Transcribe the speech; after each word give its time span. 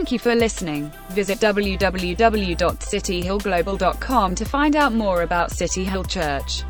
Thank 0.00 0.12
you 0.12 0.18
for 0.18 0.34
listening. 0.34 0.90
Visit 1.10 1.40
www.cityhillglobal.com 1.40 4.34
to 4.34 4.44
find 4.46 4.74
out 4.74 4.94
more 4.94 5.20
about 5.20 5.50
City 5.50 5.84
Hill 5.84 6.04
Church. 6.04 6.62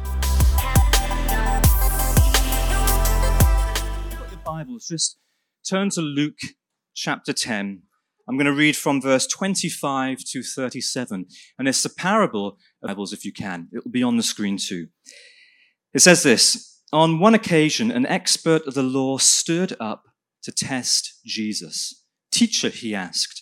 Bibles, 4.44 4.88
just 4.88 5.16
turn 5.64 5.90
to 5.90 6.00
Luke 6.00 6.40
chapter 6.92 7.32
10. 7.32 7.82
I'm 8.28 8.36
going 8.36 8.46
to 8.46 8.52
read 8.52 8.74
from 8.74 9.00
verse 9.00 9.28
25 9.28 10.24
to 10.32 10.42
37. 10.42 11.26
And 11.56 11.68
it's 11.68 11.84
a 11.84 11.94
parable 11.94 12.58
of 12.82 12.88
Bibles 12.88 13.12
if 13.12 13.24
you 13.24 13.32
can. 13.32 13.68
It 13.70 13.84
will 13.84 13.92
be 13.92 14.02
on 14.02 14.16
the 14.16 14.24
screen 14.24 14.56
too. 14.56 14.88
It 15.94 16.00
says 16.00 16.24
this 16.24 16.82
On 16.92 17.20
one 17.20 17.36
occasion, 17.36 17.92
an 17.92 18.06
expert 18.06 18.66
of 18.66 18.74
the 18.74 18.82
law 18.82 19.18
stood 19.18 19.76
up 19.78 20.06
to 20.42 20.50
test 20.50 21.20
Jesus. 21.24 21.99
Teacher, 22.30 22.68
he 22.68 22.94
asked, 22.94 23.40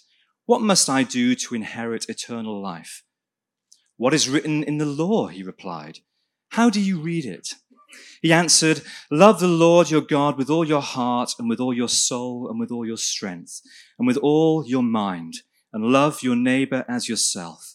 what 0.48 0.62
must 0.62 0.88
I 0.88 1.02
do 1.02 1.34
to 1.34 1.54
inherit 1.54 2.08
eternal 2.08 2.58
life? 2.58 3.04
What 3.98 4.14
is 4.14 4.30
written 4.30 4.62
in 4.62 4.78
the 4.78 4.86
law? 4.86 5.26
He 5.26 5.42
replied. 5.42 5.98
How 6.52 6.70
do 6.70 6.80
you 6.80 6.98
read 6.98 7.26
it? 7.26 7.52
He 8.22 8.32
answered, 8.32 8.80
Love 9.10 9.40
the 9.40 9.46
Lord 9.46 9.90
your 9.90 10.00
God 10.00 10.38
with 10.38 10.48
all 10.48 10.66
your 10.66 10.80
heart 10.80 11.32
and 11.38 11.50
with 11.50 11.60
all 11.60 11.74
your 11.74 11.90
soul 11.90 12.48
and 12.48 12.58
with 12.58 12.70
all 12.70 12.86
your 12.86 12.96
strength 12.96 13.60
and 13.98 14.06
with 14.06 14.16
all 14.16 14.66
your 14.66 14.82
mind, 14.82 15.34
and 15.70 15.92
love 15.92 16.22
your 16.22 16.34
neighbor 16.34 16.86
as 16.88 17.10
yourself. 17.10 17.74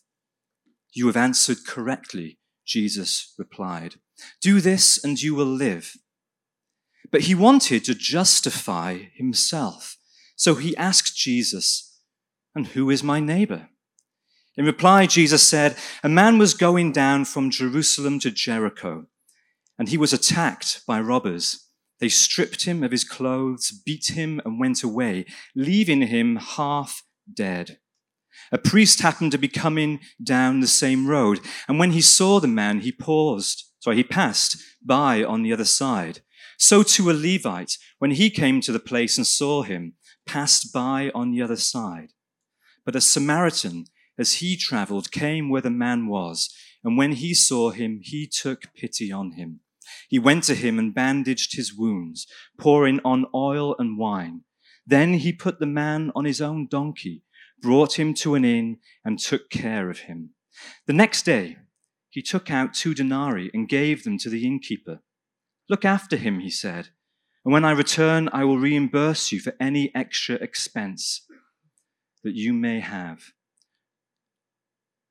You 0.96 1.06
have 1.06 1.16
answered 1.16 1.68
correctly, 1.68 2.40
Jesus 2.66 3.36
replied. 3.38 3.98
Do 4.42 4.60
this 4.60 5.04
and 5.04 5.22
you 5.22 5.36
will 5.36 5.46
live. 5.46 5.96
But 7.12 7.22
he 7.22 7.36
wanted 7.36 7.86
to 7.86 7.94
justify 7.94 8.98
himself. 9.14 9.98
So 10.36 10.56
he 10.56 10.76
asked 10.78 11.16
Jesus, 11.16 11.98
And 12.56 12.68
who 12.68 12.90
is 12.90 13.04
my 13.04 13.20
neighbor? 13.20 13.70
In 14.56 14.66
reply, 14.66 15.08
Jesus 15.08 15.48
said, 15.48 15.76
A 16.04 16.10
man 16.10 16.38
was 16.38 16.54
going 16.54 16.92
down 16.92 17.26
from 17.26 17.50
Jerusalem 17.50 18.20
to 18.20 18.32
Jericho, 18.32 19.08
and 19.80 19.90
he 19.90 19.98
was 19.98 20.14
attacked 20.14 20.82
by 20.86 21.00
robbers. 21.00 21.68
They 22.00 22.10
stripped 22.10 22.66
him 22.66 22.84
of 22.84 22.92
his 22.92 23.04
clothes, 23.04 23.72
beat 23.86 24.12
him, 24.12 24.42
and 24.46 24.60
went 24.60 24.84
away, 24.84 25.26
leaving 25.56 26.02
him 26.04 26.36
half 26.36 27.04
dead. 27.32 27.80
A 28.52 28.58
priest 28.58 29.02
happened 29.02 29.32
to 29.32 29.38
be 29.38 29.48
coming 29.48 30.00
down 30.24 30.60
the 30.60 30.68
same 30.68 31.08
road, 31.08 31.40
and 31.68 31.80
when 31.80 31.92
he 31.92 32.02
saw 32.02 32.40
the 32.40 32.48
man, 32.48 32.82
he 32.82 32.92
paused. 32.92 33.64
Sorry, 33.80 33.98
he 33.98 34.04
passed 34.04 34.58
by 34.86 35.24
on 35.24 35.44
the 35.44 35.54
other 35.54 35.66
side. 35.66 36.22
So 36.58 36.84
too 36.84 37.10
a 37.10 37.14
Levite, 37.14 37.78
when 38.00 38.12
he 38.12 38.30
came 38.30 38.62
to 38.62 38.72
the 38.72 38.80
place 38.80 39.18
and 39.18 39.26
saw 39.26 39.64
him, 39.64 39.94
passed 40.26 40.74
by 40.74 41.12
on 41.14 41.32
the 41.32 41.42
other 41.42 41.56
side. 41.56 42.10
But 42.86 42.96
a 42.96 43.02
Samaritan, 43.02 43.86
as 44.18 44.36
he 44.36 44.58
traveled, 44.58 45.12
came 45.12 45.50
where 45.50 45.62
the 45.62 45.70
man 45.70 46.08
was, 46.08 46.54
and 46.84 46.98
when 46.98 47.14
he 47.14 47.34
saw 47.34 47.72
him, 47.72 48.00
he 48.02 48.28
took 48.28 48.74
pity 48.76 49.12
on 49.12 49.32
him. 49.32 49.62
He 50.10 50.20
went 50.20 50.44
to 50.46 50.56
him 50.56 50.80
and 50.80 50.94
bandaged 50.94 51.56
his 51.56 51.74
wounds, 51.74 52.28
pouring 52.60 53.00
on 53.04 53.26
oil 53.34 53.76
and 53.80 53.98
wine. 53.98 54.42
Then 54.86 55.16
he 55.16 55.32
put 55.32 55.60
the 55.60 55.66
man 55.66 56.12
on 56.16 56.26
his 56.26 56.42
own 56.42 56.68
donkey, 56.68 57.24
brought 57.62 57.98
him 57.98 58.14
to 58.16 58.36
an 58.36 58.44
inn, 58.44 58.78
and 59.04 59.18
took 59.18 59.50
care 59.50 59.90
of 59.90 60.00
him. 60.00 60.32
The 60.88 60.94
next 60.94 61.24
day, 61.24 61.58
he 62.10 62.22
took 62.22 62.52
out 62.52 62.74
two 62.74 62.94
denarii 62.94 63.50
and 63.54 63.68
gave 63.68 64.04
them 64.04 64.18
to 64.20 64.30
the 64.30 64.46
innkeeper. 64.46 65.02
Look 65.70 65.86
after 65.86 66.18
him, 66.18 66.42
he 66.42 66.50
said, 66.50 66.90
and 67.46 67.52
when 67.52 67.66
I 67.66 67.72
return, 67.72 68.30
I 68.32 68.46
will 68.46 68.58
reimburse 68.58 69.32
you 69.32 69.40
for 69.40 69.54
any 69.60 69.94
extra 69.94 70.36
expense 70.36 71.26
that 72.24 72.36
you 72.36 72.54
may 72.54 72.80
have. 72.80 73.34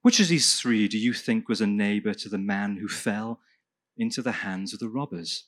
Which 0.00 0.18
of 0.18 0.28
these 0.28 0.58
three 0.58 0.88
do 0.88 0.98
you 0.98 1.12
think 1.12 1.48
was 1.48 1.60
a 1.60 1.66
neighbor 1.66 2.14
to 2.14 2.28
the 2.28 2.38
man 2.38 2.78
who 2.78 2.88
fell 2.88 3.40
into 3.96 4.22
the 4.22 4.32
hands 4.32 4.72
of 4.72 4.80
the 4.80 4.88
robbers? 4.88 5.44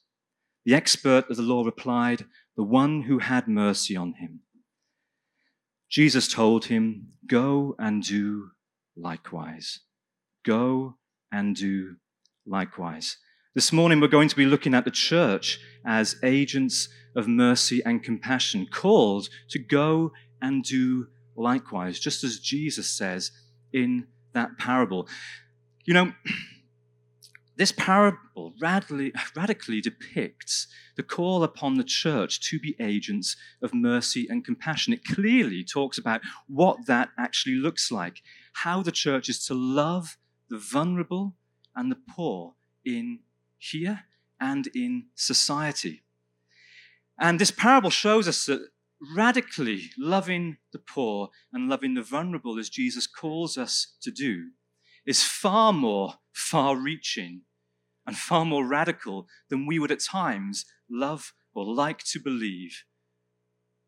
The 0.64 0.74
expert 0.74 1.28
of 1.30 1.36
the 1.36 1.42
law 1.42 1.64
replied, 1.64 2.26
The 2.56 2.62
one 2.62 3.02
who 3.02 3.18
had 3.18 3.48
mercy 3.48 3.96
on 3.96 4.14
him. 4.14 4.40
Jesus 5.90 6.28
told 6.28 6.66
him, 6.66 7.14
Go 7.26 7.74
and 7.78 8.02
do 8.02 8.50
likewise. 8.96 9.80
Go 10.44 10.96
and 11.32 11.56
do 11.56 11.96
likewise. 12.46 13.16
This 13.54 13.72
morning, 13.72 14.00
we're 14.00 14.08
going 14.08 14.28
to 14.28 14.34
be 14.34 14.46
looking 14.46 14.74
at 14.74 14.84
the 14.84 14.90
church 14.90 15.60
as 15.86 16.16
agents 16.24 16.88
of 17.14 17.28
mercy 17.28 17.80
and 17.86 18.02
compassion, 18.02 18.66
called 18.66 19.28
to 19.50 19.60
go 19.60 20.10
and 20.42 20.64
do 20.64 21.06
likewise, 21.36 22.00
just 22.00 22.24
as 22.24 22.40
Jesus 22.40 22.90
says 22.90 23.30
in 23.72 24.08
that 24.32 24.58
parable. 24.58 25.06
You 25.84 25.94
know, 25.94 26.12
this 27.56 27.70
parable 27.70 28.54
radically, 28.60 29.12
radically, 29.36 29.80
depicts 29.80 30.66
the 30.96 31.04
call 31.04 31.44
upon 31.44 31.76
the 31.76 31.84
church 31.84 32.40
to 32.50 32.58
be 32.58 32.74
agents 32.80 33.36
of 33.62 33.72
mercy 33.72 34.26
and 34.28 34.44
compassion. 34.44 34.92
It 34.92 35.04
clearly 35.04 35.62
talks 35.62 35.96
about 35.96 36.22
what 36.48 36.86
that 36.88 37.10
actually 37.16 37.54
looks 37.54 37.92
like, 37.92 38.20
how 38.54 38.82
the 38.82 38.90
church 38.90 39.28
is 39.28 39.46
to 39.46 39.54
love 39.54 40.16
the 40.50 40.58
vulnerable 40.58 41.36
and 41.76 41.88
the 41.92 41.98
poor 42.16 42.54
in 42.84 43.20
here 43.70 44.04
and 44.40 44.68
in 44.74 45.06
society. 45.14 46.02
And 47.18 47.38
this 47.38 47.50
parable 47.50 47.90
shows 47.90 48.26
us 48.26 48.46
that 48.46 48.68
radically 49.16 49.90
loving 49.98 50.56
the 50.72 50.78
poor 50.78 51.30
and 51.52 51.68
loving 51.68 51.94
the 51.94 52.02
vulnerable, 52.02 52.58
as 52.58 52.68
Jesus 52.68 53.06
calls 53.06 53.56
us 53.56 53.94
to 54.02 54.10
do, 54.10 54.50
is 55.06 55.22
far 55.22 55.72
more 55.72 56.14
far 56.32 56.76
reaching 56.76 57.42
and 58.06 58.16
far 58.16 58.44
more 58.44 58.66
radical 58.66 59.26
than 59.48 59.66
we 59.66 59.78
would 59.78 59.92
at 59.92 60.00
times 60.00 60.64
love 60.90 61.32
or 61.54 61.64
like 61.64 62.02
to 62.04 62.18
believe. 62.18 62.84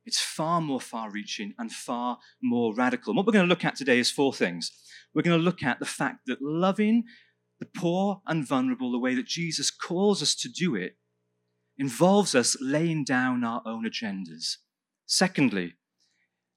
It's 0.04 0.20
far 0.20 0.60
more 0.60 0.81
far 0.81 1.10
reaching 1.10 1.54
and 1.58 1.72
far 1.72 2.19
more 2.41 2.72
radical. 2.72 3.10
And 3.10 3.16
what 3.16 3.26
we're 3.26 3.32
going 3.32 3.44
to 3.44 3.48
look 3.48 3.64
at 3.64 3.75
today 3.75 3.98
is 3.98 4.10
four 4.10 4.32
things. 4.32 4.70
We're 5.12 5.22
going 5.22 5.38
to 5.38 5.44
look 5.44 5.64
at 5.64 5.81
the 5.81 5.84
fact 5.84 6.20
that 6.26 6.38
loving 6.41 7.04
the 7.59 7.67
poor 7.67 8.21
and 8.27 8.47
vulnerable 8.47 8.93
the 8.93 8.99
way 8.99 9.15
that 9.15 9.27
Jesus 9.27 9.71
calls 9.71 10.22
us 10.22 10.34
to 10.37 10.49
do 10.49 10.75
it 10.75 10.97
involves 11.78 12.34
us 12.34 12.56
laying 12.61 13.05
down 13.05 13.44
our 13.44 13.62
own 13.67 13.84
agendas. 13.84 14.56
Secondly, 15.06 15.75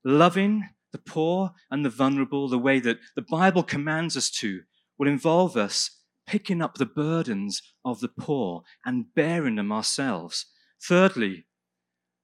loving 0.03 0.69
the 0.91 0.97
poor 0.97 1.51
and 1.69 1.85
the 1.85 1.89
vulnerable 1.89 2.47
the 2.47 2.57
way 2.57 2.79
that 2.79 2.99
the 3.15 3.21
Bible 3.21 3.63
commands 3.63 4.17
us 4.17 4.29
to 4.29 4.61
will 4.97 5.07
involve 5.07 5.55
us 5.55 5.97
picking 6.25 6.61
up 6.61 6.75
the 6.75 6.85
burdens 6.85 7.61
of 7.83 7.99
the 7.99 8.07
poor 8.07 8.63
and 8.85 9.13
bearing 9.15 9.55
them 9.55 9.71
ourselves. 9.71 10.45
Thirdly, 10.81 11.45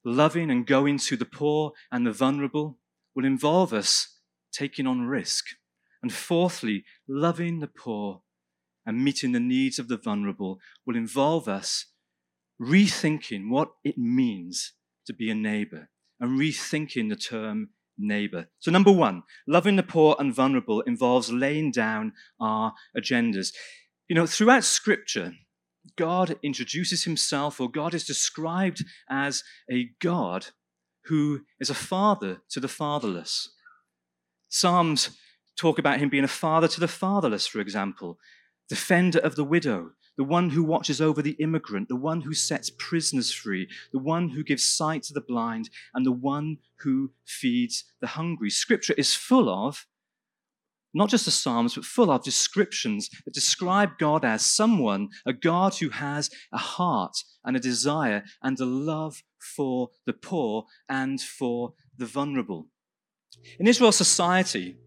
loving 0.04 0.52
and 0.52 0.66
going 0.66 0.98
to 1.00 1.18
the 1.18 1.26
poor 1.26 1.74
and 1.92 2.06
the 2.06 2.12
vulnerable 2.12 2.80
will 3.16 3.26
involve 3.26 3.74
us 3.74 4.20
taking 4.52 4.86
on 4.88 5.02
risk. 5.02 5.46
And 6.02 6.14
fourthly, 6.14 6.86
loving 7.08 7.60
the 7.60 7.68
poor 7.68 8.22
and 8.86 9.04
meeting 9.04 9.32
the 9.32 9.40
needs 9.40 9.80
of 9.80 9.88
the 9.88 9.98
vulnerable 9.98 10.60
will 10.86 10.96
involve 10.96 11.48
us 11.48 11.86
rethinking 12.62 13.50
what 13.50 13.70
it 13.84 13.98
means 13.98 14.74
to 15.06 15.14
be 15.14 15.30
a 15.30 15.36
neighbor 15.36 15.90
and 16.20 16.40
rethinking 16.40 17.10
the 17.10 17.16
term 17.16 17.70
neighbor. 17.98 18.48
So, 18.60 18.72
number 18.72 18.92
one, 18.92 19.24
loving 19.48 19.76
the 19.76 19.84
poor 19.84 20.16
and 20.20 20.34
vulnerable 20.34 20.82
involves 20.82 21.32
laying 21.32 21.72
down 21.72 22.14
our 22.40 22.74
agendas. 22.98 23.54
You 24.08 24.16
know, 24.16 24.26
throughout 24.26 24.64
scripture, 24.64 25.34
God 25.98 26.38
introduces 26.44 27.04
himself, 27.04 27.60
or 27.60 27.70
God 27.70 27.94
is 27.94 28.06
described 28.06 28.84
as 29.10 29.44
a 29.72 29.90
God 30.02 30.48
who 31.06 31.42
is 31.60 31.70
a 31.70 31.76
father 31.76 32.42
to 32.50 32.60
the 32.60 32.68
fatherless. 32.68 33.50
Psalms 34.50 35.12
talk 35.58 35.80
about 35.80 36.00
him 36.00 36.10
being 36.10 36.24
a 36.24 36.30
father 36.30 36.68
to 36.68 36.80
the 36.80 36.88
fatherless, 36.88 37.48
for 37.48 37.60
example 37.60 38.18
defender 38.70 39.20
of 39.20 39.36
the 39.36 39.44
widow, 39.44 39.92
the 40.18 40.24
one 40.24 40.50
who 40.50 40.64
watches 40.64 41.02
over 41.02 41.22
the 41.22 41.36
immigrant, 41.40 41.90
the 41.90 41.96
one 41.96 42.22
who 42.22 42.34
sets 42.34 42.72
prisoners 42.78 43.32
free, 43.32 43.68
the 43.92 44.00
one 44.00 44.30
who 44.30 44.44
gives 44.44 44.64
sight 44.64 45.04
to 45.04 45.14
the 45.14 45.22
blind, 45.22 45.70
and 45.94 46.06
the 46.06 46.12
one 46.12 46.58
who 46.80 47.12
feeds 47.26 47.84
the 48.02 48.08
hungry. 48.08 48.50
Scripture 48.50 48.96
is 48.98 49.14
full 49.14 49.50
of 49.50 49.86
not 50.96 51.10
just 51.10 51.26
the 51.26 51.32
Psalms, 51.32 51.76
but 51.76 51.84
full 51.84 52.10
of 52.10 52.24
descriptions 52.24 53.10
that 53.26 53.34
describe 53.34 53.98
God 54.00 54.24
as 54.24 54.46
someone, 54.46 55.10
a 55.26 55.34
God 55.34 55.76
who 55.76 55.90
has 55.90 56.30
a 56.54 56.58
heart 56.58 57.18
and 57.44 57.56
a 57.58 57.60
desire 57.60 58.24
and 58.42 58.58
a 58.62 58.66
love 58.66 59.22
for 59.38 59.90
the 60.06 60.14
poor 60.14 60.66
and 60.88 61.20
for 61.20 61.74
the 61.98 62.06
vulnerable. 62.06 62.70
In 63.60 63.68
Israel's 63.68 63.98
society, 63.98 64.78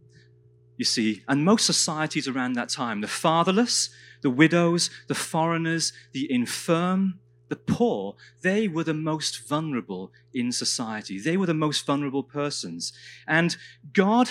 you 0.79 0.85
see, 0.85 1.23
and 1.29 1.45
most 1.45 1.67
societies 1.67 2.29
around 2.29 2.55
that 2.55 2.69
time, 2.69 3.01
the 3.01 3.09
fatherless, 3.09 3.91
the 4.23 4.31
widows, 4.31 4.91
the 5.09 5.15
foreigners, 5.15 5.93
the 6.13 6.33
infirm, 6.33 7.19
the 7.49 7.57
poor, 7.57 8.15
they 8.43 8.69
were 8.69 8.85
the 8.85 8.95
most 8.95 9.49
vulnerable 9.49 10.13
in 10.33 10.53
society. 10.53 11.19
They 11.19 11.37
were 11.37 11.47
the 11.47 11.55
most 11.55 11.85
vulnerable 11.85 12.23
persons. 12.23 12.93
And 13.27 13.57
God 13.93 14.31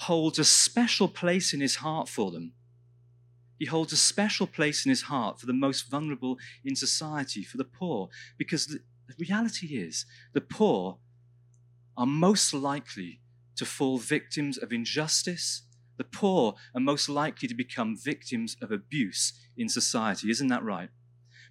holds 0.00 0.38
a 0.38 0.44
special 0.44 1.06
place 1.06 1.54
in 1.54 1.60
his 1.60 1.76
heart 1.76 2.08
for 2.08 2.30
them. 2.30 2.52
He 3.58 3.66
holds 3.66 3.92
a 3.92 3.96
special 3.96 4.46
place 4.46 4.84
in 4.84 4.90
his 4.90 5.02
heart 5.02 5.38
for 5.38 5.46
the 5.46 5.52
most 5.52 5.90
vulnerable 5.90 6.38
in 6.64 6.74
society, 6.74 7.44
for 7.44 7.58
the 7.58 7.64
poor, 7.64 8.08
because 8.38 8.66
the 8.66 8.80
reality 9.18 9.76
is 9.76 10.06
the 10.32 10.40
poor 10.40 10.98
are 11.96 12.06
most 12.06 12.54
likely 12.54 13.20
to 13.56 13.64
fall 13.64 13.98
victims 13.98 14.58
of 14.58 14.72
injustice. 14.72 15.62
The 15.98 16.04
poor 16.04 16.54
are 16.74 16.80
most 16.80 17.08
likely 17.08 17.48
to 17.48 17.54
become 17.54 17.96
victims 17.96 18.56
of 18.62 18.72
abuse 18.72 19.32
in 19.56 19.68
society. 19.68 20.30
Isn't 20.30 20.48
that 20.48 20.64
right? 20.64 20.88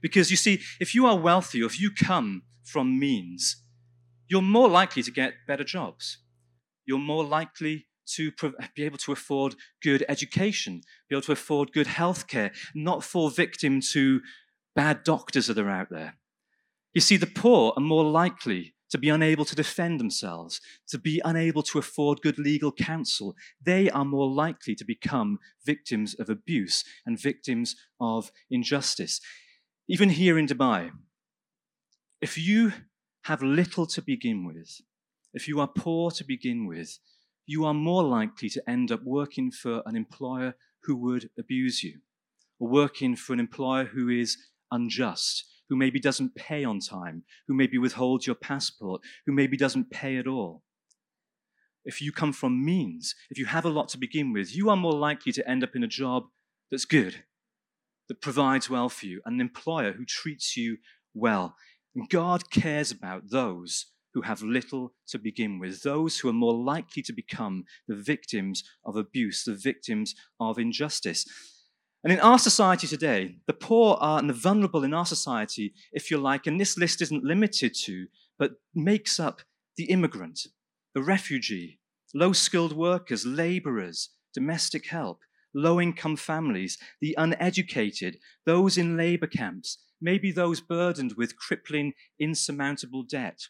Because 0.01 0.31
you 0.31 0.37
see, 0.37 0.61
if 0.79 0.95
you 0.95 1.05
are 1.05 1.17
wealthy 1.17 1.61
or 1.61 1.65
if 1.65 1.79
you 1.79 1.91
come 1.91 2.43
from 2.63 2.99
means, 2.99 3.63
you're 4.27 4.41
more 4.41 4.69
likely 4.69 5.03
to 5.03 5.11
get 5.11 5.33
better 5.47 5.63
jobs. 5.63 6.19
You're 6.85 6.99
more 6.99 7.23
likely 7.23 7.87
to 8.15 8.31
be 8.75 8.83
able 8.83 8.97
to 8.97 9.11
afford 9.11 9.55
good 9.83 10.03
education, 10.09 10.81
be 11.09 11.15
able 11.15 11.21
to 11.23 11.31
afford 11.31 11.71
good 11.71 11.87
healthcare, 11.87 12.51
not 12.73 13.03
fall 13.03 13.29
victim 13.29 13.81
to 13.81 14.21
bad 14.75 15.03
doctors 15.03 15.47
that 15.47 15.59
are 15.59 15.69
out 15.69 15.89
there. 15.89 16.15
You 16.93 17.01
see, 17.01 17.17
the 17.17 17.27
poor 17.27 17.73
are 17.77 17.81
more 17.81 18.03
likely 18.03 18.73
to 18.89 18.97
be 18.97 19.09
unable 19.09 19.45
to 19.45 19.55
defend 19.55 19.99
themselves, 19.99 20.61
to 20.87 20.97
be 20.97 21.21
unable 21.23 21.63
to 21.63 21.77
afford 21.79 22.21
good 22.21 22.39
legal 22.39 22.71
counsel. 22.71 23.35
They 23.63 23.89
are 23.89 24.05
more 24.05 24.29
likely 24.29 24.75
to 24.75 24.85
become 24.85 25.39
victims 25.65 26.15
of 26.19 26.29
abuse 26.29 26.83
and 27.05 27.19
victims 27.19 27.75
of 27.99 28.31
injustice. 28.49 29.21
Even 29.87 30.09
here 30.09 30.37
in 30.37 30.47
Dubai, 30.47 30.91
if 32.21 32.37
you 32.37 32.73
have 33.23 33.41
little 33.41 33.85
to 33.87 34.01
begin 34.01 34.45
with, 34.45 34.81
if 35.33 35.47
you 35.47 35.59
are 35.59 35.67
poor 35.67 36.11
to 36.11 36.23
begin 36.23 36.65
with, 36.65 36.99
you 37.45 37.65
are 37.65 37.73
more 37.73 38.03
likely 38.03 38.49
to 38.49 38.69
end 38.69 38.91
up 38.91 39.01
working 39.03 39.51
for 39.51 39.81
an 39.85 39.95
employer 39.95 40.55
who 40.83 40.95
would 40.95 41.29
abuse 41.37 41.83
you, 41.83 41.99
or 42.59 42.69
working 42.69 43.15
for 43.15 43.33
an 43.33 43.39
employer 43.39 43.85
who 43.85 44.09
is 44.09 44.37
unjust, 44.71 45.45
who 45.69 45.75
maybe 45.75 45.99
doesn't 45.99 46.35
pay 46.35 46.63
on 46.63 46.79
time, 46.79 47.23
who 47.47 47.53
maybe 47.53 47.77
withholds 47.77 48.25
your 48.25 48.35
passport, 48.35 49.01
who 49.25 49.31
maybe 49.31 49.55
doesn't 49.55 49.91
pay 49.91 50.17
at 50.17 50.27
all. 50.27 50.63
If 51.85 52.01
you 52.01 52.11
come 52.11 52.33
from 52.33 52.65
means, 52.65 53.15
if 53.29 53.37
you 53.37 53.45
have 53.45 53.65
a 53.65 53.69
lot 53.69 53.87
to 53.89 53.97
begin 53.97 54.33
with, 54.33 54.55
you 54.55 54.69
are 54.69 54.75
more 54.75 54.93
likely 54.93 55.31
to 55.31 55.49
end 55.49 55.63
up 55.63 55.75
in 55.75 55.83
a 55.83 55.87
job 55.87 56.25
that's 56.69 56.85
good, 56.85 57.23
that 58.09 58.21
provides 58.21 58.69
well 58.69 58.89
for 58.89 59.05
you, 59.05 59.21
an 59.25 59.39
employer 59.39 59.93
who 59.93 60.05
treats 60.05 60.57
you 60.57 60.77
well. 61.13 61.55
And 61.95 62.09
God 62.09 62.51
cares 62.51 62.91
about 62.91 63.29
those 63.29 63.87
who 64.13 64.21
have 64.21 64.41
little 64.41 64.93
to 65.07 65.19
begin 65.19 65.59
with, 65.59 65.83
those 65.83 66.19
who 66.19 66.29
are 66.29 66.33
more 66.33 66.53
likely 66.53 67.03
to 67.03 67.13
become 67.13 67.63
the 67.87 67.95
victims 67.95 68.63
of 68.85 68.95
abuse, 68.95 69.43
the 69.43 69.55
victims 69.55 70.15
of 70.39 70.57
injustice. 70.57 71.25
And 72.03 72.13
in 72.13 72.19
our 72.19 72.39
society 72.39 72.87
today, 72.87 73.39
the 73.45 73.53
poor 73.53 73.97
are 73.99 74.19
and 74.19 74.29
the 74.29 74.33
vulnerable 74.33 74.83
in 74.83 74.93
our 74.93 75.05
society, 75.05 75.73
if 75.91 76.09
you 76.09 76.17
like, 76.17 76.47
and 76.47 76.59
this 76.59 76.77
list 76.77 77.01
isn't 77.01 77.25
limited 77.25 77.73
to, 77.83 78.07
but 78.37 78.53
makes 78.73 79.19
up 79.19 79.41
the 79.75 79.85
immigrant, 79.85 80.47
the 80.93 81.03
refugee, 81.03 81.79
low 82.13 82.31
skilled 82.31 82.73
workers, 82.73 83.25
laborers, 83.25 84.09
domestic 84.33 84.87
help, 84.87 85.19
low 85.53 85.81
income 85.81 86.15
families, 86.15 86.77
the 87.01 87.15
uneducated, 87.17 88.17
those 88.45 88.77
in 88.77 88.95
labor 88.95 89.27
camps, 89.27 89.79
maybe 90.01 90.31
those 90.31 90.61
burdened 90.61 91.13
with 91.17 91.35
crippling, 91.35 91.93
insurmountable 92.17 93.03
debt. 93.03 93.47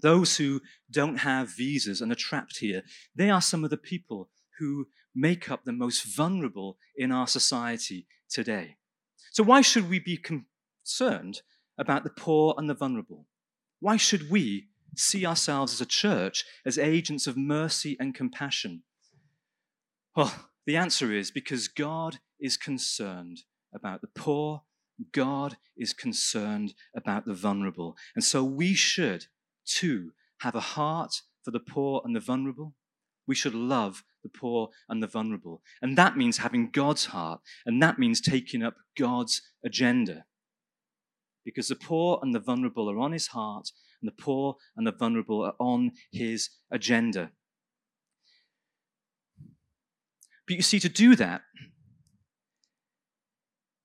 Those 0.00 0.36
who 0.36 0.60
don't 0.90 1.18
have 1.18 1.56
visas 1.56 2.00
and 2.00 2.12
are 2.12 2.16
trapped 2.16 2.58
here, 2.58 2.82
they 3.14 3.30
are 3.30 3.40
some 3.40 3.64
of 3.64 3.70
the 3.70 3.76
people 3.76 4.30
who 4.58 4.86
make 5.14 5.50
up 5.50 5.64
the 5.64 5.72
most 5.72 6.04
vulnerable 6.04 6.78
in 6.96 7.12
our 7.12 7.26
society 7.26 8.06
today. 8.30 8.76
So, 9.32 9.42
why 9.42 9.60
should 9.60 9.88
we 9.88 9.98
be 9.98 10.16
concerned 10.16 11.42
about 11.78 12.04
the 12.04 12.10
poor 12.10 12.54
and 12.56 12.68
the 12.68 12.74
vulnerable? 12.74 13.26
Why 13.80 13.96
should 13.96 14.30
we 14.30 14.68
see 14.96 15.24
ourselves 15.26 15.72
as 15.72 15.80
a 15.80 15.86
church 15.86 16.44
as 16.66 16.78
agents 16.78 17.26
of 17.26 17.36
mercy 17.36 17.96
and 17.98 18.14
compassion? 18.14 18.82
Well, 20.14 20.32
the 20.66 20.76
answer 20.76 21.12
is 21.12 21.30
because 21.30 21.68
God 21.68 22.18
is 22.38 22.56
concerned 22.56 23.42
about 23.74 24.02
the 24.02 24.08
poor, 24.08 24.62
God 25.12 25.56
is 25.76 25.92
concerned 25.92 26.74
about 26.94 27.24
the 27.24 27.34
vulnerable. 27.34 27.96
And 28.14 28.22
so 28.22 28.44
we 28.44 28.74
should, 28.74 29.26
too, 29.64 30.12
have 30.40 30.54
a 30.54 30.60
heart 30.60 31.22
for 31.42 31.50
the 31.50 31.60
poor 31.60 32.02
and 32.04 32.14
the 32.14 32.20
vulnerable. 32.20 32.74
We 33.26 33.34
should 33.34 33.54
love 33.54 34.04
the 34.22 34.28
poor 34.28 34.68
and 34.88 35.02
the 35.02 35.06
vulnerable. 35.06 35.62
And 35.80 35.96
that 35.98 36.16
means 36.16 36.38
having 36.38 36.70
God's 36.70 37.06
heart, 37.06 37.40
and 37.66 37.82
that 37.82 37.98
means 37.98 38.20
taking 38.20 38.62
up 38.62 38.76
God's 38.96 39.42
agenda. 39.64 40.24
Because 41.44 41.68
the 41.68 41.76
poor 41.76 42.20
and 42.22 42.34
the 42.34 42.40
vulnerable 42.40 42.88
are 42.90 42.98
on 42.98 43.12
his 43.12 43.28
heart, 43.28 43.70
and 44.00 44.08
the 44.08 44.22
poor 44.22 44.56
and 44.76 44.86
the 44.86 44.92
vulnerable 44.92 45.44
are 45.44 45.54
on 45.58 45.92
his 46.10 46.50
agenda. 46.70 47.30
But 50.46 50.56
you 50.56 50.62
see, 50.62 50.80
to 50.80 50.88
do 50.88 51.16
that, 51.16 51.42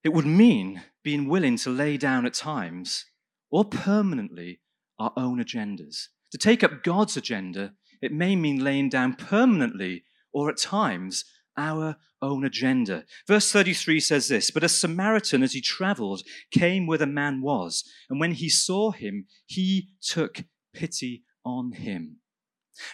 it 0.03 0.13
would 0.13 0.25
mean 0.25 0.83
being 1.03 1.27
willing 1.27 1.57
to 1.57 1.69
lay 1.69 1.97
down 1.97 2.25
at 2.25 2.33
times 2.33 3.05
or 3.49 3.65
permanently 3.65 4.59
our 4.99 5.11
own 5.15 5.43
agendas. 5.43 6.07
To 6.31 6.37
take 6.37 6.63
up 6.63 6.83
God's 6.83 7.15
agenda, 7.17 7.73
it 8.01 8.11
may 8.11 8.35
mean 8.35 8.63
laying 8.63 8.89
down 8.89 9.15
permanently 9.15 10.03
or 10.37 10.51
at 10.51 10.57
times 10.57 11.25
our 11.57 11.95
own 12.21 12.45
agenda. 12.45 13.03
Verse 13.27 13.51
33 13.51 13.99
says 13.99 14.27
this 14.27 14.51
But 14.51 14.63
a 14.63 14.69
Samaritan, 14.69 15.41
as 15.41 15.53
he 15.53 15.61
traveled, 15.61 16.21
came 16.51 16.85
where 16.85 16.99
the 16.99 17.07
man 17.07 17.41
was, 17.41 17.83
and 18.07 18.19
when 18.19 18.33
he 18.33 18.47
saw 18.47 18.91
him, 18.91 19.25
he 19.47 19.89
took 19.99 20.43
pity 20.75 21.23
on 21.43 21.71
him. 21.71 22.17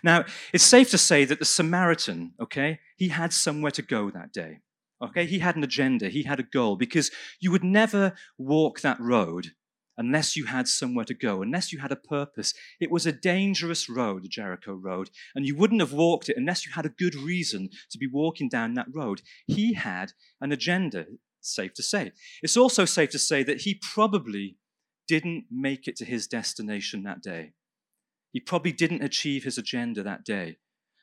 Now, 0.01 0.23
it's 0.53 0.63
safe 0.63 0.89
to 0.91 0.97
say 0.97 1.25
that 1.25 1.39
the 1.39 1.45
Samaritan, 1.45 2.31
okay, 2.41 2.79
he 2.95 3.09
had 3.09 3.33
somewhere 3.33 3.71
to 3.71 3.81
go 3.81 4.09
that 4.09 4.31
day. 4.31 4.59
Okay, 5.03 5.25
he 5.25 5.39
had 5.39 5.57
an 5.57 5.65
agenda, 5.65 6.07
he 6.07 6.23
had 6.23 6.39
a 6.39 6.43
goal, 6.43 6.77
because 6.77 7.11
you 7.41 7.51
would 7.51 7.65
never 7.65 8.13
walk 8.37 8.79
that 8.79 9.01
road 9.01 9.51
unless 9.97 10.35
you 10.35 10.45
had 10.45 10.67
somewhere 10.67 11.05
to 11.05 11.13
go, 11.13 11.41
unless 11.41 11.71
you 11.71 11.79
had 11.79 11.91
a 11.91 11.95
purpose. 11.95 12.53
It 12.79 12.91
was 12.91 13.05
a 13.05 13.11
dangerous 13.11 13.89
road, 13.89 14.23
the 14.23 14.29
Jericho 14.29 14.73
Road, 14.73 15.09
and 15.35 15.45
you 15.45 15.55
wouldn't 15.55 15.81
have 15.81 15.93
walked 15.93 16.29
it 16.29 16.37
unless 16.37 16.65
you 16.65 16.71
had 16.73 16.85
a 16.85 16.89
good 16.89 17.15
reason 17.15 17.69
to 17.91 17.97
be 17.97 18.07
walking 18.07 18.49
down 18.49 18.73
that 18.73 18.87
road. 18.93 19.21
He 19.47 19.73
had 19.73 20.11
an 20.41 20.51
agenda, 20.51 21.05
safe 21.41 21.73
to 21.75 21.83
say. 21.83 22.11
It's 22.41 22.57
also 22.57 22.85
safe 22.85 23.11
to 23.11 23.19
say 23.19 23.43
that 23.43 23.61
he 23.61 23.79
probably 23.93 24.57
didn't 25.07 25.45
make 25.51 25.87
it 25.87 25.95
to 25.97 26.05
his 26.05 26.27
destination 26.27 27.03
that 27.03 27.21
day. 27.21 27.53
He 28.31 28.39
probably 28.39 28.71
didn't 28.71 29.03
achieve 29.03 29.43
his 29.43 29.57
agenda 29.57 30.01
that 30.03 30.25
day, 30.25 30.57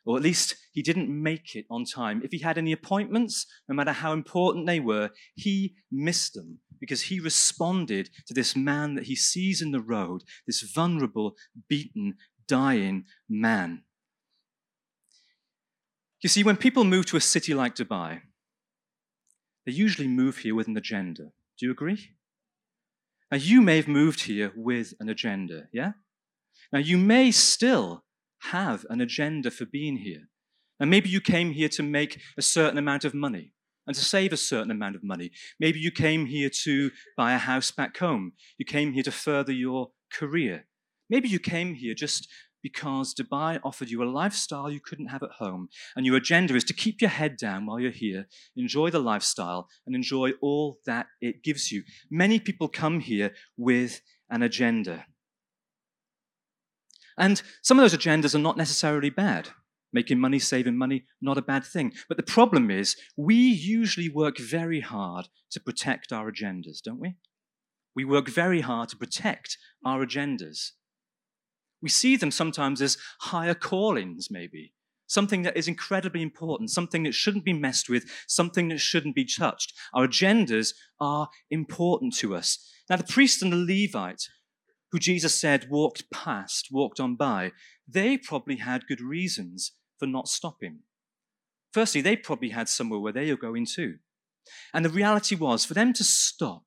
or 0.05 0.17
at 0.17 0.23
least 0.23 0.57
he 0.73 0.83
didn't 0.83 1.09
make 1.11 1.55
it 1.55 1.67
on 1.71 1.85
time. 1.85 2.23
If 2.25 2.33
he 2.33 2.39
had 2.39 2.59
any 2.59 2.73
appointments, 2.73 3.47
no 3.69 3.75
matter 3.75 3.93
how 3.93 4.13
important 4.13 4.67
they 4.67 4.81
were, 4.81 5.11
he 5.35 5.75
missed 5.91 6.35
them 6.35 6.59
because 6.81 7.03
he 7.03 7.21
responded 7.21 8.09
to 8.27 8.35
this 8.35 8.57
man 8.57 8.95
that 8.95 9.05
he 9.05 9.15
sees 9.15 9.61
in 9.61 9.71
the 9.71 9.81
road, 9.81 10.23
this 10.47 10.63
vulnerable, 10.63 11.35
beaten, 11.69 12.15
dying 12.49 13.05
man. 13.29 13.83
You 16.23 16.29
see, 16.29 16.43
when 16.43 16.57
people 16.57 16.85
move 16.85 17.07
to 17.07 17.17
a 17.17 17.21
city 17.21 17.55
like 17.55 17.75
Dubai, 17.75 18.21
they 19.67 19.73
usually 19.73 20.09
move 20.09 20.39
here 20.39 20.55
with 20.55 20.69
an 20.69 20.77
agenda. 20.77 21.33
Do 21.59 21.67
you 21.67 21.71
agree? 21.71 22.11
Now, 23.31 23.39
you 23.39 23.61
may 23.61 23.77
have 23.77 23.89
moved 23.89 24.23
here 24.23 24.53
with 24.57 24.95
an 24.99 25.09
agenda, 25.09 25.69
yeah? 25.73 25.93
Now, 26.73 26.81
you 26.81 26.99
may 26.99 27.31
still 27.31 28.05
have 28.45 28.87
an 28.91 29.01
agenda 29.01 29.51
for 29.51 29.67
being 29.67 29.99
here. 29.99 30.29
And 30.79 30.91
maybe 30.91 31.09
you 31.09 31.21
came 31.21 31.53
here 31.53 31.69
to 31.71 31.83
make 31.83 32.21
a 32.39 32.43
certain 32.43 32.79
amount 32.79 33.05
of 33.05 33.15
money 33.15 33.53
and 33.87 33.95
to 33.95 34.05
save 34.05 34.33
a 34.33 34.37
certain 34.37 34.71
amount 34.71 34.97
of 34.97 35.05
money. 35.05 35.31
Maybe 35.59 35.79
you 35.79 35.91
came 35.91 36.27
here 36.27 36.51
to 36.65 36.91
buy 37.17 37.33
a 37.33 37.39
house 37.39 37.71
back 37.71 37.97
home. 37.99 38.33
You 38.57 38.65
came 38.65 38.93
here 38.93 39.03
to 39.03 39.13
further 39.13 39.53
your 39.53 39.91
career. 40.13 40.67
Maybe 41.09 41.29
you 41.29 41.39
came 41.39 41.75
here 41.75 41.95
just 41.95 42.29
because 42.63 43.15
Dubai 43.15 43.59
offered 43.65 43.91
you 43.91 44.03
a 44.03 44.05
lifestyle 44.05 44.71
you 44.71 44.81
couldn't 44.81 45.07
have 45.07 45.23
at 45.23 45.31
home, 45.39 45.69
and 45.97 46.05
your 46.05 46.17
agenda 46.17 46.55
is 46.55 46.65
to 46.65 46.75
keep 46.75 47.01
your 47.01 47.11
head 47.11 47.37
down 47.37 47.67
while 47.67 47.81
you're 47.81 47.91
here, 47.91 48.27
enjoy 48.57 48.91
the 48.91 48.99
lifestyle, 48.99 49.69
and 49.87 49.95
enjoy 49.97 50.33
all 50.43 50.79
that 50.87 51.07
it 51.21 51.43
gives 51.43 51.73
you. 51.73 51.83
Many 52.11 52.39
people 52.39 52.69
come 52.69 53.01
here 53.01 53.33
with 53.57 54.03
an 54.29 54.43
agenda. 54.43 55.07
And 57.19 57.43
some 57.63 57.79
of 57.79 57.83
those 57.83 57.99
agendas 57.99 58.35
are 58.35 58.39
not 58.39 58.57
necessarily 58.57 59.11
bad. 59.11 59.49
Making 59.93 60.21
money, 60.21 60.39
saving 60.39 60.77
money, 60.77 61.05
not 61.21 61.39
a 61.39 61.43
bad 61.43 61.65
thing. 61.65 61.93
But 62.09 62.17
the 62.17 62.23
problem 62.23 62.71
is, 62.71 62.97
we 63.17 63.35
usually 63.35 64.09
work 64.09 64.39
very 64.39 64.81
hard 64.81 65.29
to 65.51 65.61
protect 65.61 66.13
our 66.13 66.31
agendas, 66.31 66.81
don't 66.81 67.01
we? 67.01 67.17
We 67.97 68.05
work 68.05 68.29
very 68.29 68.61
hard 68.61 68.89
to 68.91 68.97
protect 68.97 69.59
our 69.85 70.07
agendas. 70.07 70.71
We 71.83 71.89
see 71.89 72.17
them 72.17 72.31
sometimes 72.31 72.81
as 72.81 72.99
higher 73.21 73.55
callings, 73.55 74.29
maybe. 74.31 74.75
Something 75.09 75.43
that 75.43 75.57
is 75.57 75.67
incredibly 75.67 76.23
important, 76.23 76.71
something 76.71 77.03
that 77.03 77.15
shouldn't 77.15 77.45
be 77.45 77.53
messed 77.53 77.89
with, 77.89 78.05
something 78.29 78.69
that 78.69 78.79
shouldn't 78.79 79.17
be 79.17 79.25
touched. 79.25 79.73
Our 79.93 80.07
agendas 80.07 80.73
are 81.01 81.29
important 81.51 82.15
to 82.19 82.37
us. 82.37 82.65
Now, 82.89 82.97
the 82.97 83.03
priest 83.03 83.43
and 83.43 83.53
the 83.53 83.57
Levite, 83.57 84.29
who 84.93 84.99
Jesus 84.99 85.35
said 85.35 85.69
walked 85.71 86.11
past, 86.11 86.69
walked 86.71 87.01
on 87.01 87.17
by, 87.17 87.53
they 87.87 88.19
probably 88.19 88.57
had 88.57 88.87
good 88.87 89.01
reasons 89.01 89.73
for 89.99 90.07
not 90.07 90.29
stopping. 90.29 90.81
Firstly, 91.73 92.01
they 92.01 92.17
probably 92.17 92.51
had 92.51 92.69
somewhere 92.69 93.01
where 93.01 93.13
they 93.13 93.31
were 93.31 93.37
going 93.37 93.67
to. 93.77 93.97
And 94.75 94.85
the 94.85 94.91
reality 94.91 95.37
was, 95.37 95.65
for 95.65 95.75
them 95.75 95.93
to 95.93 96.05
stop 96.05 96.65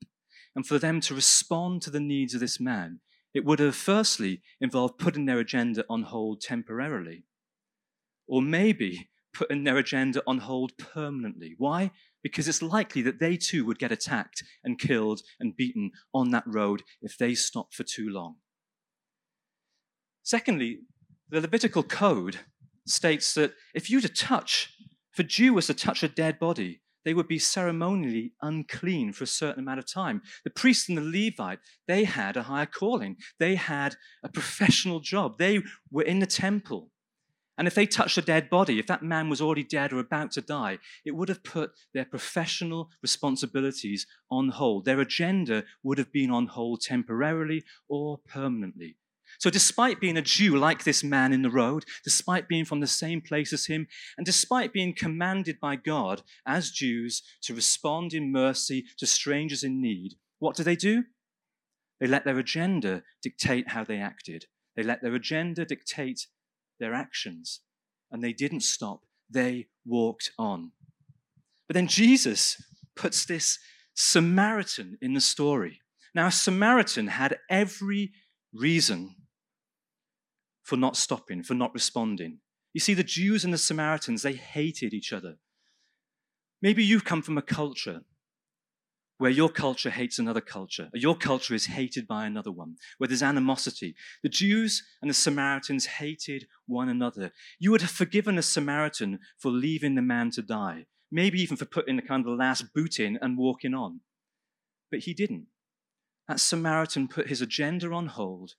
and 0.55 0.65
for 0.65 0.79
them 0.79 1.01
to 1.01 1.15
respond 1.15 1.81
to 1.81 1.89
the 1.89 1.99
needs 1.99 2.33
of 2.33 2.39
this 2.39 2.59
man, 2.59 2.99
it 3.33 3.43
would 3.43 3.59
have 3.59 3.75
firstly 3.75 4.41
involved 4.61 4.99
putting 4.99 5.25
their 5.25 5.39
agenda 5.39 5.83
on 5.89 6.03
hold 6.03 6.39
temporarily, 6.39 7.23
or 8.27 8.41
maybe 8.41 9.09
putting 9.33 9.63
their 9.63 9.77
agenda 9.77 10.21
on 10.27 10.37
hold 10.37 10.77
permanently. 10.77 11.55
Why? 11.57 11.91
Because 12.23 12.47
it's 12.47 12.61
likely 12.61 13.01
that 13.03 13.19
they 13.19 13.37
too 13.37 13.65
would 13.65 13.77
get 13.77 13.91
attacked 13.91 14.43
and 14.63 14.79
killed 14.79 15.21
and 15.39 15.55
beaten 15.55 15.91
on 16.13 16.31
that 16.31 16.45
road 16.47 16.83
if 17.01 17.17
they 17.17 17.35
stopped 17.35 17.75
for 17.75 17.83
too 17.83 18.09
long. 18.09 18.37
Secondly, 20.23 20.79
the 21.29 21.41
Levitical 21.41 21.83
code 21.83 22.39
states 22.87 23.33
that 23.33 23.53
if 23.75 23.89
you 23.89 23.99
to 23.99 24.09
touch, 24.09 24.73
if 25.11 25.19
a 25.19 25.23
Jew 25.23 25.53
was 25.53 25.67
to 25.67 25.73
touch 25.73 26.01
a 26.01 26.07
dead 26.07 26.39
body, 26.39 26.81
they 27.03 27.13
would 27.13 27.27
be 27.27 27.39
ceremonially 27.39 28.31
unclean 28.41 29.11
for 29.11 29.25
a 29.25 29.27
certain 29.27 29.63
amount 29.63 29.79
of 29.79 29.91
time. 29.91 30.21
The 30.45 30.49
priest 30.49 30.87
and 30.87 30.97
the 30.97 31.01
Levite, 31.01 31.59
they 31.87 32.05
had 32.05 32.37
a 32.37 32.43
higher 32.43 32.65
calling. 32.65 33.17
They 33.39 33.55
had 33.55 33.95
a 34.23 34.29
professional 34.29 35.01
job. 35.01 35.37
They 35.37 35.61
were 35.91 36.03
in 36.03 36.19
the 36.19 36.25
temple. 36.25 36.91
And 37.57 37.67
if 37.67 37.75
they 37.75 37.85
touched 37.85 38.17
a 38.17 38.21
dead 38.21 38.49
body, 38.49 38.79
if 38.79 38.87
that 38.87 39.03
man 39.03 39.29
was 39.29 39.39
already 39.39 39.63
dead 39.63 39.93
or 39.93 39.99
about 39.99 40.31
to 40.31 40.41
die, 40.41 40.79
it 41.05 41.11
would 41.11 41.29
have 41.29 41.43
put 41.43 41.71
their 41.93 42.05
professional 42.05 42.89
responsibilities 43.01 44.07
on 44.31 44.49
hold. 44.49 44.85
Their 44.85 44.99
agenda 44.99 45.63
would 45.83 45.99
have 45.99 46.11
been 46.11 46.31
on 46.31 46.47
hold 46.47 46.81
temporarily 46.81 47.63
or 47.87 48.17
permanently. 48.27 48.97
So, 49.39 49.49
despite 49.49 49.99
being 49.99 50.17
a 50.17 50.21
Jew 50.21 50.57
like 50.57 50.83
this 50.83 51.03
man 51.03 51.33
in 51.33 51.41
the 51.41 51.49
road, 51.49 51.85
despite 52.03 52.47
being 52.47 52.65
from 52.65 52.79
the 52.79 52.87
same 52.87 53.21
place 53.21 53.53
as 53.53 53.65
him, 53.65 53.87
and 54.17 54.25
despite 54.25 54.73
being 54.73 54.93
commanded 54.93 55.59
by 55.59 55.75
God 55.75 56.21
as 56.45 56.71
Jews 56.71 57.23
to 57.43 57.55
respond 57.55 58.13
in 58.13 58.31
mercy 58.31 58.85
to 58.97 59.07
strangers 59.07 59.63
in 59.63 59.81
need, 59.81 60.15
what 60.39 60.55
do 60.55 60.63
they 60.63 60.75
do? 60.75 61.05
They 61.99 62.07
let 62.07 62.25
their 62.25 62.37
agenda 62.37 63.03
dictate 63.21 63.69
how 63.69 63.83
they 63.83 63.97
acted. 63.97 64.45
They 64.75 64.83
let 64.83 65.01
their 65.01 65.15
agenda 65.15 65.65
dictate 65.65 66.27
their 66.83 66.93
actions. 66.93 67.61
And 68.11 68.23
they 68.23 68.33
didn't 68.33 68.61
stop, 68.61 69.01
they 69.29 69.67
walked 69.85 70.31
on. 70.37 70.71
But 71.67 71.75
then 71.75 71.87
Jesus 71.87 72.61
puts 72.95 73.25
this 73.25 73.57
Samaritan 73.95 74.97
in 75.01 75.13
the 75.13 75.21
story. 75.21 75.81
Now, 76.13 76.27
a 76.27 76.31
Samaritan 76.31 77.07
had 77.07 77.39
every 77.49 78.11
reason 78.53 79.15
for 80.61 80.77
not 80.77 80.95
stopping, 80.95 81.41
for 81.43 81.53
not 81.53 81.73
responding. 81.73 82.39
You 82.73 82.79
see, 82.79 82.93
the 82.93 83.03
Jews 83.03 83.43
and 83.43 83.53
the 83.53 83.57
Samaritans, 83.57 84.21
they 84.21 84.33
hated 84.33 84.93
each 84.93 85.11
other. 85.11 85.35
Maybe 86.61 86.83
you've 86.83 87.05
come 87.05 87.21
from 87.21 87.37
a 87.37 87.41
culture 87.41 88.01
where 89.23 89.31
your 89.31 89.47
culture 89.47 89.89
hates 89.89 90.19
another 90.19 90.41
culture, 90.41 90.89
your 90.93 91.15
culture 91.15 91.53
is 91.53 91.67
hated 91.67 92.05
by 92.05 92.25
another 92.25 92.51
one, 92.51 92.75
where 92.97 93.07
there's 93.07 93.23
animosity. 93.23 93.95
The 94.21 94.27
Jews 94.27 94.83
and 95.01 95.09
the 95.09 95.13
Samaritans 95.13 95.85
hated 95.85 96.45
one 96.67 96.89
another. 96.89 97.31
You 97.57 97.71
would 97.71 97.79
have 97.79 97.89
forgiven 97.89 98.37
a 98.37 98.41
Samaritan 98.41 99.19
for 99.39 99.49
leaving 99.49 99.95
the 99.95 100.01
man 100.01 100.29
to 100.31 100.41
die, 100.41 100.87
maybe 101.09 101.41
even 101.41 101.55
for 101.55 101.63
putting 101.63 101.95
the 101.95 102.01
kind 102.01 102.19
of 102.19 102.25
the 102.25 102.35
last 102.35 102.73
boot 102.73 102.99
in 102.99 103.17
and 103.21 103.37
walking 103.37 103.73
on. 103.73 104.01
But 104.91 104.99
he 104.99 105.13
didn't. 105.13 105.45
That 106.27 106.41
Samaritan 106.41 107.07
put 107.07 107.29
his 107.29 107.41
agenda 107.41 107.93
on 107.93 108.07
hold 108.07 108.55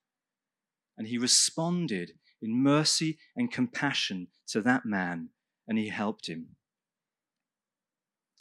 and 0.96 1.08
he 1.08 1.18
responded 1.18 2.12
in 2.40 2.56
mercy 2.56 3.18
and 3.36 3.52
compassion 3.52 4.28
to 4.46 4.62
that 4.62 4.86
man, 4.86 5.28
and 5.68 5.76
he 5.76 5.90
helped 5.90 6.26
him. 6.26 6.56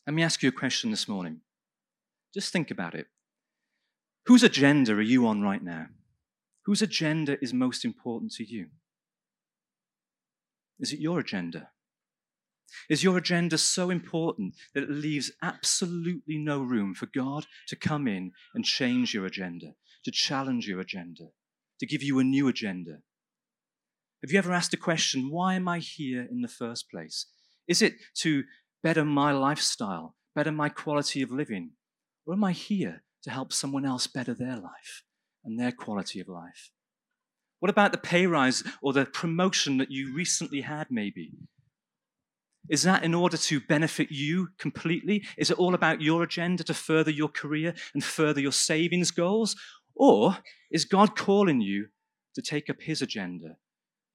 Let 0.08 0.14
me 0.14 0.24
ask 0.24 0.42
you 0.42 0.48
a 0.48 0.54
question 0.54 0.90
this 0.90 1.10
morning. 1.10 1.42
Just 2.34 2.52
think 2.52 2.72
about 2.72 2.96
it. 2.96 3.08
Whose 4.26 4.44
agenda 4.44 4.94
are 4.94 5.02
you 5.02 5.28
on 5.28 5.42
right 5.42 5.64
now? 5.64 5.88
Whose 6.66 6.82
agenda 6.82 7.38
is 7.42 7.54
most 7.54 7.84
important 7.84 8.32
to 8.34 8.46
you? 8.46 8.68
Is 10.80 10.94
it 10.94 11.00
your 11.00 11.20
agenda? 11.20 11.70
Is 12.90 13.04
your 13.04 13.18
agenda 13.18 13.58
so 13.58 13.90
important 13.90 14.56
that 14.74 14.84
it 14.84 14.90
leaves 14.90 15.32
absolutely 15.42 16.38
no 16.38 16.62
room 16.62 16.96
for 16.96 17.06
God 17.06 17.46
to 17.68 17.76
come 17.76 18.08
in 18.08 18.32
and 18.56 18.66
change 18.66 19.14
your 19.14 19.26
agenda, 19.26 19.76
to 20.06 20.12
challenge 20.12 20.68
your 20.68 20.80
agenda, 20.80 21.26
to 21.80 21.86
give 21.86 22.02
you 22.02 22.20
a 22.20 22.24
new 22.24 22.48
agenda? 22.48 23.00
Have 24.24 24.32
you 24.32 24.40
ever 24.40 24.54
asked 24.54 24.72
the 24.72 24.78
question, 24.78 25.30
why 25.30 25.56
am 25.56 25.68
I 25.68 25.80
here 25.80 26.26
in 26.30 26.42
the 26.42 26.48
first 26.48 26.90
place? 26.90 27.28
Is 27.68 27.82
it 27.82 27.96
to 28.20 28.44
better 28.82 29.06
my 29.06 29.32
lifestyle, 29.34 30.16
better 30.34 30.52
my 30.52 30.70
quality 30.70 31.22
of 31.22 31.30
living? 31.30 31.72
Or 32.26 32.34
am 32.34 32.44
I 32.44 32.52
here 32.52 33.04
to 33.24 33.30
help 33.30 33.52
someone 33.54 33.86
else 33.86 34.08
better 34.08 34.34
their 34.34 34.58
life 34.58 35.04
and 35.44 35.60
their 35.60 35.72
quality 35.72 36.20
of 36.20 36.28
life? 36.28 36.72
What 37.60 37.70
about 37.70 37.92
the 37.92 37.98
pay 37.98 38.28
rise 38.28 38.64
or 38.82 38.94
the 38.94 39.06
promotion 39.06 39.78
that 39.78 39.92
you 39.92 40.14
recently 40.14 40.62
had, 40.62 40.88
maybe? 40.90 41.32
Is 42.70 42.84
that 42.84 43.04
in 43.04 43.14
order 43.14 43.38
to 43.38 43.60
benefit 43.60 44.10
you 44.10 44.50
completely? 44.58 45.26
Is 45.38 45.52
it 45.52 45.58
all 45.58 45.74
about 45.74 46.02
your 46.02 46.24
agenda 46.24 46.64
to 46.66 46.74
further 46.74 47.12
your 47.12 47.28
career 47.28 47.74
and 47.94 48.04
further 48.04 48.40
your 48.40 48.54
savings 48.54 49.12
goals? 49.12 49.56
Or 49.96 50.38
is 50.72 50.86
God 50.86 51.16
calling 51.16 51.62
you 51.62 51.88
to 52.36 52.42
take 52.42 52.70
up 52.70 52.82
His 52.82 53.02
agenda, 53.02 53.58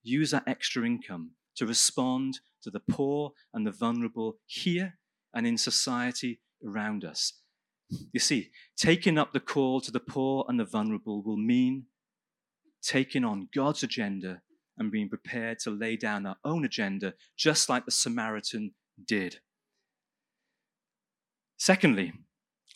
use 0.02 0.30
that 0.30 0.44
extra 0.46 0.84
income 0.84 1.32
to 1.56 1.66
respond 1.66 2.40
to 2.62 2.70
the 2.70 2.80
poor 2.80 3.32
and 3.52 3.66
the 3.66 3.70
vulnerable 3.70 4.38
here 4.46 4.98
and 5.34 5.46
in 5.46 5.58
society 5.58 6.40
around 6.66 7.04
us? 7.04 7.34
You 7.90 8.20
see, 8.20 8.50
taking 8.76 9.16
up 9.18 9.32
the 9.32 9.40
call 9.40 9.80
to 9.80 9.90
the 9.90 10.00
poor 10.00 10.44
and 10.48 10.60
the 10.60 10.64
vulnerable 10.64 11.22
will 11.22 11.36
mean 11.36 11.86
taking 12.82 13.24
on 13.24 13.48
God's 13.54 13.82
agenda 13.82 14.42
and 14.76 14.92
being 14.92 15.08
prepared 15.08 15.58
to 15.60 15.70
lay 15.70 15.96
down 15.96 16.26
our 16.26 16.36
own 16.44 16.64
agenda, 16.64 17.14
just 17.36 17.68
like 17.68 17.84
the 17.84 17.90
Samaritan 17.90 18.74
did. 19.04 19.40
Secondly, 21.56 22.12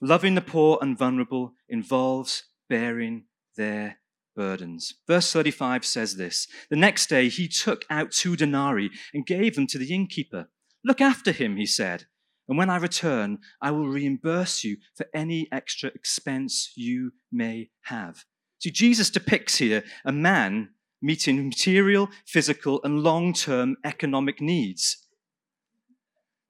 loving 0.00 0.35
the 0.35 0.40
poor 0.40 0.78
and 0.83 0.99
vulnerable 0.99 1.52
involves 1.69 2.45
bearing 2.69 3.25
their 3.57 3.99
burdens. 4.35 4.95
Verse 5.07 5.33
35 5.33 5.85
says 5.85 6.16
this 6.16 6.49
The 6.71 6.76
next 6.76 7.09
day 7.09 7.28
he 7.28 7.47
took 7.47 7.85
out 7.88 8.11
two 8.11 8.35
denarii 8.35 8.90
and 9.14 9.26
gave 9.26 9.54
them 9.54 9.66
to 9.69 9.78
the 9.78 9.95
innkeeper. 9.95 10.49
Look 10.85 11.00
after 11.00 11.31
him, 11.31 11.57
he 11.57 11.66
said, 11.66 12.07
and 12.49 12.58
when 12.58 12.70
I 12.70 12.76
return, 12.76 13.38
I 13.61 13.70
will 13.70 13.88
reimburse 13.88 14.64
you 14.64 14.76
for 14.96 15.06
any 15.14 15.49
extra 15.52 15.90
expense 15.94 16.72
you 16.76 17.12
may 17.30 17.70
have. 17.82 18.25
See, 18.58 18.70
Jesus 18.70 19.11
depicts 19.11 19.56
here 19.56 19.84
a 20.04 20.12
man 20.12 20.70
meeting 21.00 21.49
material, 21.49 22.08
physical, 22.26 22.80
and 22.84 23.02
long 23.02 23.32
term 23.32 23.76
economic 23.84 24.40
needs. 24.40 25.08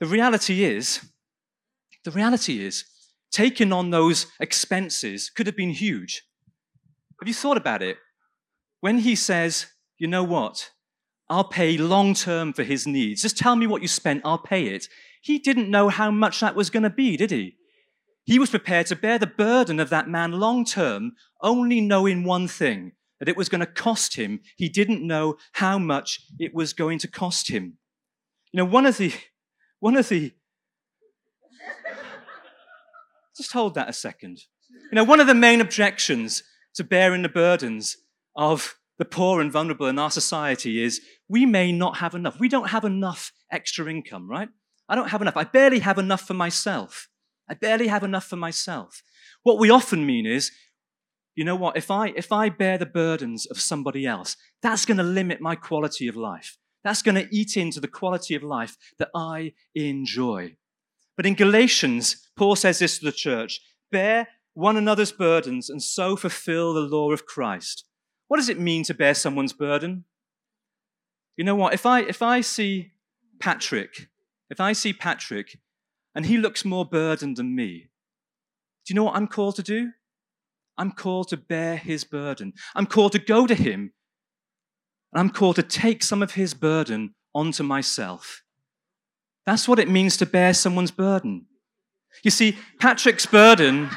The 0.00 0.06
reality 0.06 0.64
is, 0.64 1.00
the 2.04 2.10
reality 2.10 2.64
is, 2.64 2.84
taking 3.30 3.72
on 3.72 3.90
those 3.90 4.26
expenses 4.40 5.30
could 5.30 5.46
have 5.46 5.56
been 5.56 5.70
huge. 5.70 6.24
Have 7.20 7.28
you 7.28 7.34
thought 7.34 7.56
about 7.56 7.82
it? 7.82 7.98
When 8.80 8.98
he 8.98 9.14
says, 9.14 9.66
you 9.96 10.08
know 10.08 10.24
what, 10.24 10.70
I'll 11.30 11.44
pay 11.44 11.78
long 11.78 12.14
term 12.14 12.52
for 12.52 12.64
his 12.64 12.86
needs, 12.86 13.22
just 13.22 13.38
tell 13.38 13.56
me 13.56 13.66
what 13.66 13.80
you 13.80 13.88
spent, 13.88 14.22
I'll 14.24 14.38
pay 14.38 14.66
it. 14.66 14.88
He 15.22 15.38
didn't 15.38 15.70
know 15.70 15.88
how 15.88 16.10
much 16.10 16.40
that 16.40 16.56
was 16.56 16.68
going 16.68 16.82
to 16.82 16.90
be, 16.90 17.16
did 17.16 17.30
he? 17.30 17.56
He 18.24 18.38
was 18.40 18.50
prepared 18.50 18.86
to 18.88 18.96
bear 18.96 19.18
the 19.18 19.26
burden 19.26 19.80
of 19.80 19.88
that 19.90 20.08
man 20.08 20.32
long 20.32 20.64
term, 20.64 21.12
only 21.40 21.80
knowing 21.80 22.24
one 22.24 22.48
thing 22.48 22.92
that 23.20 23.28
it 23.28 23.36
was 23.36 23.48
going 23.48 23.60
to 23.60 23.66
cost 23.66 24.16
him. 24.16 24.40
He 24.56 24.68
didn't 24.68 25.06
know 25.06 25.36
how 25.52 25.78
much 25.78 26.20
it 26.40 26.52
was 26.52 26.72
going 26.72 26.98
to 26.98 27.08
cost 27.08 27.48
him. 27.48 27.78
You 28.52 28.58
know, 28.58 28.64
one 28.64 28.84
of 28.84 28.96
the, 28.96 29.14
one 29.78 29.96
of 29.96 30.08
the, 30.08 30.32
just 33.36 33.52
hold 33.52 33.74
that 33.76 33.88
a 33.88 33.92
second. 33.92 34.40
You 34.90 34.96
know, 34.96 35.04
one 35.04 35.20
of 35.20 35.28
the 35.28 35.34
main 35.34 35.60
objections 35.60 36.42
to 36.74 36.82
bearing 36.82 37.22
the 37.22 37.28
burdens 37.28 37.96
of 38.34 38.76
the 38.98 39.04
poor 39.04 39.40
and 39.40 39.52
vulnerable 39.52 39.86
in 39.86 40.00
our 40.00 40.10
society 40.10 40.82
is 40.82 41.00
we 41.28 41.46
may 41.46 41.70
not 41.70 41.98
have 41.98 42.16
enough. 42.16 42.40
We 42.40 42.48
don't 42.48 42.70
have 42.70 42.84
enough 42.84 43.32
extra 43.52 43.88
income, 43.88 44.28
right? 44.28 44.48
I 44.92 44.94
don't 44.94 45.08
have 45.08 45.22
enough. 45.22 45.38
I 45.38 45.44
barely 45.44 45.78
have 45.78 45.96
enough 45.96 46.20
for 46.20 46.34
myself. 46.34 47.08
I 47.48 47.54
barely 47.54 47.86
have 47.86 48.04
enough 48.04 48.26
for 48.26 48.36
myself. 48.36 49.02
What 49.42 49.58
we 49.58 49.70
often 49.70 50.04
mean 50.04 50.26
is 50.26 50.50
you 51.34 51.44
know 51.46 51.56
what? 51.56 51.78
If 51.78 51.90
I, 51.90 52.08
if 52.14 52.30
I 52.30 52.50
bear 52.50 52.76
the 52.76 52.84
burdens 52.84 53.46
of 53.46 53.58
somebody 53.58 54.04
else, 54.04 54.36
that's 54.60 54.84
going 54.84 54.98
to 54.98 55.02
limit 55.02 55.40
my 55.40 55.54
quality 55.54 56.06
of 56.06 56.14
life. 56.14 56.58
That's 56.84 57.00
going 57.00 57.14
to 57.14 57.26
eat 57.34 57.56
into 57.56 57.80
the 57.80 57.88
quality 57.88 58.34
of 58.34 58.42
life 58.42 58.76
that 58.98 59.08
I 59.14 59.54
enjoy. 59.74 60.56
But 61.16 61.24
in 61.24 61.34
Galatians, 61.34 62.28
Paul 62.36 62.54
says 62.54 62.80
this 62.80 62.98
to 62.98 63.06
the 63.06 63.12
church 63.12 63.62
bear 63.90 64.28
one 64.52 64.76
another's 64.76 65.12
burdens 65.12 65.70
and 65.70 65.82
so 65.82 66.16
fulfill 66.16 66.74
the 66.74 66.80
law 66.80 67.12
of 67.12 67.24
Christ. 67.24 67.86
What 68.28 68.36
does 68.36 68.50
it 68.50 68.60
mean 68.60 68.84
to 68.84 68.94
bear 68.94 69.14
someone's 69.14 69.54
burden? 69.54 70.04
You 71.38 71.44
know 71.44 71.56
what? 71.56 71.72
If 71.72 71.86
I, 71.86 72.00
if 72.00 72.20
I 72.20 72.42
see 72.42 72.92
Patrick, 73.40 74.08
if 74.52 74.60
I 74.60 74.74
see 74.74 74.92
Patrick 74.92 75.58
and 76.14 76.26
he 76.26 76.36
looks 76.36 76.62
more 76.62 76.84
burdened 76.84 77.38
than 77.38 77.56
me, 77.56 77.88
do 78.84 78.92
you 78.92 78.94
know 78.94 79.04
what 79.04 79.16
I'm 79.16 79.26
called 79.26 79.56
to 79.56 79.62
do? 79.62 79.92
I'm 80.76 80.92
called 80.92 81.28
to 81.28 81.38
bear 81.38 81.78
his 81.78 82.04
burden. 82.04 82.52
I'm 82.74 82.84
called 82.84 83.12
to 83.12 83.18
go 83.18 83.46
to 83.46 83.54
him 83.54 83.94
and 85.10 85.20
I'm 85.20 85.30
called 85.30 85.56
to 85.56 85.62
take 85.62 86.02
some 86.02 86.22
of 86.22 86.32
his 86.34 86.52
burden 86.52 87.14
onto 87.34 87.62
myself. 87.62 88.42
That's 89.46 89.66
what 89.66 89.78
it 89.78 89.88
means 89.88 90.18
to 90.18 90.26
bear 90.26 90.52
someone's 90.52 90.90
burden. 90.90 91.46
You 92.22 92.30
see, 92.30 92.58
Patrick's 92.78 93.24
burden. 93.24 93.88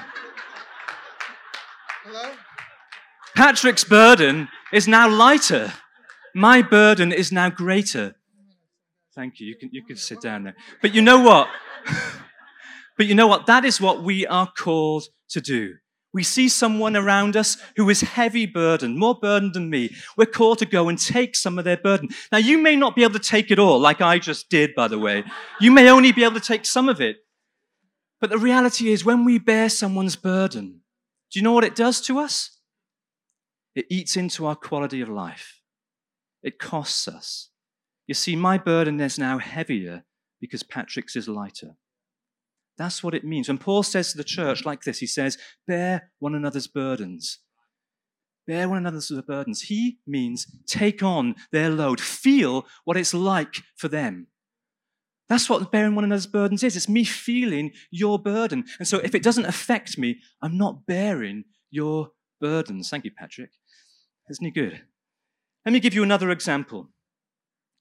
Hello? 2.05 2.31
Patrick's 3.35 3.83
burden 3.83 4.47
is 4.71 4.87
now 4.87 5.09
lighter. 5.09 5.73
My 6.33 6.61
burden 6.61 7.11
is 7.11 7.29
now 7.29 7.49
greater. 7.49 8.15
Thank 9.15 9.39
you. 9.39 9.47
You 9.47 9.55
can, 9.55 9.69
you 9.71 9.83
can 9.83 9.95
sit 9.95 10.19
down 10.21 10.43
there. 10.43 10.55
But 10.81 10.93
you 10.93 11.01
know 11.01 11.21
what? 11.21 11.47
but 12.97 13.05
you 13.05 13.15
know 13.15 13.27
what? 13.27 13.45
That 13.45 13.63
is 13.63 13.79
what 13.79 14.03
we 14.03 14.27
are 14.27 14.51
called 14.51 15.05
to 15.29 15.39
do. 15.39 15.75
We 16.13 16.23
see 16.23 16.47
someone 16.47 16.95
around 16.95 17.35
us 17.35 17.57
who 17.75 17.89
is 17.89 18.01
heavy 18.01 18.45
burdened, 18.45 18.97
more 18.97 19.15
burdened 19.15 19.53
than 19.53 19.69
me. 19.69 19.93
We're 20.15 20.25
called 20.25 20.59
to 20.59 20.65
go 20.65 20.87
and 20.87 20.97
take 20.97 21.35
some 21.35 21.57
of 21.57 21.65
their 21.65 21.77
burden. 21.77 22.09
Now, 22.31 22.37
you 22.37 22.57
may 22.57 22.75
not 22.75 22.95
be 22.95 23.03
able 23.03 23.13
to 23.13 23.19
take 23.19 23.51
it 23.51 23.59
all, 23.59 23.79
like 23.79 24.01
I 24.01 24.19
just 24.19 24.49
did, 24.49 24.75
by 24.75 24.87
the 24.87 24.99
way. 24.99 25.23
You 25.59 25.71
may 25.71 25.89
only 25.89 26.13
be 26.13 26.23
able 26.23 26.39
to 26.39 26.45
take 26.45 26.65
some 26.65 26.87
of 26.87 27.01
it. 27.01 27.17
But 28.21 28.29
the 28.29 28.37
reality 28.37 28.91
is, 28.91 29.03
when 29.03 29.25
we 29.25 29.39
bear 29.39 29.67
someone's 29.67 30.15
burden, 30.15 30.81
do 31.31 31.39
you 31.39 31.43
know 31.43 31.51
what 31.51 31.65
it 31.65 31.75
does 31.75 31.99
to 32.01 32.19
us? 32.19 32.59
It 33.75 33.85
eats 33.89 34.15
into 34.15 34.45
our 34.45 34.55
quality 34.55 35.01
of 35.01 35.09
life. 35.09 35.59
It 36.41 36.59
costs 36.59 37.09
us. 37.09 37.49
You 38.07 38.13
see, 38.13 38.35
my 38.35 38.57
burden 38.57 38.99
is 38.99 39.17
now 39.17 39.39
heavier 39.39 40.05
because 40.39 40.63
Patrick's 40.63 41.15
is 41.15 41.27
lighter. 41.27 41.75
That's 42.77 43.03
what 43.03 43.13
it 43.13 43.23
means. 43.23 43.47
When 43.47 43.57
Paul 43.57 43.83
says 43.83 44.11
to 44.11 44.17
the 44.17 44.23
church 44.23 44.65
like 44.65 44.83
this, 44.83 44.99
he 44.99 45.07
says, 45.07 45.37
bear 45.65 46.11
one 46.19 46.35
another's 46.35 46.67
burdens. 46.67 47.39
Bear 48.45 48.69
one 48.69 48.77
another's 48.77 49.11
burdens. 49.25 49.63
He 49.63 49.99
means 50.05 50.45
take 50.67 51.01
on 51.01 51.35
their 51.51 51.69
load, 51.69 51.99
feel 51.99 52.65
what 52.83 52.97
it's 52.97 53.13
like 53.13 53.55
for 53.75 53.87
them. 53.87 54.27
That's 55.27 55.49
what 55.49 55.71
bearing 55.71 55.95
one 55.95 56.03
another's 56.03 56.27
burdens 56.27 56.63
is. 56.63 56.75
It's 56.75 56.87
me 56.87 57.03
feeling 57.03 57.71
your 57.89 58.19
burden. 58.19 58.65
And 58.77 58.87
so 58.87 58.99
if 58.99 59.15
it 59.15 59.23
doesn't 59.23 59.45
affect 59.45 59.97
me, 59.97 60.19
I'm 60.41 60.57
not 60.57 60.85
bearing 60.85 61.45
your 61.71 62.09
burdens. 62.39 62.89
Thank 62.89 63.05
you, 63.05 63.11
Patrick. 63.17 63.49
Isn't 64.29 64.45
he 64.45 64.51
good? 64.51 64.81
Let 65.65 65.71
me 65.71 65.79
give 65.79 65.95
you 65.95 66.03
another 66.03 66.29
example. 66.29 66.89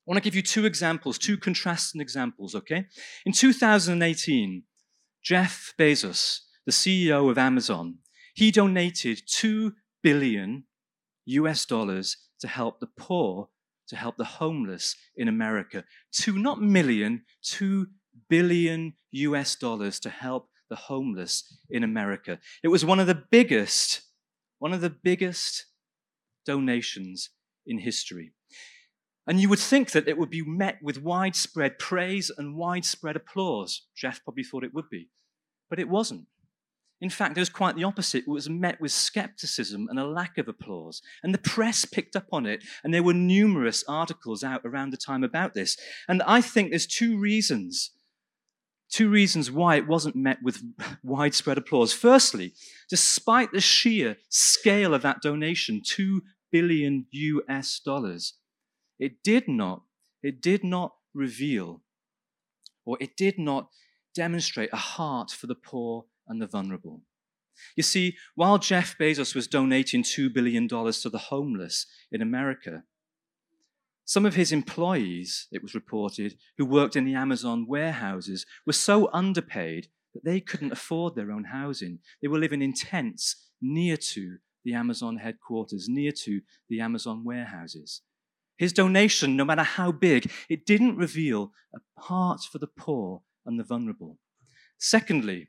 I 0.07 0.11
want 0.11 0.23
to 0.23 0.25
give 0.25 0.35
you 0.35 0.43
two 0.43 0.67
examples, 0.67 1.17
two 1.17 1.39
contrasting 1.39 2.01
examples, 2.01 2.55
okay? 2.55 2.85
In 3.25 3.33
2018, 3.33 4.63
Jeff 5.23 5.73
Bezos, 5.79 6.41
the 6.67 6.73
CEO 6.73 7.31
of 7.31 7.39
Amazon, 7.39 7.99
he 8.35 8.51
donated 8.51 9.23
2 9.27 9.73
billion 10.03 10.65
US 11.25 11.65
dollars 11.65 12.19
to 12.41 12.49
help 12.49 12.81
the 12.81 12.89
poor, 12.99 13.49
to 13.89 13.97
help 13.97 14.19
the 14.19 14.25
homeless 14.25 14.95
in 15.17 15.27
America. 15.27 15.85
Two, 16.13 16.39
not 16.39 16.61
million, 16.61 17.23
2 17.43 17.87
billion 18.29 18.93
US 19.13 19.57
dollars 19.57 19.99
to 20.01 20.11
help 20.11 20.51
the 20.69 20.77
homeless 20.77 21.61
in 21.71 21.83
America. 21.83 22.39
It 22.63 22.69
was 22.69 22.85
one 22.85 23.01
of 23.01 23.07
the 23.07 23.23
biggest, 23.31 24.03
one 24.59 24.75
of 24.75 24.83
the 24.83 24.91
biggest 24.91 25.65
donations 26.45 27.31
in 27.67 27.79
history. 27.79 28.33
And 29.27 29.41
you 29.41 29.49
would 29.49 29.59
think 29.59 29.93
that 29.93 30.09
it 30.09 30.19
would 30.19 30.31
be 30.31 30.43
met 30.43 30.79
with 30.83 31.03
widespread 31.03 31.79
praise 31.79 32.31
and 32.37 32.57
widespread 32.57 33.17
applause. 33.17 33.87
Jeff 33.97 34.23
probably 34.23 34.45
thought 34.45 34.65
it 34.65 34.75
would 34.75 34.91
be, 34.91 35.09
but 35.71 35.79
it 35.79 35.89
wasn't. 35.89 36.27
In 37.01 37.11
fact, 37.11 37.37
it 37.37 37.41
was 37.41 37.51
quite 37.51 37.77
the 37.77 37.85
opposite. 37.85 38.25
It 38.27 38.31
was 38.31 38.49
met 38.49 38.81
with 38.81 38.93
skepticism 38.93 39.89
and 39.91 39.99
a 39.99 40.07
lack 40.07 40.39
of 40.39 40.49
applause. 40.49 41.03
And 41.23 41.35
the 41.35 41.39
press 41.39 41.85
picked 41.85 42.17
up 42.17 42.29
on 42.33 42.47
it, 42.47 42.63
and 42.83 42.95
there 42.95 43.03
were 43.03 43.15
numerous 43.15 43.85
articles 43.89 44.45
out 44.45 44.63
around 44.65 44.91
the 44.91 44.97
time 44.97 45.25
about 45.25 45.55
this. 45.55 45.77
And 46.09 46.23
I 46.23 46.41
think 46.41 46.71
there's 46.71 46.87
two 46.87 47.19
reasons. 47.19 47.91
Two 48.91 49.11
reasons 49.11 49.51
why 49.51 49.77
it 49.77 49.89
wasn't 49.89 50.17
met 50.17 50.39
with 50.43 50.63
widespread 51.03 51.59
applause. 51.59 51.93
Firstly, 51.93 52.55
despite 52.89 53.53
the 53.53 53.61
sheer 53.61 54.19
scale 54.29 54.95
of 54.95 55.03
that 55.03 55.21
donation, 55.21 55.83
2 55.85 56.23
billion 56.53 57.07
US 57.11 57.81
dollars, 57.85 58.35
it 59.05 59.23
did 59.23 59.47
not, 59.47 59.83
it 60.23 60.41
did 60.41 60.65
not 60.65 60.95
reveal, 61.13 61.83
or 62.87 62.97
it 63.01 63.17
did 63.17 63.39
not 63.39 63.69
demonstrate 64.15 64.71
a 64.73 64.77
heart 64.77 65.31
for 65.31 65.47
the 65.47 65.55
poor 65.55 66.07
and 66.27 66.41
the 66.41 66.47
vulnerable. 66.47 67.03
You 67.77 67.83
see, 67.83 68.17
while 68.35 68.57
Jeff 68.59 68.97
Bezos 68.99 69.35
was 69.35 69.47
donating 69.47 70.03
$2 70.03 70.33
billion 70.33 70.67
to 70.69 71.11
the 71.11 71.27
homeless 71.29 71.87
in 72.11 72.23
America, 72.23 72.85
some 74.07 74.25
of 74.25 74.37
his 74.37 74.53
employees, 74.53 75.49
it 75.53 75.63
was 75.63 75.75
reported, 75.75 76.37
who 76.57 76.65
worked 76.65 76.97
in 76.97 77.05
the 77.05 77.15
Amazon 77.15 77.67
warehouses 77.69 78.47
were 78.67 78.73
so 78.73 79.11
underpaid 79.13 79.89
that 80.15 80.25
they 80.25 80.41
couldn't 80.41 80.73
afford 80.73 81.15
their 81.15 81.31
own 81.31 81.45
housing. 81.45 81.99
They 82.23 82.29
were 82.29 82.39
living 82.39 82.63
in 82.63 82.73
tents 82.73 83.51
near 83.61 83.99
to 83.99 84.39
the 84.65 84.73
Amazon 84.73 85.19
headquarters, 85.19 85.89
near 85.91 86.13
to 86.25 86.41
the 86.71 86.81
Amazon 86.81 87.23
warehouses. 87.23 88.01
His 88.57 88.73
donation, 88.73 89.37
no 89.37 89.45
matter 89.45 89.63
how 89.63 89.93
big, 89.93 90.31
it 90.49 90.65
didn't 90.65 90.97
reveal 90.97 91.53
a 91.75 92.01
heart 92.01 92.41
for 92.51 92.59
the 92.59 92.69
poor 92.69 93.23
and 93.45 93.59
the 93.59 93.65
vulnerable. 93.65 94.19
Secondly, 94.79 95.49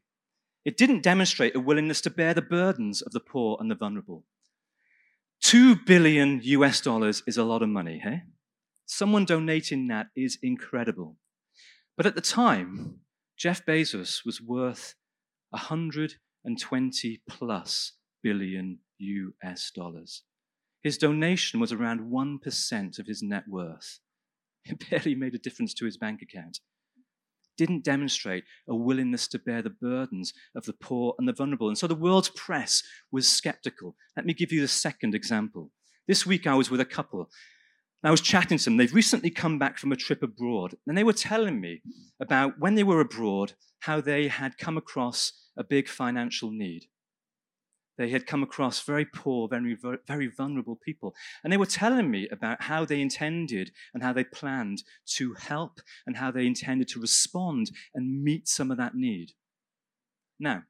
it 0.63 0.77
didn't 0.77 1.03
demonstrate 1.03 1.55
a 1.55 1.59
willingness 1.59 2.01
to 2.01 2.09
bear 2.09 2.33
the 2.33 2.41
burdens 2.41 3.01
of 3.01 3.11
the 3.11 3.19
poor 3.19 3.57
and 3.59 3.69
the 3.69 3.75
vulnerable. 3.75 4.25
Two 5.39 5.75
billion 5.75 6.41
US 6.43 6.81
dollars 6.81 7.21
is 7.27 7.37
a 7.37 7.43
lot 7.43 7.61
of 7.61 7.69
money, 7.69 7.99
hey? 7.99 8.23
Someone 8.87 9.25
donating 9.25 9.87
that 9.87 10.07
is 10.15 10.39
incredible. 10.41 11.17
But 11.97 12.05
at 12.07 12.15
the 12.15 12.21
time, 12.21 13.01
Jeff 13.37 13.65
Bezos 13.65 14.25
was 14.25 14.41
worth 14.41 14.95
120 15.51 17.21
plus 17.29 17.93
billion 18.23 18.79
US 18.97 19.71
dollars. 19.71 20.23
His 20.85 20.99
donation 20.99 21.59
was 21.59 21.71
around 21.71 22.11
1% 22.11 22.99
of 22.99 23.07
his 23.07 23.23
net 23.23 23.45
worth. 23.47 23.99
It 24.65 24.87
barely 24.87 25.15
made 25.15 25.33
a 25.33 25.39
difference 25.39 25.73
to 25.75 25.85
his 25.85 25.97
bank 25.97 26.21
account. 26.21 26.59
Didn't 27.57 27.83
demonstrate 27.83 28.43
a 28.69 28.75
willingness 28.75 29.27
to 29.29 29.39
bear 29.39 29.63
the 29.63 29.71
burdens 29.71 30.31
of 30.55 30.65
the 30.65 30.73
poor 30.73 31.15
and 31.17 31.27
the 31.27 31.33
vulnerable. 31.33 31.69
And 31.69 31.77
so 31.77 31.87
the 31.87 31.95
world's 31.95 32.29
press 32.29 32.83
was 33.11 33.27
skeptical. 33.27 33.95
Let 34.15 34.27
me 34.27 34.35
give 34.35 34.51
you 34.51 34.61
the 34.61 34.67
second 34.67 35.15
example. 35.15 35.71
This 36.07 36.23
week 36.23 36.45
I 36.45 36.53
was 36.53 36.69
with 36.69 36.81
a 36.81 36.85
couple. 36.85 37.31
I 38.03 38.11
was 38.11 38.21
chatting 38.21 38.59
to 38.59 38.65
them. 38.65 38.77
They've 38.77 38.93
recently 38.93 39.31
come 39.31 39.57
back 39.57 39.79
from 39.79 39.91
a 39.91 39.95
trip 39.95 40.21
abroad. 40.21 40.75
And 40.85 40.95
they 40.95 41.03
were 41.03 41.13
telling 41.13 41.59
me 41.59 41.81
about 42.19 42.59
when 42.59 42.75
they 42.75 42.83
were 42.83 42.99
abroad, 42.99 43.53
how 43.79 44.01
they 44.01 44.27
had 44.27 44.59
come 44.59 44.77
across 44.77 45.33
a 45.57 45.63
big 45.63 45.89
financial 45.89 46.51
need. 46.51 46.89
They 47.97 48.09
had 48.09 48.27
come 48.27 48.43
across 48.43 48.81
very 48.81 49.05
poor, 49.05 49.47
very, 49.47 49.77
very 50.07 50.27
vulnerable 50.27 50.75
people. 50.75 51.15
And 51.43 51.53
they 51.53 51.57
were 51.57 51.65
telling 51.65 52.11
me 52.11 52.27
about 52.29 52.63
how 52.63 52.83
they 52.83 52.99
intended 52.99 53.71
and 53.93 54.03
how 54.03 54.11
they 54.11 54.25
planned 54.25 54.83
to 55.15 55.33
help 55.33 55.79
and 56.05 56.17
how 56.17 56.31
they 56.31 56.45
intended 56.45 56.89
to 56.89 56.99
respond 56.99 57.71
and 57.93 58.23
meet 58.23 58.47
some 58.47 58.69
of 58.69 58.77
that 58.77 58.95
need. 58.95 59.31
Now, 60.39 60.63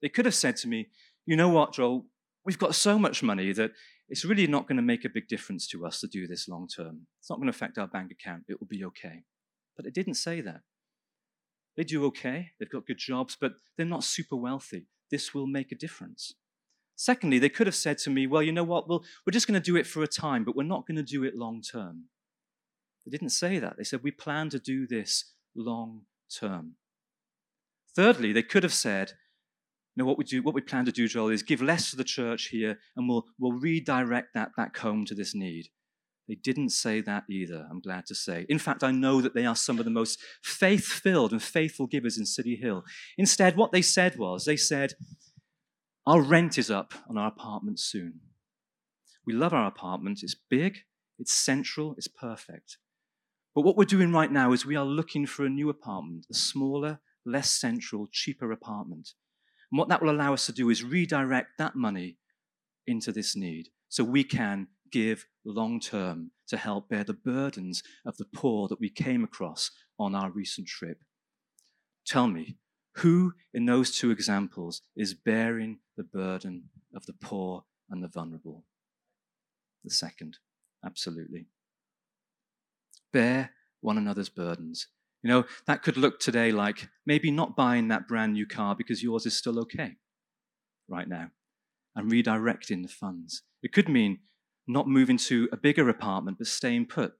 they 0.00 0.08
could 0.08 0.24
have 0.24 0.34
said 0.34 0.56
to 0.58 0.68
me, 0.68 0.88
you 1.26 1.36
know 1.36 1.50
what, 1.50 1.74
Joel, 1.74 2.06
we've 2.46 2.58
got 2.58 2.74
so 2.74 2.98
much 2.98 3.22
money 3.22 3.52
that 3.52 3.72
it's 4.08 4.24
really 4.24 4.46
not 4.46 4.66
going 4.66 4.76
to 4.76 4.82
make 4.82 5.04
a 5.04 5.10
big 5.10 5.28
difference 5.28 5.68
to 5.68 5.86
us 5.86 6.00
to 6.00 6.06
do 6.06 6.26
this 6.26 6.48
long 6.48 6.66
term. 6.66 7.06
It's 7.20 7.28
not 7.28 7.36
going 7.36 7.46
to 7.46 7.56
affect 7.56 7.78
our 7.78 7.86
bank 7.86 8.10
account. 8.10 8.44
It 8.48 8.58
will 8.58 8.66
be 8.66 8.84
okay. 8.86 9.24
But 9.76 9.86
it 9.86 9.94
didn't 9.94 10.14
say 10.14 10.40
that. 10.40 10.62
They 11.76 11.84
do 11.84 12.04
okay. 12.06 12.50
They've 12.58 12.70
got 12.70 12.86
good 12.86 12.98
jobs, 12.98 13.36
but 13.40 13.52
they're 13.76 13.86
not 13.86 14.02
super 14.02 14.36
wealthy. 14.36 14.86
This 15.10 15.32
will 15.34 15.46
make 15.46 15.70
a 15.70 15.76
difference. 15.76 16.34
Secondly, 17.00 17.38
they 17.38 17.48
could 17.48 17.66
have 17.66 17.74
said 17.74 17.96
to 17.96 18.10
me, 18.10 18.26
well, 18.26 18.42
you 18.42 18.52
know 18.52 18.62
what, 18.62 18.86
well, 18.86 19.02
we're 19.24 19.32
just 19.32 19.46
going 19.46 19.58
to 19.58 19.70
do 19.70 19.74
it 19.74 19.86
for 19.86 20.02
a 20.02 20.06
time, 20.06 20.44
but 20.44 20.54
we're 20.54 20.64
not 20.64 20.86
going 20.86 20.98
to 20.98 21.02
do 21.02 21.24
it 21.24 21.34
long 21.34 21.62
term. 21.62 22.04
They 23.06 23.10
didn't 23.10 23.30
say 23.30 23.58
that. 23.58 23.78
They 23.78 23.84
said, 23.84 24.00
we 24.02 24.10
plan 24.10 24.50
to 24.50 24.58
do 24.58 24.86
this 24.86 25.32
long 25.56 26.02
term. 26.38 26.74
Thirdly, 27.96 28.34
they 28.34 28.42
could 28.42 28.64
have 28.64 28.74
said, 28.74 29.12
You 29.96 30.02
know, 30.02 30.06
what 30.06 30.18
we 30.18 30.24
do, 30.24 30.42
what 30.42 30.54
we 30.54 30.60
plan 30.60 30.84
to 30.84 30.92
do, 30.92 31.08
Joel, 31.08 31.30
is 31.30 31.42
give 31.42 31.62
less 31.62 31.88
to 31.88 31.96
the 31.96 32.04
church 32.04 32.48
here 32.48 32.78
and 32.94 33.08
we'll, 33.08 33.24
we'll 33.38 33.58
redirect 33.58 34.34
that 34.34 34.50
back 34.54 34.76
home 34.76 35.06
to 35.06 35.14
this 35.14 35.34
need. 35.34 35.68
They 36.28 36.34
didn't 36.34 36.68
say 36.68 37.00
that 37.00 37.24
either, 37.30 37.66
I'm 37.70 37.80
glad 37.80 38.04
to 38.06 38.14
say. 38.14 38.44
In 38.50 38.58
fact, 38.58 38.84
I 38.84 38.90
know 38.90 39.22
that 39.22 39.34
they 39.34 39.46
are 39.46 39.56
some 39.56 39.78
of 39.78 39.86
the 39.86 39.90
most 39.90 40.20
faith 40.42 40.84
filled 40.84 41.32
and 41.32 41.42
faithful 41.42 41.86
givers 41.86 42.18
in 42.18 42.26
City 42.26 42.56
Hill. 42.56 42.84
Instead, 43.16 43.56
what 43.56 43.72
they 43.72 43.80
said 43.80 44.18
was, 44.18 44.44
they 44.44 44.58
said, 44.58 44.92
Our 46.06 46.22
rent 46.22 46.58
is 46.58 46.70
up 46.70 46.94
on 47.08 47.18
our 47.18 47.28
apartment 47.28 47.78
soon. 47.78 48.20
We 49.26 49.34
love 49.34 49.52
our 49.52 49.66
apartment. 49.66 50.20
It's 50.22 50.34
big, 50.34 50.78
it's 51.18 51.32
central, 51.32 51.94
it's 51.96 52.08
perfect. 52.08 52.78
But 53.54 53.62
what 53.62 53.76
we're 53.76 53.84
doing 53.84 54.12
right 54.12 54.30
now 54.30 54.52
is 54.52 54.64
we 54.64 54.76
are 54.76 54.84
looking 54.84 55.26
for 55.26 55.44
a 55.44 55.50
new 55.50 55.68
apartment, 55.68 56.26
a 56.30 56.34
smaller, 56.34 57.00
less 57.26 57.50
central, 57.50 58.08
cheaper 58.10 58.50
apartment. 58.50 59.10
And 59.70 59.78
what 59.78 59.88
that 59.88 60.02
will 60.02 60.10
allow 60.10 60.32
us 60.32 60.46
to 60.46 60.52
do 60.52 60.70
is 60.70 60.82
redirect 60.82 61.58
that 61.58 61.76
money 61.76 62.16
into 62.86 63.12
this 63.12 63.36
need 63.36 63.68
so 63.88 64.02
we 64.02 64.24
can 64.24 64.68
give 64.90 65.26
long 65.44 65.80
term 65.80 66.30
to 66.48 66.56
help 66.56 66.88
bear 66.88 67.04
the 67.04 67.12
burdens 67.12 67.82
of 68.04 68.16
the 68.16 68.24
poor 68.24 68.68
that 68.68 68.80
we 68.80 68.88
came 68.88 69.22
across 69.22 69.70
on 69.98 70.14
our 70.14 70.30
recent 70.30 70.66
trip. 70.66 70.98
Tell 72.06 72.26
me, 72.26 72.56
who 72.96 73.34
in 73.54 73.66
those 73.66 73.96
two 73.96 74.10
examples 74.10 74.82
is 74.96 75.14
bearing 75.14 75.78
the 75.96 76.04
burden 76.04 76.64
of 76.94 77.06
the 77.06 77.12
poor 77.12 77.64
and 77.88 78.02
the 78.02 78.08
vulnerable? 78.08 78.64
The 79.84 79.90
second, 79.90 80.38
absolutely. 80.84 81.46
Bear 83.12 83.50
one 83.80 83.98
another's 83.98 84.28
burdens. 84.28 84.88
You 85.22 85.30
know, 85.30 85.44
that 85.66 85.82
could 85.82 85.96
look 85.96 86.18
today 86.18 86.52
like 86.52 86.88
maybe 87.06 87.30
not 87.30 87.56
buying 87.56 87.88
that 87.88 88.08
brand 88.08 88.32
new 88.32 88.46
car 88.46 88.74
because 88.74 89.02
yours 89.02 89.26
is 89.26 89.36
still 89.36 89.58
okay 89.60 89.96
right 90.88 91.08
now 91.08 91.30
and 91.94 92.10
redirecting 92.10 92.82
the 92.82 92.88
funds. 92.88 93.42
It 93.62 93.72
could 93.72 93.88
mean 93.88 94.20
not 94.66 94.88
moving 94.88 95.16
to 95.16 95.48
a 95.52 95.56
bigger 95.56 95.88
apartment, 95.88 96.38
but 96.38 96.46
staying 96.46 96.86
put 96.86 97.14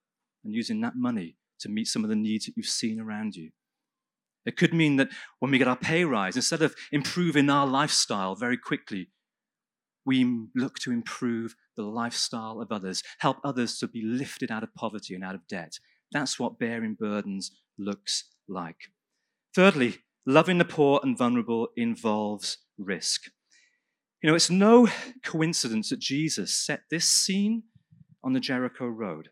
and 0.44 0.54
using 0.54 0.80
that 0.80 0.96
money 0.96 1.36
to 1.60 1.68
meet 1.68 1.88
some 1.88 2.04
of 2.04 2.10
the 2.10 2.16
needs 2.16 2.46
that 2.46 2.56
you've 2.56 2.66
seen 2.66 3.00
around 3.00 3.34
you. 3.36 3.50
It 4.50 4.56
could 4.56 4.74
mean 4.74 4.96
that 4.96 5.10
when 5.38 5.52
we 5.52 5.58
get 5.58 5.68
our 5.68 5.76
pay 5.76 6.04
rise, 6.04 6.34
instead 6.34 6.60
of 6.60 6.74
improving 6.90 7.48
our 7.48 7.68
lifestyle 7.68 8.34
very 8.34 8.56
quickly, 8.56 9.10
we 10.04 10.48
look 10.56 10.80
to 10.80 10.90
improve 10.90 11.54
the 11.76 11.84
lifestyle 11.84 12.60
of 12.60 12.72
others, 12.72 13.04
help 13.20 13.36
others 13.44 13.78
to 13.78 13.86
be 13.86 14.02
lifted 14.02 14.50
out 14.50 14.64
of 14.64 14.74
poverty 14.74 15.14
and 15.14 15.22
out 15.22 15.36
of 15.36 15.46
debt. 15.46 15.78
That's 16.10 16.36
what 16.36 16.58
bearing 16.58 16.96
burdens 16.98 17.52
looks 17.78 18.24
like. 18.48 18.90
Thirdly, 19.54 19.98
loving 20.26 20.58
the 20.58 20.64
poor 20.64 20.98
and 21.04 21.16
vulnerable 21.16 21.68
involves 21.76 22.58
risk. 22.76 23.30
You 24.20 24.30
know, 24.30 24.34
it's 24.34 24.50
no 24.50 24.88
coincidence 25.22 25.90
that 25.90 26.00
Jesus 26.00 26.52
set 26.52 26.80
this 26.90 27.04
scene 27.04 27.62
on 28.24 28.32
the 28.32 28.40
Jericho 28.40 28.86
Road. 28.88 29.28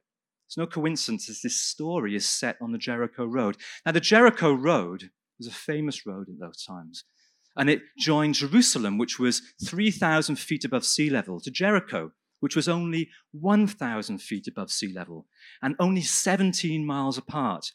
It's 0.49 0.57
no 0.57 0.67
coincidence 0.67 1.27
that 1.27 1.37
this 1.43 1.61
story 1.61 2.17
is 2.17 2.25
set 2.25 2.57
on 2.63 2.73
the 2.73 2.79
Jericho 2.79 3.27
Road. 3.27 3.59
Now, 3.85 3.93
the 3.93 4.01
Jericho 4.01 4.51
Road 4.51 5.11
was 5.39 5.47
a 5.47 5.53
famous 5.53 6.07
road 6.07 6.27
in 6.27 6.39
those 6.39 6.65
times, 6.65 7.05
and 7.55 7.69
it 7.69 7.83
joined 7.99 8.37
Jerusalem, 8.37 8.97
which 8.97 9.19
was 9.19 9.43
3,000 9.63 10.37
feet 10.37 10.65
above 10.65 10.87
sea 10.87 11.11
level, 11.11 11.39
to 11.41 11.51
Jericho, 11.51 12.13
which 12.41 12.57
was 12.57 12.67
only 12.67 13.11
1,000 13.33 14.23
feet 14.23 14.49
above 14.49 14.71
sea 14.71 14.91
level 14.91 15.27
and 15.61 15.77
only 15.79 16.01
17 16.01 16.87
miles 16.87 17.19
apart. 17.19 17.73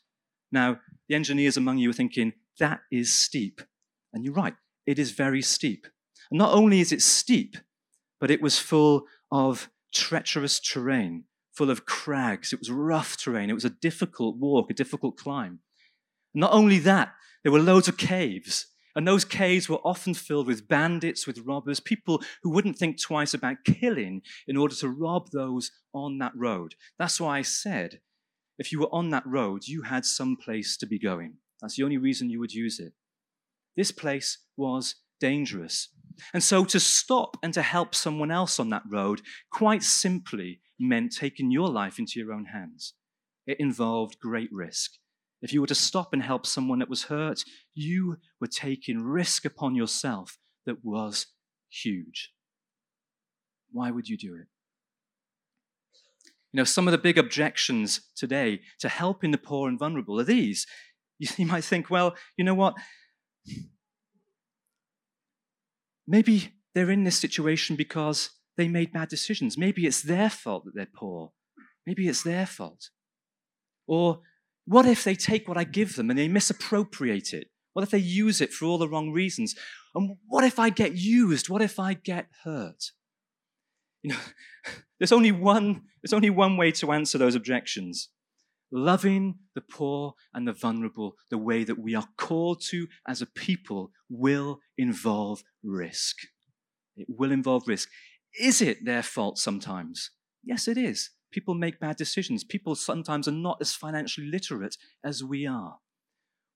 Now, 0.52 0.80
the 1.08 1.14
engineers 1.14 1.58
among 1.58 1.78
you 1.78 1.92
are 1.92 1.94
thinking, 1.94 2.34
that 2.60 2.80
is 2.92 3.14
steep. 3.14 3.62
And 4.14 4.26
you're 4.26 4.34
right, 4.34 4.56
it 4.88 4.98
is 4.98 5.12
very 5.12 5.44
steep. 5.44 5.86
And 6.32 6.40
not 6.40 6.56
only 6.56 6.80
is 6.80 6.92
it 6.92 7.04
steep, 7.04 7.56
but 8.20 8.32
it 8.32 8.42
was 8.42 8.58
full 8.58 9.06
of 9.32 9.70
treacherous 9.94 10.60
terrain, 10.60 11.26
full 11.54 11.70
of 11.70 11.86
crags. 11.86 12.52
It 12.52 12.60
was 12.60 12.72
rough 12.72 13.18
terrain. 13.18 13.50
It 13.50 13.54
was 13.54 13.66
a 13.66 13.70
difficult 13.70 14.38
walk, 14.38 14.70
a 14.70 14.74
difficult 14.74 15.18
climb. 15.18 15.60
Not 16.34 16.52
only 16.52 16.80
that, 16.80 17.14
there 17.44 17.52
were 17.52 17.60
loads 17.60 17.88
of 17.88 17.98
caves. 17.98 18.68
And 18.96 19.08
those 19.08 19.26
caves 19.26 19.68
were 19.68 19.80
often 19.84 20.14
filled 20.14 20.46
with 20.46 20.68
bandits, 20.68 21.26
with 21.26 21.40
robbers, 21.40 21.80
people 21.80 22.22
who 22.44 22.52
wouldn't 22.52 22.78
think 22.78 23.02
twice 23.02 23.34
about 23.34 23.64
killing 23.66 24.22
in 24.48 24.56
order 24.56 24.76
to 24.76 24.90
rob 24.90 25.32
those 25.32 25.72
on 25.94 26.20
that 26.20 26.34
road. 26.36 26.76
That's 27.00 27.20
why 27.20 27.40
I 27.40 27.42
said, 27.42 28.02
if 28.60 28.72
you 28.72 28.80
were 28.80 28.94
on 28.94 29.10
that 29.10 29.26
road, 29.26 29.68
you 29.68 29.82
had 29.82 30.06
some 30.06 30.36
place 30.36 30.78
to 30.78 30.86
be 30.86 31.00
going. 31.00 31.36
That's 31.60 31.76
the 31.76 31.84
only 31.84 31.98
reason 31.98 32.30
you 32.30 32.40
would 32.40 32.54
use 32.54 32.80
it. 32.80 32.94
This 33.76 33.92
place 33.92 34.38
was 34.56 34.96
dangerous. 35.20 35.90
And 36.34 36.44
so 36.44 36.64
to 36.66 36.80
stop 36.80 37.38
and 37.42 37.54
to 37.56 37.64
help 37.64 37.96
someone 37.96 38.30
else 38.30 38.60
on 38.60 38.70
that 38.70 38.84
road 38.88 39.22
quite 39.52 39.82
simply 39.82 40.60
meant 40.80 41.16
taking 41.16 41.52
your 41.52 41.70
life 41.70 42.00
into 42.00 42.20
your 42.20 42.34
own 42.34 42.46
hands. 42.46 42.94
It 43.46 43.60
involved 43.60 44.20
great 44.20 44.52
risk. 44.52 44.92
If 45.42 45.52
you 45.52 45.60
were 45.60 45.68
to 45.68 45.76
stop 45.76 46.14
and 46.14 46.24
help 46.24 46.46
someone 46.46 46.80
that 46.80 46.90
was 46.90 47.04
hurt, 47.04 47.44
you 47.74 48.18
were 48.40 48.48
taking 48.48 49.04
risk 49.04 49.44
upon 49.44 49.76
yourself 49.76 50.38
that 50.66 50.84
was 50.84 51.28
huge. 51.70 52.32
Why 53.72 53.92
would 53.92 54.08
you 54.08 54.18
do 54.18 54.36
it? 54.36 54.48
You 56.54 56.58
know, 56.58 56.64
some 56.64 56.88
of 56.88 56.92
the 56.92 56.98
big 56.98 57.18
objections 57.18 58.02
today 58.16 58.62
to 58.80 58.88
helping 58.88 59.32
the 59.32 59.38
poor 59.38 59.68
and 59.68 59.78
vulnerable 59.78 60.20
are 60.20 60.26
these. 60.26 60.66
You 61.38 61.46
might 61.46 61.64
think, 61.64 61.90
well, 61.90 62.16
you 62.36 62.44
know 62.44 62.56
what? 62.56 62.74
Maybe 66.06 66.52
they're 66.74 66.92
in 66.92 67.06
this 67.06 67.18
situation 67.18 67.78
because 67.78 68.32
they 68.58 68.68
made 68.68 68.94
bad 68.94 69.10
decisions. 69.10 69.58
Maybe 69.58 69.86
it's 69.86 70.02
their 70.02 70.30
fault 70.30 70.66
that 70.66 70.76
they're 70.76 70.88
poor. 70.94 71.32
Maybe 71.86 72.08
it's 72.08 72.24
their 72.24 72.46
fault. 72.46 72.90
Or 73.88 74.22
what 74.66 74.86
if 74.86 75.04
they 75.04 75.16
take 75.16 75.48
what 75.48 75.58
I 75.58 75.64
give 75.64 75.96
them 75.96 76.10
and 76.10 76.18
they 76.18 76.28
misappropriate 76.28 77.34
it? 77.34 77.48
What 77.74 77.84
if 77.84 77.90
they 77.90 77.98
use 77.98 78.40
it 78.40 78.54
for 78.54 78.66
all 78.66 78.78
the 78.78 78.88
wrong 78.88 79.12
reasons? 79.12 79.56
And 79.96 80.18
what 80.28 80.44
if 80.44 80.60
I 80.60 80.70
get 80.70 80.96
used? 80.96 81.50
What 81.50 81.62
if 81.62 81.80
I 81.80 81.96
get 81.96 82.28
hurt? 82.44 82.92
You 84.02 84.12
know, 84.12 84.20
there's 85.00 85.12
only 85.12 85.32
one, 85.32 85.82
there's 86.02 86.14
only 86.14 86.30
one 86.30 86.56
way 86.56 86.72
to 86.74 86.92
answer 86.92 87.18
those 87.18 87.36
objections. 87.36 88.10
Loving 88.72 89.36
the 89.54 89.62
poor 89.62 90.14
and 90.34 90.48
the 90.48 90.54
vulnerable 90.54 91.16
the 91.30 91.38
way 91.38 91.64
that 91.64 91.78
we 91.78 91.94
are 91.94 92.08
called 92.18 92.62
to 92.70 92.88
as 93.08 93.22
a 93.22 93.28
people 93.28 93.92
will 94.10 94.60
involve 94.78 95.44
risk. 95.64 96.18
It 96.96 97.08
will 97.10 97.32
involve 97.32 97.68
risk. 97.68 97.90
Is 98.40 98.62
it 98.62 98.86
their 98.86 99.04
fault 99.04 99.38
sometimes? 99.38 100.12
Yes, 100.44 100.68
it 100.68 100.78
is. 100.78 101.12
People 101.32 101.54
make 101.54 101.80
bad 101.80 101.96
decisions. 101.96 102.44
People 102.44 102.76
sometimes 102.76 103.28
are 103.28 103.32
not 103.32 103.58
as 103.62 103.74
financially 103.74 104.28
literate 104.28 104.78
as 105.04 105.24
we 105.24 105.48
are. 105.48 105.78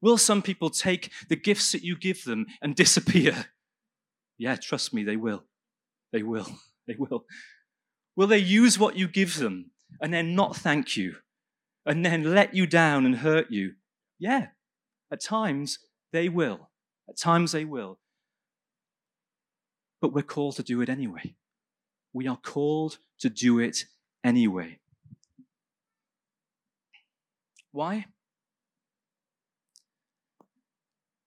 Will 0.02 0.18
some 0.18 0.42
people 0.42 0.70
take 0.70 1.12
the 1.30 1.36
gifts 1.36 1.72
that 1.72 1.84
you 1.84 1.98
give 1.98 2.24
them 2.24 2.46
and 2.62 2.76
disappear? 2.84 3.48
Yeah, 4.38 4.56
trust 4.56 4.94
me, 4.94 5.04
they 5.04 5.16
will. 5.16 5.44
They 6.12 6.24
will. 6.24 6.48
They 6.88 6.96
will. 6.98 7.26
Will 8.16 8.28
they 8.28 8.38
use 8.38 8.80
what 8.80 8.96
you 8.96 9.10
give 9.10 9.36
them 9.36 9.72
and 10.00 10.14
then 10.14 10.36
not 10.36 10.56
thank 10.56 10.96
you 10.96 11.16
and 11.86 12.06
then 12.06 12.34
let 12.34 12.54
you 12.54 12.66
down 12.66 13.06
and 13.06 13.18
hurt 13.18 13.52
you? 13.52 13.74
Yeah, 14.18 14.48
at 15.12 15.22
times 15.22 15.80
they 16.14 16.30
will. 16.30 16.70
At 17.10 17.18
times 17.18 17.52
they 17.52 17.66
will. 17.66 18.00
But 20.00 20.14
we're 20.14 20.22
called 20.22 20.56
to 20.56 20.64
do 20.64 20.80
it 20.80 20.88
anyway. 20.88 21.36
We 22.14 22.28
are 22.28 22.38
called 22.38 22.98
to 23.20 23.30
do 23.30 23.60
it 23.60 23.86
anyway. 24.24 24.80
Why? 27.72 28.06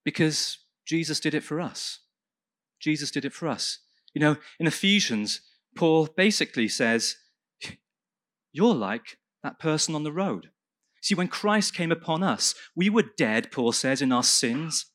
Because 0.04 0.58
Jesus 0.84 1.20
did 1.20 1.34
it 1.34 1.44
for 1.44 1.60
us. 1.60 2.00
Jesus 2.80 3.10
did 3.10 3.24
it 3.24 3.32
for 3.32 3.46
us. 3.46 3.78
You 4.14 4.20
know, 4.20 4.36
in 4.58 4.66
Ephesians, 4.66 5.42
Paul 5.76 6.08
basically 6.16 6.68
says, 6.68 7.16
You're 8.52 8.74
like 8.74 9.18
that 9.42 9.58
person 9.58 9.94
on 9.94 10.02
the 10.02 10.12
road. 10.12 10.50
See, 11.00 11.14
when 11.14 11.28
Christ 11.28 11.74
came 11.74 11.92
upon 11.92 12.22
us, 12.22 12.54
we 12.74 12.90
were 12.90 13.04
dead, 13.16 13.50
Paul 13.50 13.72
says, 13.72 14.02
in 14.02 14.12
our 14.12 14.22
sins. 14.22 14.86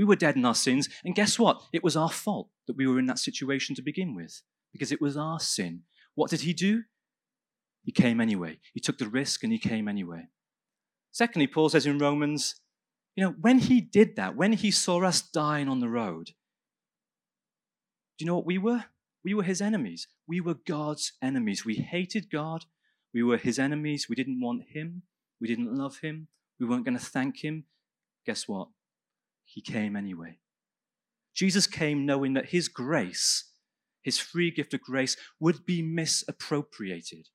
We 0.00 0.06
were 0.06 0.16
dead 0.16 0.36
in 0.36 0.46
our 0.46 0.54
sins. 0.54 0.88
And 1.04 1.14
guess 1.14 1.38
what? 1.38 1.60
It 1.74 1.84
was 1.84 1.94
our 1.94 2.08
fault 2.08 2.48
that 2.66 2.74
we 2.74 2.86
were 2.86 2.98
in 2.98 3.04
that 3.04 3.18
situation 3.18 3.76
to 3.76 3.82
begin 3.82 4.14
with, 4.14 4.40
because 4.72 4.92
it 4.92 5.00
was 5.02 5.14
our 5.14 5.38
sin. 5.38 5.82
What 6.14 6.30
did 6.30 6.40
he 6.40 6.54
do? 6.54 6.84
He 7.84 7.92
came 7.92 8.18
anyway. 8.18 8.60
He 8.72 8.80
took 8.80 8.96
the 8.96 9.10
risk 9.10 9.44
and 9.44 9.52
he 9.52 9.58
came 9.58 9.88
anyway. 9.88 10.28
Secondly, 11.12 11.46
Paul 11.46 11.68
says 11.68 11.84
in 11.84 11.98
Romans, 11.98 12.54
you 13.14 13.22
know, 13.22 13.34
when 13.42 13.58
he 13.58 13.82
did 13.82 14.16
that, 14.16 14.36
when 14.36 14.54
he 14.54 14.70
saw 14.70 15.02
us 15.02 15.20
dying 15.20 15.68
on 15.68 15.80
the 15.80 15.88
road, 15.90 16.28
do 18.16 18.24
you 18.24 18.26
know 18.26 18.36
what 18.36 18.46
we 18.46 18.56
were? 18.56 18.86
We 19.22 19.34
were 19.34 19.42
his 19.42 19.60
enemies. 19.60 20.08
We 20.26 20.40
were 20.40 20.56
God's 20.66 21.12
enemies. 21.20 21.66
We 21.66 21.74
hated 21.74 22.30
God. 22.30 22.64
We 23.12 23.22
were 23.22 23.36
his 23.36 23.58
enemies. 23.58 24.06
We 24.08 24.16
didn't 24.16 24.40
want 24.40 24.62
him. 24.72 25.02
We 25.42 25.46
didn't 25.46 25.76
love 25.76 25.98
him. 25.98 26.28
We 26.58 26.64
weren't 26.64 26.86
going 26.86 26.96
to 26.96 27.04
thank 27.04 27.44
him. 27.44 27.64
Guess 28.24 28.48
what? 28.48 28.68
He 29.52 29.60
came 29.60 29.96
anyway. 29.96 30.38
Jesus 31.34 31.66
came 31.66 32.06
knowing 32.06 32.34
that 32.34 32.50
his 32.50 32.68
grace, 32.68 33.50
his 34.02 34.18
free 34.18 34.50
gift 34.50 34.74
of 34.74 34.80
grace, 34.80 35.16
would 35.40 35.66
be 35.66 35.82
misappropriated. 35.82 37.28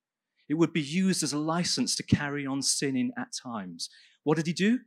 It 0.48 0.54
would 0.56 0.74
be 0.74 0.82
used 0.82 1.24
as 1.24 1.34
a 1.34 1.38
license 1.38 1.96
to 1.96 2.04
carry 2.04 2.46
on 2.46 2.62
sinning 2.62 3.12
at 3.18 3.34
times. 3.44 3.90
What 4.24 4.38
did 4.38 4.48
he 4.48 4.54
do? 4.54 4.80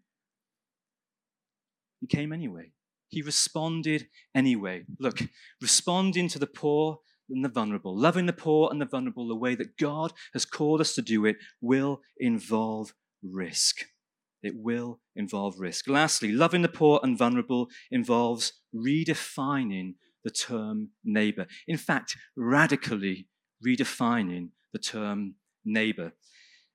He 2.00 2.06
came 2.06 2.32
anyway. 2.32 2.72
He 3.08 3.22
responded 3.22 4.06
anyway. 4.34 4.84
Look, 4.98 5.20
responding 5.60 6.28
to 6.28 6.38
the 6.38 6.46
poor 6.46 7.00
and 7.28 7.44
the 7.44 7.48
vulnerable, 7.48 7.96
loving 7.96 8.26
the 8.26 8.32
poor 8.32 8.70
and 8.70 8.80
the 8.80 8.86
vulnerable 8.86 9.28
the 9.28 9.36
way 9.36 9.54
that 9.54 9.76
God 9.76 10.12
has 10.32 10.44
called 10.44 10.80
us 10.80 10.94
to 10.94 11.02
do 11.02 11.26
it 11.26 11.36
will 11.60 12.00
involve 12.18 12.94
risk. 13.22 13.84
It 14.42 14.54
will 14.56 15.00
involve 15.16 15.58
risk. 15.58 15.88
Lastly, 15.88 16.32
loving 16.32 16.62
the 16.62 16.68
poor 16.68 17.00
and 17.02 17.18
vulnerable 17.18 17.68
involves 17.90 18.52
redefining 18.74 19.94
the 20.24 20.30
term 20.30 20.90
neighbor. 21.04 21.46
In 21.66 21.76
fact, 21.76 22.16
radically 22.36 23.26
redefining 23.66 24.50
the 24.72 24.78
term 24.78 25.34
neighbor. 25.64 26.12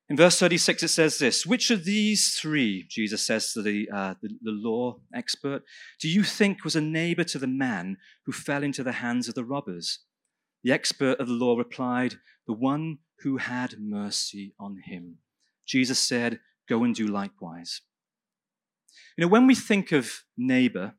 In 0.09 0.17
verse 0.17 0.37
36, 0.37 0.83
it 0.83 0.87
says 0.89 1.17
this 1.17 1.45
Which 1.45 1.71
of 1.71 1.85
these 1.85 2.35
three, 2.35 2.85
Jesus 2.89 3.25
says 3.25 3.53
to 3.53 3.61
the, 3.61 3.89
uh, 3.93 4.15
the, 4.21 4.29
the 4.41 4.51
law 4.51 4.97
expert, 5.13 5.63
do 5.99 6.09
you 6.09 6.23
think 6.23 6.63
was 6.63 6.75
a 6.75 6.81
neighbor 6.81 7.23
to 7.23 7.39
the 7.39 7.47
man 7.47 7.97
who 8.25 8.31
fell 8.31 8.63
into 8.63 8.83
the 8.83 8.93
hands 8.93 9.27
of 9.29 9.35
the 9.35 9.45
robbers? 9.45 9.99
The 10.63 10.71
expert 10.71 11.19
of 11.19 11.27
the 11.27 11.33
law 11.33 11.57
replied, 11.57 12.15
The 12.47 12.53
one 12.53 12.99
who 13.19 13.37
had 13.37 13.79
mercy 13.79 14.53
on 14.59 14.81
him. 14.85 15.17
Jesus 15.65 15.99
said, 15.99 16.41
Go 16.67 16.83
and 16.83 16.95
do 16.95 17.07
likewise. 17.07 17.81
You 19.17 19.23
know, 19.23 19.27
when 19.27 19.47
we 19.47 19.55
think 19.55 19.91
of 19.91 20.23
neighbor, 20.37 20.95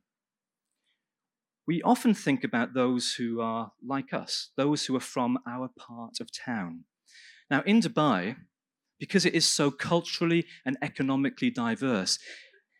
we 1.67 1.81
often 1.81 2.13
think 2.13 2.43
about 2.43 2.73
those 2.73 3.13
who 3.15 3.41
are 3.41 3.71
like 3.83 4.13
us, 4.13 4.51
those 4.55 4.85
who 4.85 4.95
are 4.95 4.99
from 5.01 5.39
our 5.47 5.67
part 5.67 6.19
of 6.19 6.29
town. 6.31 6.85
Now, 7.49 7.61
in 7.63 7.81
Dubai, 7.81 8.37
because 8.99 9.25
it 9.25 9.33
is 9.33 9.47
so 9.47 9.71
culturally 9.71 10.45
and 10.65 10.77
economically 10.81 11.51
diverse, 11.51 12.19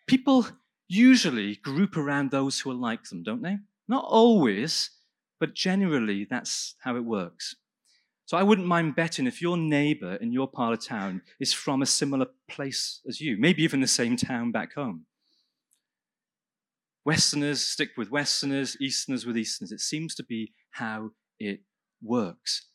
people 0.07 0.47
usually 0.87 1.55
group 1.57 1.97
around 1.97 2.31
those 2.31 2.59
who 2.59 2.71
are 2.71 2.75
like 2.75 3.05
them, 3.05 3.23
don't 3.23 3.41
they? 3.41 3.57
Not 3.87 4.05
always, 4.05 4.91
but 5.39 5.55
generally 5.55 6.25
that's 6.29 6.75
how 6.81 6.95
it 6.95 7.05
works. 7.05 7.55
So 8.25 8.37
I 8.37 8.43
wouldn't 8.43 8.67
mind 8.67 8.95
betting 8.95 9.27
if 9.27 9.41
your 9.41 9.55
neighbor 9.55 10.15
in 10.15 10.31
your 10.31 10.47
part 10.47 10.73
of 10.73 10.83
town 10.83 11.21
is 11.39 11.53
from 11.53 11.81
a 11.81 11.85
similar 11.85 12.25
place 12.49 13.01
as 13.07 13.21
you, 13.21 13.37
maybe 13.37 13.63
even 13.63 13.81
the 13.81 13.87
same 13.87 14.17
town 14.17 14.51
back 14.51 14.73
home. 14.73 15.05
Westerners 17.05 17.61
stick 17.61 17.91
with 17.95 18.09
Westerners, 18.09 18.77
Easterners 18.81 19.27
with 19.27 19.37
Easterners. 19.37 19.71
It 19.71 19.79
seems 19.79 20.15
to 20.15 20.23
be 20.23 20.53
how 20.71 21.11
it 21.39 21.59
works. 22.01 22.69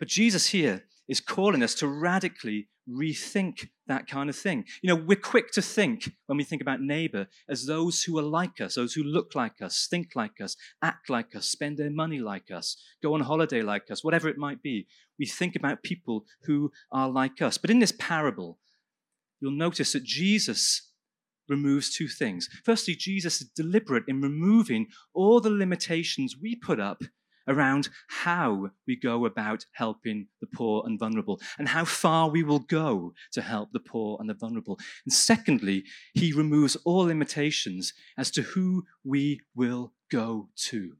But 0.00 0.08
Jesus 0.08 0.48
here 0.48 0.84
is 1.08 1.20
calling 1.20 1.62
us 1.62 1.74
to 1.76 1.88
radically 1.88 2.68
rethink 2.88 3.68
that 3.86 4.06
kind 4.06 4.30
of 4.30 4.36
thing. 4.36 4.64
You 4.82 4.94
know, 4.94 5.02
we're 5.02 5.16
quick 5.16 5.50
to 5.52 5.62
think 5.62 6.12
when 6.26 6.36
we 6.36 6.44
think 6.44 6.62
about 6.62 6.80
neighbor 6.80 7.26
as 7.48 7.66
those 7.66 8.02
who 8.02 8.18
are 8.18 8.22
like 8.22 8.60
us, 8.60 8.74
those 8.76 8.94
who 8.94 9.02
look 9.02 9.34
like 9.34 9.60
us, 9.60 9.86
think 9.90 10.10
like 10.14 10.40
us, 10.40 10.56
act 10.82 11.10
like 11.10 11.34
us, 11.34 11.46
spend 11.46 11.78
their 11.78 11.90
money 11.90 12.18
like 12.18 12.50
us, 12.50 12.76
go 13.02 13.14
on 13.14 13.20
holiday 13.20 13.62
like 13.62 13.90
us, 13.90 14.04
whatever 14.04 14.28
it 14.28 14.38
might 14.38 14.62
be. 14.62 14.86
We 15.18 15.26
think 15.26 15.56
about 15.56 15.82
people 15.82 16.24
who 16.44 16.70
are 16.92 17.08
like 17.08 17.42
us. 17.42 17.58
But 17.58 17.70
in 17.70 17.80
this 17.80 17.94
parable, 17.98 18.58
you'll 19.40 19.52
notice 19.52 19.92
that 19.92 20.04
Jesus 20.04 20.90
removes 21.48 21.94
two 21.94 22.08
things. 22.08 22.48
Firstly, 22.64 22.94
Jesus 22.94 23.40
is 23.40 23.48
deliberate 23.48 24.04
in 24.08 24.20
removing 24.20 24.86
all 25.14 25.40
the 25.40 25.50
limitations 25.50 26.36
we 26.40 26.56
put 26.56 26.80
up 26.80 27.02
around 27.48 27.88
how 28.08 28.70
we 28.86 28.96
go 28.96 29.24
about 29.26 29.64
helping 29.72 30.26
the 30.40 30.46
poor 30.46 30.82
and 30.86 30.98
vulnerable 30.98 31.40
and 31.58 31.68
how 31.68 31.84
far 31.84 32.28
we 32.28 32.42
will 32.42 32.58
go 32.58 33.12
to 33.32 33.42
help 33.42 33.70
the 33.72 33.80
poor 33.80 34.16
and 34.20 34.28
the 34.28 34.34
vulnerable. 34.34 34.78
And 35.04 35.12
secondly, 35.12 35.84
he 36.14 36.32
removes 36.32 36.76
all 36.84 37.04
limitations 37.04 37.92
as 38.18 38.30
to 38.32 38.42
who 38.42 38.84
we 39.04 39.40
will 39.54 39.92
go 40.10 40.48
to 40.68 40.96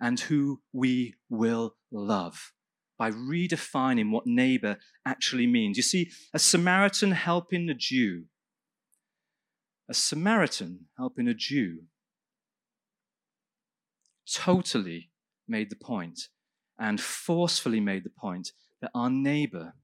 and 0.00 0.18
who 0.18 0.60
we 0.72 1.14
will 1.28 1.76
love 1.90 2.52
by 2.98 3.10
redefining 3.10 4.10
what 4.10 4.26
neighbor 4.26 4.78
actually 5.06 5.46
means. 5.46 5.76
You 5.76 5.82
see, 5.82 6.10
a 6.32 6.38
Samaritan 6.38 7.12
helping 7.12 7.68
a 7.68 7.74
Jew, 7.74 8.24
a 9.88 9.94
Samaritan 9.94 10.86
helping 10.96 11.28
a 11.28 11.34
Jew 11.34 11.84
totally 14.32 15.11
made 15.56 15.70
the 15.70 15.84
point 15.94 16.18
and 16.78 17.00
forcefully 17.00 17.80
made 17.80 18.04
the 18.04 18.16
point 18.26 18.46
that 18.80 18.90
our 18.94 19.10
neighbor 19.10 19.74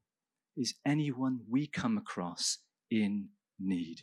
is 0.56 0.74
anyone 0.84 1.40
we 1.48 1.66
come 1.66 1.96
across 1.96 2.58
in 2.90 3.28
need. 3.60 3.98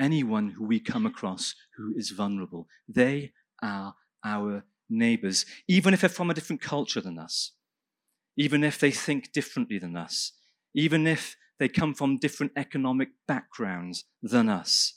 Anyone 0.00 0.50
who 0.50 0.64
we 0.64 0.80
come 0.80 1.06
across 1.06 1.54
who 1.76 1.94
is 1.96 2.10
vulnerable. 2.10 2.66
They 2.88 3.32
are 3.62 3.94
our 4.24 4.64
neighbors, 4.88 5.46
even 5.68 5.94
if 5.94 6.00
they're 6.00 6.18
from 6.18 6.30
a 6.30 6.34
different 6.34 6.62
culture 6.62 7.00
than 7.00 7.18
us, 7.18 7.52
even 8.36 8.64
if 8.64 8.78
they 8.78 8.90
think 8.90 9.32
differently 9.32 9.78
than 9.78 9.96
us, 9.96 10.32
even 10.74 11.06
if 11.06 11.36
they 11.58 11.68
come 11.68 11.94
from 11.94 12.18
different 12.18 12.52
economic 12.56 13.10
backgrounds 13.26 14.04
than 14.22 14.48
us. 14.48 14.94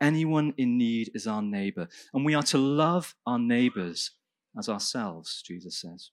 Anyone 0.00 0.54
in 0.56 0.78
need 0.78 1.10
is 1.14 1.26
our 1.26 1.42
neighbor. 1.42 1.88
And 2.14 2.24
we 2.24 2.34
are 2.34 2.42
to 2.44 2.58
love 2.58 3.14
our 3.26 3.38
neighbors 3.38 4.12
as 4.58 4.68
ourselves, 4.68 5.42
Jesus 5.46 5.80
says. 5.80 6.10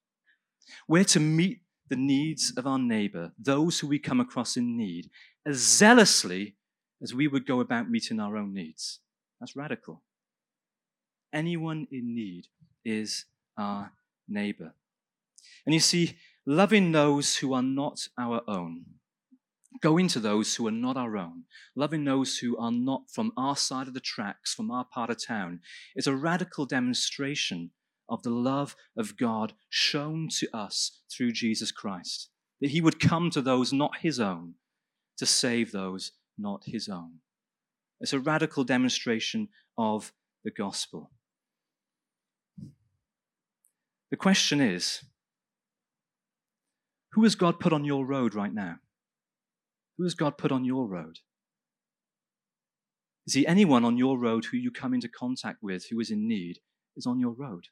We're 0.87 1.03
to 1.05 1.19
meet 1.19 1.61
the 1.89 1.95
needs 1.95 2.53
of 2.57 2.67
our 2.67 2.79
neighbor, 2.79 3.31
those 3.39 3.79
who 3.79 3.87
we 3.87 3.99
come 3.99 4.19
across 4.19 4.57
in 4.57 4.77
need, 4.77 5.09
as 5.45 5.57
zealously 5.57 6.55
as 7.01 7.13
we 7.13 7.27
would 7.27 7.45
go 7.45 7.59
about 7.61 7.89
meeting 7.89 8.19
our 8.19 8.35
own 8.35 8.53
needs. 8.53 8.99
That's 9.39 9.55
radical. 9.55 10.01
Anyone 11.33 11.87
in 11.91 12.15
need 12.15 12.47
is 12.83 13.25
our 13.57 13.91
neighbor. 14.27 14.73
And 15.65 15.73
you 15.73 15.79
see, 15.79 16.17
loving 16.45 16.91
those 16.91 17.37
who 17.37 17.53
are 17.53 17.61
not 17.61 18.07
our 18.17 18.41
own, 18.47 18.85
going 19.81 20.07
to 20.07 20.19
those 20.19 20.55
who 20.55 20.67
are 20.67 20.71
not 20.71 20.97
our 20.97 21.17
own, 21.17 21.43
loving 21.75 22.05
those 22.05 22.37
who 22.37 22.57
are 22.57 22.71
not 22.71 23.03
from 23.11 23.31
our 23.37 23.55
side 23.55 23.87
of 23.87 23.93
the 23.93 23.99
tracks, 23.99 24.53
from 24.53 24.71
our 24.71 24.85
part 24.85 25.09
of 25.09 25.23
town, 25.23 25.59
is 25.95 26.07
a 26.07 26.15
radical 26.15 26.65
demonstration 26.65 27.71
of 28.09 28.23
the 28.23 28.29
love 28.29 28.75
of 28.97 29.17
God 29.17 29.53
shown 29.69 30.29
to 30.39 30.47
us 30.53 30.99
through 31.11 31.31
Jesus 31.31 31.71
Christ. 31.71 32.29
That 32.61 32.71
he 32.71 32.81
would 32.81 32.99
come 32.99 33.29
to 33.31 33.41
those 33.41 33.71
not 33.71 33.97
his 34.01 34.19
own 34.19 34.55
to 35.17 35.25
save 35.25 35.71
those 35.71 36.13
not 36.37 36.63
his 36.65 36.87
own. 36.87 37.19
It's 37.99 38.13
a 38.13 38.19
radical 38.19 38.63
demonstration 38.63 39.49
of 39.77 40.13
the 40.43 40.51
gospel. 40.51 41.11
The 44.11 44.17
question 44.17 44.61
is 44.61 45.01
who 47.13 47.23
has 47.23 47.35
God 47.35 47.59
put 47.59 47.73
on 47.73 47.83
your 47.83 48.05
road 48.05 48.35
right 48.35 48.53
now? 48.53 48.77
Who 49.97 50.03
has 50.03 50.13
God 50.13 50.37
put 50.37 50.51
on 50.51 50.65
your 50.65 50.87
road? 50.87 51.19
Is 53.25 53.33
he 53.33 53.45
anyone 53.45 53.83
on 53.83 53.97
your 53.97 54.17
road 54.17 54.45
who 54.45 54.57
you 54.57 54.71
come 54.71 54.93
into 54.93 55.09
contact 55.09 55.61
with 55.61 55.87
who 55.89 55.99
is 55.99 56.11
in 56.11 56.27
need 56.27 56.59
is 56.95 57.05
on 57.05 57.19
your 57.19 57.31
road? 57.31 57.67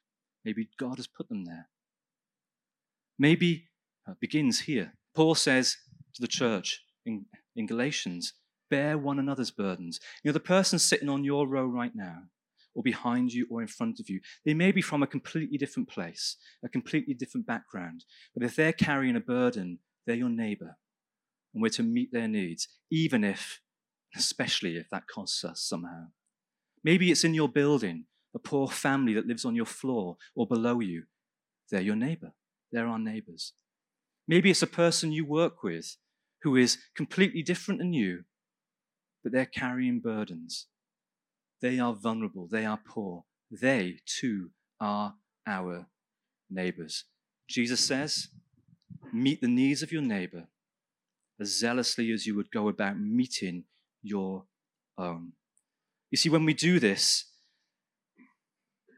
Maybe 0.46 0.68
God 0.78 0.98
has 0.98 1.08
put 1.08 1.28
them 1.28 1.44
there. 1.44 1.68
Maybe 3.18 3.64
it 4.06 4.10
uh, 4.12 4.14
begins 4.20 4.60
here. 4.60 4.92
Paul 5.12 5.34
says 5.34 5.76
to 6.14 6.22
the 6.22 6.28
church 6.28 6.84
in, 7.04 7.26
in 7.56 7.66
Galatians, 7.66 8.32
bear 8.70 8.96
one 8.96 9.18
another's 9.18 9.50
burdens. 9.50 9.98
You 10.22 10.28
know, 10.28 10.32
the 10.32 10.40
person 10.40 10.78
sitting 10.78 11.08
on 11.08 11.24
your 11.24 11.48
row 11.48 11.66
right 11.66 11.90
now, 11.96 12.18
or 12.76 12.84
behind 12.84 13.32
you, 13.32 13.48
or 13.50 13.60
in 13.60 13.66
front 13.66 13.98
of 13.98 14.08
you, 14.08 14.20
they 14.44 14.54
may 14.54 14.70
be 14.70 14.82
from 14.82 15.02
a 15.02 15.06
completely 15.08 15.58
different 15.58 15.88
place, 15.88 16.36
a 16.64 16.68
completely 16.68 17.14
different 17.14 17.44
background. 17.44 18.04
But 18.32 18.44
if 18.44 18.54
they're 18.54 18.72
carrying 18.72 19.16
a 19.16 19.20
burden, 19.20 19.80
they're 20.06 20.14
your 20.14 20.28
neighbor. 20.28 20.76
And 21.54 21.62
we're 21.62 21.70
to 21.70 21.82
meet 21.82 22.12
their 22.12 22.28
needs, 22.28 22.68
even 22.88 23.24
if, 23.24 23.60
especially 24.14 24.76
if 24.76 24.88
that 24.90 25.08
costs 25.08 25.44
us 25.44 25.60
somehow. 25.60 26.04
Maybe 26.84 27.10
it's 27.10 27.24
in 27.24 27.34
your 27.34 27.48
building 27.48 28.04
a 28.36 28.38
poor 28.38 28.68
family 28.68 29.14
that 29.14 29.26
lives 29.26 29.44
on 29.44 29.56
your 29.56 29.66
floor 29.66 30.16
or 30.36 30.46
below 30.46 30.78
you, 30.78 31.04
they're 31.70 31.80
your 31.80 31.96
neighbor. 31.96 32.32
They're 32.70 32.86
our 32.86 32.98
neighbors. 32.98 33.54
Maybe 34.28 34.50
it's 34.50 34.62
a 34.62 34.68
person 34.68 35.10
you 35.10 35.24
work 35.24 35.62
with 35.62 35.96
who 36.42 36.54
is 36.54 36.78
completely 36.94 37.42
different 37.42 37.80
than 37.80 37.92
you, 37.92 38.24
but 39.24 39.32
they're 39.32 39.46
carrying 39.46 40.00
burdens. 40.00 40.66
They 41.62 41.78
are 41.78 41.94
vulnerable. 41.94 42.46
They 42.46 42.66
are 42.66 42.78
poor. 42.86 43.24
They 43.50 44.00
too 44.04 44.50
are 44.80 45.14
our 45.46 45.86
neighbors. 46.50 47.04
Jesus 47.48 47.80
says, 47.80 48.28
meet 49.12 49.40
the 49.40 49.48
needs 49.48 49.82
of 49.82 49.92
your 49.92 50.02
neighbor 50.02 50.48
as 51.40 51.58
zealously 51.58 52.12
as 52.12 52.26
you 52.26 52.34
would 52.34 52.50
go 52.50 52.68
about 52.68 53.00
meeting 53.00 53.64
your 54.02 54.44
own. 54.98 55.32
You 56.10 56.18
see, 56.18 56.28
when 56.28 56.44
we 56.44 56.54
do 56.54 56.78
this, 56.78 57.24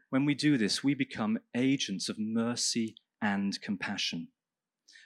when 0.09 0.25
we 0.25 0.33
do 0.33 0.57
this, 0.57 0.83
we 0.83 0.93
become 0.93 1.39
agents 1.55 2.09
of 2.09 2.17
mercy 2.17 2.95
and 3.21 3.59
compassion. 3.61 4.29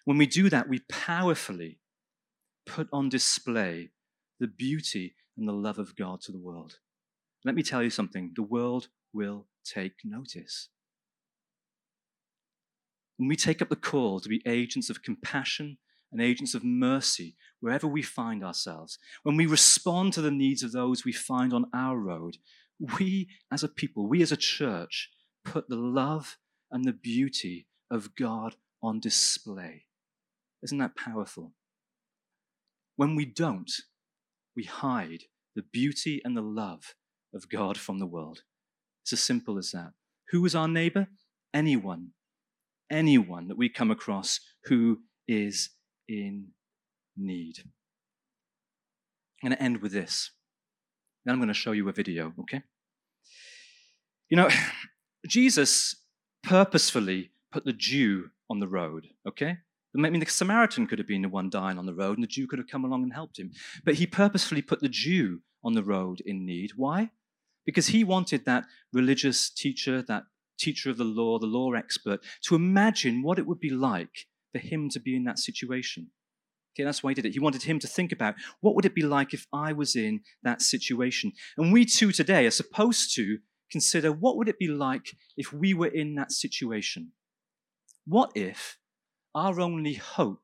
When 0.06 0.18
we 0.18 0.26
do 0.26 0.50
that, 0.50 0.70
we 0.70 0.80
powerfully 0.90 1.80
put 2.66 2.88
on 2.94 3.10
display 3.10 3.92
the 4.40 4.48
beauty 4.48 5.16
and 5.38 5.48
the 5.48 5.54
love 5.54 5.80
of 5.80 5.96
God 5.96 6.22
to 6.22 6.32
the 6.32 6.40
world. 6.40 6.78
Let 7.46 7.56
me 7.56 7.64
tell 7.64 7.84
you 7.84 7.90
something 7.90 8.32
the 8.36 8.44
world 8.44 8.88
will 9.14 9.48
take 9.66 9.94
notice. 10.04 10.70
When 13.18 13.28
we 13.28 13.36
take 13.36 13.62
up 13.62 13.70
the 13.70 13.76
call 13.76 14.20
to 14.20 14.30
be 14.30 14.42
agents 14.46 14.90
of 14.90 15.04
compassion 15.04 15.78
and 16.12 16.22
agents 16.22 16.54
of 16.54 16.64
mercy 16.64 17.36
wherever 17.60 17.88
we 17.88 18.02
find 18.02 18.44
ourselves, 18.44 18.98
when 19.24 19.38
we 19.38 19.46
respond 19.46 20.14
to 20.14 20.22
the 20.22 20.32
needs 20.32 20.64
of 20.64 20.72
those 20.72 21.06
we 21.06 21.14
find 21.14 21.54
on 21.54 21.66
our 21.74 21.98
road, 21.98 22.38
we 22.80 23.30
as 23.52 23.64
a 23.64 23.68
people, 23.68 24.08
we 24.08 24.22
as 24.22 24.32
a 24.32 24.38
church, 24.38 25.10
put 25.46 25.70
the 25.70 25.76
love 25.76 26.38
and 26.72 26.86
the 26.86 26.94
beauty 26.94 27.68
of 27.92 28.16
God 28.16 28.56
on 28.82 29.00
display. 29.00 29.86
Isn't 30.62 30.80
that 30.80 30.96
powerful? 30.96 31.54
When 32.96 33.16
we 33.16 33.26
don't, 33.26 33.72
we 34.56 34.64
hide 34.64 35.24
the 35.56 35.64
beauty 35.64 36.22
and 36.24 36.36
the 36.36 36.42
love 36.42 36.96
of 37.34 37.50
God 37.50 37.78
from 37.78 38.00
the 38.00 38.06
world. 38.06 38.42
It's 39.04 39.14
as 39.14 39.22
simple 39.22 39.58
as 39.58 39.72
that. 39.72 39.92
Who 40.30 40.46
is 40.46 40.56
our 40.56 40.68
neighbor? 40.68 41.08
Anyone. 41.54 42.10
Anyone 42.92 43.48
that 43.48 43.58
we 43.58 43.70
come 43.70 43.92
across 43.92 44.40
who 44.66 45.00
is 45.28 45.70
in 46.08 46.50
need. 47.18 47.56
I'm 49.44 49.50
going 49.50 49.58
to 49.58 49.64
end 49.64 49.82
with 49.82 49.92
this. 49.92 50.32
Then 51.26 51.34
I'm 51.34 51.40
going 51.40 51.48
to 51.48 51.54
show 51.54 51.72
you 51.72 51.88
a 51.90 51.94
video, 51.94 52.34
okay? 52.42 52.64
You 54.30 54.38
know, 54.38 54.50
Jesus 55.28 55.96
purposefully 56.44 57.32
put 57.52 57.66
the 57.66 57.74
Jew 57.74 58.32
on 58.50 58.60
the 58.60 58.68
road, 58.68 59.08
okay? 59.28 59.58
I 59.96 60.10
mean, 60.10 60.20
the 60.20 60.26
Samaritan 60.26 60.88
could 60.88 60.98
have 60.98 61.08
been 61.08 61.22
the 61.22 61.30
one 61.30 61.50
dying 61.50 61.78
on 61.78 61.86
the 61.86 61.94
road, 61.94 62.18
and 62.18 62.24
the 62.24 62.28
Jew 62.28 62.48
could 62.48 62.60
have 62.60 62.68
come 62.68 62.84
along 62.84 63.04
and 63.04 63.14
helped 63.14 63.38
him. 63.38 63.52
But 63.86 63.96
he 63.96 64.08
purposefully 64.08 64.62
put 64.62 64.82
the 64.82 64.90
Jew 64.90 65.42
on 65.64 65.74
the 65.74 65.84
road 65.84 66.22
in 66.26 66.46
need. 66.46 66.72
Why? 66.76 67.12
Because 67.66 67.88
he 67.88 68.04
wanted 68.04 68.46
that 68.46 68.66
religious 68.92 69.50
teacher, 69.50 70.02
that 70.02 70.24
teacher 70.58 70.90
of 70.90 70.98
the 70.98 71.04
law, 71.04 71.38
the 71.38 71.46
law 71.46 71.74
expert, 71.74 72.22
to 72.44 72.56
imagine 72.56 73.22
what 73.22 73.38
it 73.38 73.46
would 73.46 73.60
be 73.60 73.70
like 73.70 74.28
for 74.52 74.60
him 74.60 74.90
to 74.90 75.00
be 75.00 75.16
in 75.16 75.24
that 75.26 75.40
situation. 75.40 76.10
Okay, 76.74 76.84
that's 76.84 77.04
why 77.04 77.12
he 77.12 77.16
did 77.16 77.26
it. 77.26 77.34
He 77.34 77.40
wanted 77.40 77.64
him 77.64 77.78
to 77.80 77.88
think 77.88 78.12
about 78.12 78.36
what 78.62 78.76
would 78.76 78.86
it 78.86 78.96
be 78.96 79.04
like 79.04 79.34
if 79.34 79.46
I 79.54 79.74
was 79.74 79.96
in 79.96 80.22
that 80.42 80.62
situation. 80.62 81.34
And 81.58 81.72
we 81.72 81.86
too 81.86 82.12
today 82.12 82.46
are 82.48 82.52
supposed 82.52 83.14
to 83.16 83.38
consider 83.72 84.12
what 84.12 84.38
would 84.38 84.50
it 84.50 84.58
be 84.58 84.68
like 84.68 85.16
if 85.38 85.54
we 85.54 85.74
were 85.74 85.88
in 85.88 86.16
that 86.16 86.32
situation. 86.32 87.12
What 88.06 88.32
if 88.36 88.78
our 89.36 89.62
only 89.62 89.94
hope 89.94 90.44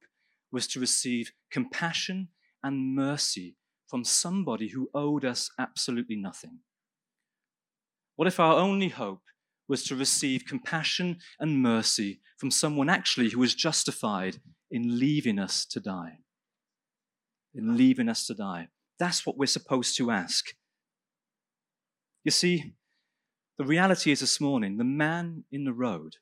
was 0.51 0.67
to 0.67 0.79
receive 0.79 1.31
compassion 1.51 2.29
and 2.63 2.95
mercy 2.95 3.55
from 3.87 4.03
somebody 4.03 4.69
who 4.69 4.89
owed 4.93 5.25
us 5.25 5.51
absolutely 5.57 6.15
nothing? 6.15 6.59
What 8.15 8.27
if 8.27 8.39
our 8.39 8.55
only 8.55 8.89
hope 8.89 9.21
was 9.69 9.83
to 9.83 9.95
receive 9.95 10.45
compassion 10.45 11.19
and 11.39 11.61
mercy 11.61 12.19
from 12.37 12.51
someone 12.51 12.89
actually 12.89 13.29
who 13.29 13.39
was 13.39 13.55
justified 13.55 14.37
in 14.69 14.99
leaving 14.99 15.39
us 15.39 15.65
to 15.65 15.79
die? 15.79 16.19
In 17.53 17.77
leaving 17.77 18.09
us 18.09 18.25
to 18.27 18.33
die. 18.33 18.67
That's 18.97 19.25
what 19.25 19.37
we're 19.37 19.45
supposed 19.45 19.95
to 19.97 20.11
ask. 20.11 20.53
You 22.25 22.31
see, 22.31 22.73
the 23.57 23.65
reality 23.65 24.11
is 24.11 24.19
this 24.19 24.41
morning 24.41 24.77
the 24.77 24.83
man 24.83 25.45
in 25.51 25.63
the 25.63 25.73
road, 25.73 26.15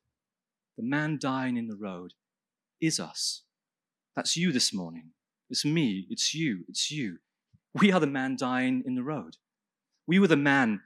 the 0.78 0.84
man 0.84 1.18
dying 1.20 1.58
in 1.58 1.68
the 1.68 1.76
road, 1.76 2.14
is 2.80 3.00
us. 3.00 3.44
That's 4.16 4.38
you 4.38 4.52
this 4.52 4.74
morning. 4.74 5.12
It's 5.50 5.66
me. 5.66 6.06
It's 6.10 6.34
you. 6.34 6.66
It's 6.68 6.92
you. 6.92 7.18
We 7.74 7.92
are 7.92 8.00
the 8.00 8.08
man 8.08 8.36
dying 8.36 8.84
in 8.86 8.96
the 8.96 9.04
road. 9.04 9.38
We 10.08 10.20
were 10.20 10.28
the 10.28 10.36
man, 10.36 10.82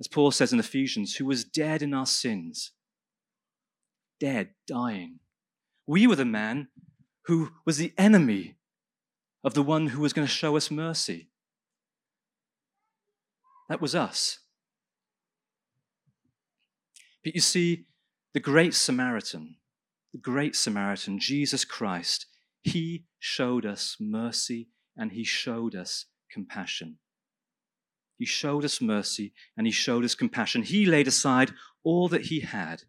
as 0.00 0.08
Paul 0.08 0.30
says 0.30 0.52
in 0.52 0.60
Ephesians, 0.60 1.16
who 1.16 1.26
was 1.26 1.44
dead 1.44 1.82
in 1.82 1.92
our 1.92 2.06
sins. 2.06 2.72
Dead, 4.20 4.50
dying. 4.66 5.18
We 5.86 6.06
were 6.06 6.16
the 6.16 6.24
man 6.24 6.68
who 7.26 7.50
was 7.64 7.78
the 7.78 7.92
enemy 7.98 8.56
of 9.44 9.54
the 9.54 9.62
one 9.62 9.88
who 9.88 10.00
was 10.00 10.12
going 10.12 10.26
to 10.26 10.32
show 10.32 10.56
us 10.56 10.70
mercy. 10.70 11.28
That 13.68 13.80
was 13.80 13.94
us. 13.94 14.38
But 17.24 17.34
you 17.34 17.40
see, 17.40 17.86
the 18.34 18.40
great 18.40 18.74
Samaritan, 18.74 19.56
the 20.12 20.18
great 20.18 20.56
Samaritan, 20.56 21.18
Jesus 21.18 21.64
Christ, 21.64 22.26
he 22.62 23.04
showed 23.18 23.66
us 23.66 23.96
mercy 24.00 24.68
and 24.96 25.12
he 25.12 25.24
showed 25.24 25.74
us 25.74 26.06
compassion. 26.30 26.98
He 28.18 28.26
showed 28.26 28.64
us 28.64 28.80
mercy 28.80 29.32
and 29.56 29.66
he 29.66 29.72
showed 29.72 30.04
us 30.04 30.14
compassion. 30.14 30.62
He 30.62 30.84
laid 30.84 31.06
aside 31.06 31.52
all 31.84 32.08
that 32.08 32.26
he 32.26 32.40
had, 32.40 32.82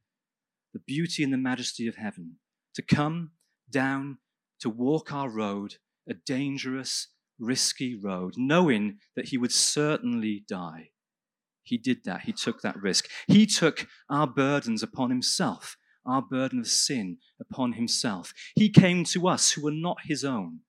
the 0.73 0.79
beauty 0.79 1.23
and 1.23 1.31
the 1.31 1.37
majesty 1.37 1.87
of 1.87 1.95
heaven, 1.95 2.37
to 2.73 2.81
come 2.81 3.31
down 3.69 4.17
to 4.59 4.69
walk 4.69 5.13
our 5.13 5.29
road, 5.29 5.75
a 6.09 6.13
dangerous, 6.13 7.09
risky 7.37 7.95
road, 7.95 8.33
knowing 8.37 8.97
that 9.15 9.29
he 9.29 9.37
would 9.37 9.51
certainly 9.51 10.43
die. 10.47 10.89
He 11.63 11.77
did 11.77 12.03
that. 12.05 12.21
He 12.21 12.33
took 12.33 12.61
that 12.61 12.81
risk. 12.81 13.07
He 13.27 13.45
took 13.45 13.87
our 14.09 14.25
burdens 14.25 14.81
upon 14.81 15.11
himself 15.11 15.77
our 16.05 16.21
burden 16.21 16.59
of 16.59 16.67
sin 16.67 17.17
upon 17.39 17.73
himself. 17.73 18.33
He 18.55 18.69
came 18.69 19.03
to 19.05 19.27
us 19.27 19.51
who 19.51 19.61
were 19.61 19.71
not 19.71 19.97
his 20.05 20.23
own 20.23 20.61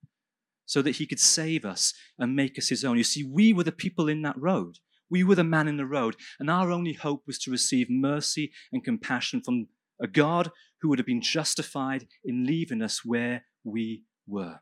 so 0.70 0.82
that 0.82 0.98
he 0.98 1.06
could 1.06 1.18
save 1.18 1.64
us 1.64 1.92
and 2.16 2.36
make 2.36 2.56
us 2.56 2.68
his 2.68 2.84
own. 2.84 2.96
You 2.96 3.02
see, 3.02 3.24
we 3.24 3.52
were 3.52 3.64
the 3.64 3.72
people 3.72 4.08
in 4.08 4.22
that 4.22 4.38
road. 4.38 4.78
We 5.10 5.24
were 5.24 5.34
the 5.34 5.42
man 5.42 5.66
in 5.66 5.78
the 5.78 5.84
road, 5.84 6.14
and 6.38 6.48
our 6.48 6.70
only 6.70 6.92
hope 6.92 7.24
was 7.26 7.40
to 7.40 7.50
receive 7.50 7.88
mercy 7.90 8.52
and 8.70 8.84
compassion 8.84 9.42
from 9.42 9.66
a 10.00 10.06
God 10.06 10.52
who 10.80 10.88
would 10.88 11.00
have 11.00 11.06
been 11.06 11.22
justified 11.22 12.06
in 12.24 12.46
leaving 12.46 12.82
us 12.82 13.04
where 13.04 13.46
we 13.64 14.04
were. 14.28 14.60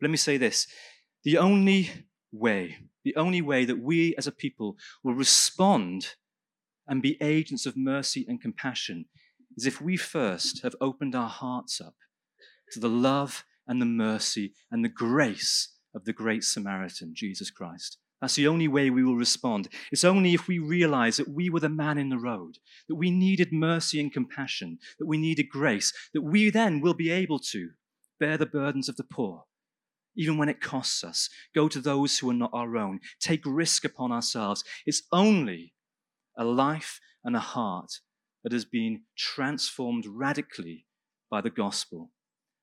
Let 0.00 0.10
me 0.10 0.16
say 0.16 0.38
this 0.38 0.66
the 1.24 1.36
only 1.36 1.90
way, 2.32 2.78
the 3.04 3.16
only 3.16 3.42
way 3.42 3.66
that 3.66 3.82
we 3.82 4.14
as 4.16 4.26
a 4.26 4.32
people 4.32 4.78
will 5.04 5.12
respond 5.12 6.14
and 6.88 7.02
be 7.02 7.18
agents 7.20 7.66
of 7.66 7.76
mercy 7.76 8.24
and 8.26 8.40
compassion 8.40 9.04
is 9.58 9.66
if 9.66 9.78
we 9.78 9.98
first 9.98 10.62
have 10.62 10.74
opened 10.80 11.14
our 11.14 11.28
hearts 11.28 11.82
up 11.82 11.96
to 12.72 12.80
the 12.80 12.88
love 12.88 13.44
and 13.70 13.80
the 13.80 13.86
mercy 13.86 14.52
and 14.72 14.84
the 14.84 14.88
grace 14.88 15.68
of 15.94 16.04
the 16.04 16.12
great 16.12 16.42
Samaritan, 16.42 17.12
Jesus 17.14 17.50
Christ. 17.52 17.98
That's 18.20 18.34
the 18.34 18.48
only 18.48 18.66
way 18.66 18.90
we 18.90 19.04
will 19.04 19.14
respond. 19.14 19.68
It's 19.92 20.04
only 20.04 20.34
if 20.34 20.48
we 20.48 20.58
realize 20.58 21.16
that 21.16 21.28
we 21.28 21.48
were 21.48 21.60
the 21.60 21.68
man 21.68 21.96
in 21.96 22.08
the 22.08 22.18
road, 22.18 22.58
that 22.88 22.96
we 22.96 23.12
needed 23.12 23.52
mercy 23.52 24.00
and 24.00 24.12
compassion, 24.12 24.78
that 24.98 25.06
we 25.06 25.16
needed 25.16 25.48
grace, 25.48 25.92
that 26.12 26.22
we 26.22 26.50
then 26.50 26.80
will 26.80 26.94
be 26.94 27.10
able 27.10 27.38
to 27.38 27.70
bear 28.18 28.36
the 28.36 28.44
burdens 28.44 28.88
of 28.88 28.96
the 28.96 29.04
poor, 29.04 29.44
even 30.16 30.36
when 30.36 30.48
it 30.48 30.60
costs 30.60 31.04
us, 31.04 31.30
go 31.54 31.68
to 31.68 31.80
those 31.80 32.18
who 32.18 32.28
are 32.28 32.34
not 32.34 32.50
our 32.52 32.76
own, 32.76 32.98
take 33.20 33.42
risk 33.46 33.84
upon 33.84 34.10
ourselves. 34.10 34.64
It's 34.84 35.02
only 35.12 35.74
a 36.36 36.44
life 36.44 36.98
and 37.24 37.36
a 37.36 37.40
heart 37.40 38.00
that 38.42 38.52
has 38.52 38.64
been 38.64 39.02
transformed 39.16 40.06
radically 40.06 40.86
by 41.30 41.40
the 41.40 41.50
gospel 41.50 42.10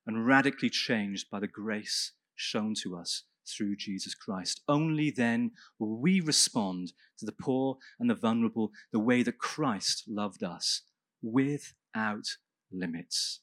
and 0.08 0.26
radically 0.26 0.70
changed 0.70 1.30
by 1.30 1.40
the 1.40 1.48
grace 1.48 2.14
shown 2.36 2.74
to 2.84 2.96
us 2.96 3.24
through 3.46 3.76
Jesus 3.76 4.16
Christ. 4.16 4.62
Only 4.68 5.12
then 5.12 5.52
will 5.78 6.00
we 6.00 6.20
respond 6.20 6.94
to 7.20 7.26
the 7.26 7.32
poor 7.32 7.78
and 8.00 8.10
the 8.10 8.16
vulnerable 8.16 8.72
the 8.92 9.00
way 9.00 9.22
that 9.24 9.38
Christ 9.38 10.06
loved 10.08 10.44
us, 10.44 10.82
without 11.22 12.26
limits. 12.72 13.42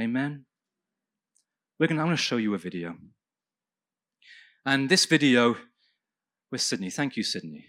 Amen. 0.00 0.44
We're 1.78 1.88
going 1.88 1.96
to, 1.96 2.02
I'm 2.02 2.08
going 2.08 2.16
to 2.16 2.22
show 2.22 2.36
you 2.36 2.54
a 2.54 2.58
video. 2.58 2.96
And 4.64 4.88
this 4.88 5.06
video, 5.06 5.56
with 6.50 6.60
Sydney. 6.60 6.90
Thank 6.90 7.16
you, 7.16 7.22
Sydney, 7.22 7.66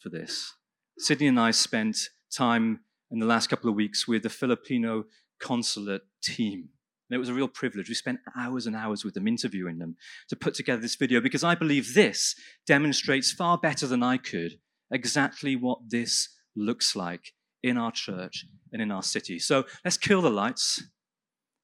for 0.00 0.08
this. 0.08 0.54
Sydney 0.98 1.26
and 1.26 1.40
I 1.40 1.50
spent 1.50 1.96
time 2.34 2.80
in 3.10 3.18
the 3.18 3.26
last 3.26 3.48
couple 3.48 3.68
of 3.68 3.76
weeks 3.76 4.06
with 4.06 4.22
the 4.22 4.30
Filipino 4.30 5.04
consulate 5.40 6.02
team. 6.22 6.70
And 7.14 7.18
it 7.20 7.20
was 7.20 7.28
a 7.28 7.34
real 7.34 7.46
privilege. 7.46 7.88
We 7.88 7.94
spent 7.94 8.18
hours 8.36 8.66
and 8.66 8.74
hours 8.74 9.04
with 9.04 9.14
them, 9.14 9.28
interviewing 9.28 9.78
them, 9.78 9.94
to 10.30 10.34
put 10.34 10.52
together 10.52 10.82
this 10.82 10.96
video 10.96 11.20
because 11.20 11.44
I 11.44 11.54
believe 11.54 11.94
this 11.94 12.34
demonstrates 12.66 13.30
far 13.30 13.56
better 13.56 13.86
than 13.86 14.02
I 14.02 14.16
could 14.16 14.58
exactly 14.90 15.54
what 15.54 15.78
this 15.88 16.30
looks 16.56 16.96
like 16.96 17.32
in 17.62 17.78
our 17.78 17.92
church 17.92 18.46
and 18.72 18.82
in 18.82 18.90
our 18.90 19.04
city. 19.04 19.38
So 19.38 19.64
let's 19.84 19.96
kill 19.96 20.22
the 20.22 20.30
lights, 20.30 20.82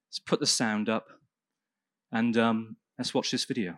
let's 0.09 0.21
put 0.21 0.39
the 0.39 0.47
sound 0.47 0.89
up, 0.89 1.09
and 2.13 2.37
um, 2.37 2.77
let's 2.97 3.13
watch 3.13 3.33
this 3.33 3.45
video. 3.45 3.75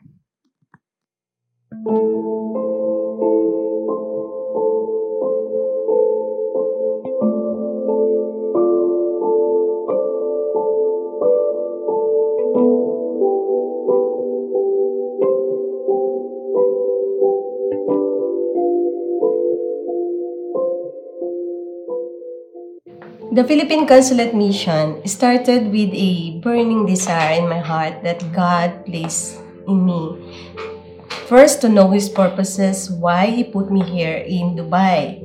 The 23.32 23.48
Philippine 23.48 23.88
Consulate 23.88 24.36
Mission 24.36 25.00
started 25.08 25.72
with 25.72 25.88
a 25.96 26.36
burning 26.44 26.84
desire 26.84 27.40
in 27.40 27.48
my 27.48 27.64
heart 27.64 28.04
that 28.04 28.20
God 28.28 28.84
placed 28.84 29.40
in 29.64 29.88
me. 29.88 30.20
First, 31.32 31.64
to 31.64 31.72
know 31.72 31.88
His 31.88 32.12
purposes, 32.12 32.92
why 32.92 33.32
He 33.32 33.48
put 33.48 33.72
me 33.72 33.88
here 33.88 34.20
in 34.20 34.52
Dubai. 34.52 35.24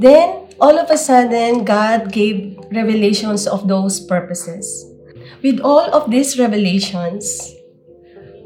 Then, 0.00 0.48
all 0.56 0.80
of 0.80 0.88
a 0.88 0.96
sudden, 0.96 1.68
God 1.68 2.08
gave 2.08 2.56
revelations 2.72 3.44
of 3.46 3.68
those 3.68 4.00
purposes. 4.00 4.88
With 5.44 5.60
all 5.60 5.92
of 5.92 6.08
these 6.08 6.40
revelations, 6.40 7.52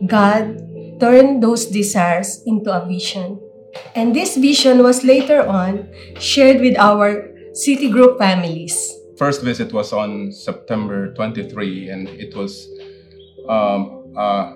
God 0.02 0.66
turned 0.98 1.46
those 1.46 1.70
desires 1.70 2.42
into 2.42 2.74
a 2.74 2.82
vision. 2.82 3.38
And 3.94 4.18
this 4.18 4.34
vision 4.34 4.82
was 4.82 5.06
later 5.06 5.46
on 5.46 5.86
shared 6.18 6.58
with 6.58 6.74
our 6.74 7.29
City 7.64 7.90
Group 7.90 8.18
families. 8.18 8.74
First 9.16 9.42
visit 9.42 9.72
was 9.72 9.92
on 9.92 10.32
September 10.32 11.12
23, 11.14 11.90
and 11.90 12.08
it 12.08 12.34
was 12.34 12.66
um, 13.48 14.14
uh, 14.16 14.54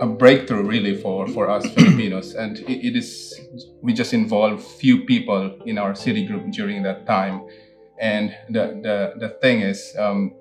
a 0.00 0.06
breakthrough 0.06 0.64
really 0.66 0.96
for, 0.96 1.26
for 1.28 1.48
us 1.48 1.64
Filipinos. 1.74 2.34
And 2.42 2.58
it, 2.60 2.88
it 2.88 2.96
is, 2.96 3.40
we 3.82 3.92
just 3.94 4.12
involved 4.12 4.62
few 4.62 5.04
people 5.06 5.58
in 5.64 5.78
our 5.78 5.94
city 5.94 6.26
group 6.26 6.50
during 6.52 6.82
that 6.82 7.06
time. 7.06 7.46
And 7.98 8.34
the, 8.48 8.80
the, 8.82 9.14
the 9.18 9.28
thing 9.40 9.60
is, 9.60 9.94
um, 9.98 10.34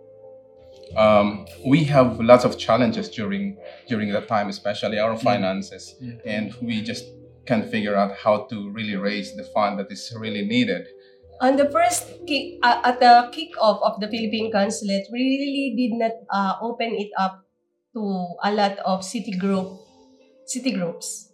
um, 0.98 1.46
we 1.66 1.84
have 1.86 2.20
lots 2.20 2.46
of 2.46 2.58
challenges 2.58 3.10
during 3.10 3.58
during 3.88 4.12
that 4.14 4.28
time, 4.28 4.50
especially 4.50 4.98
our 4.98 5.16
finances, 5.18 5.96
Yeah. 6.00 6.14
and 6.26 6.56
we 6.62 6.82
just 6.82 7.06
can't 7.46 7.70
figure 7.70 7.96
out 7.96 8.16
how 8.16 8.46
to 8.50 8.70
really 8.72 8.96
raise 8.96 9.36
the 9.36 9.44
fund 9.44 9.78
that 9.80 9.92
is 9.92 10.14
really 10.18 10.46
needed. 10.46 10.88
On 11.40 11.56
the 11.56 11.72
first 11.72 12.04
kick, 12.28 12.60
uh, 12.60 12.84
at 12.84 13.00
the 13.00 13.32
kickoff 13.32 13.80
of 13.80 14.04
the 14.04 14.12
Philippine 14.12 14.52
Consulate, 14.52 15.08
we 15.08 15.24
really 15.24 15.68
did 15.72 15.96
not 15.96 16.16
uh, 16.28 16.60
open 16.60 16.92
it 17.00 17.08
up 17.16 17.48
to 17.96 18.04
a 18.44 18.52
lot 18.52 18.76
of 18.84 19.04
city 19.04 19.32
group, 19.32 19.80
city 20.46 20.72
groups. 20.76 21.32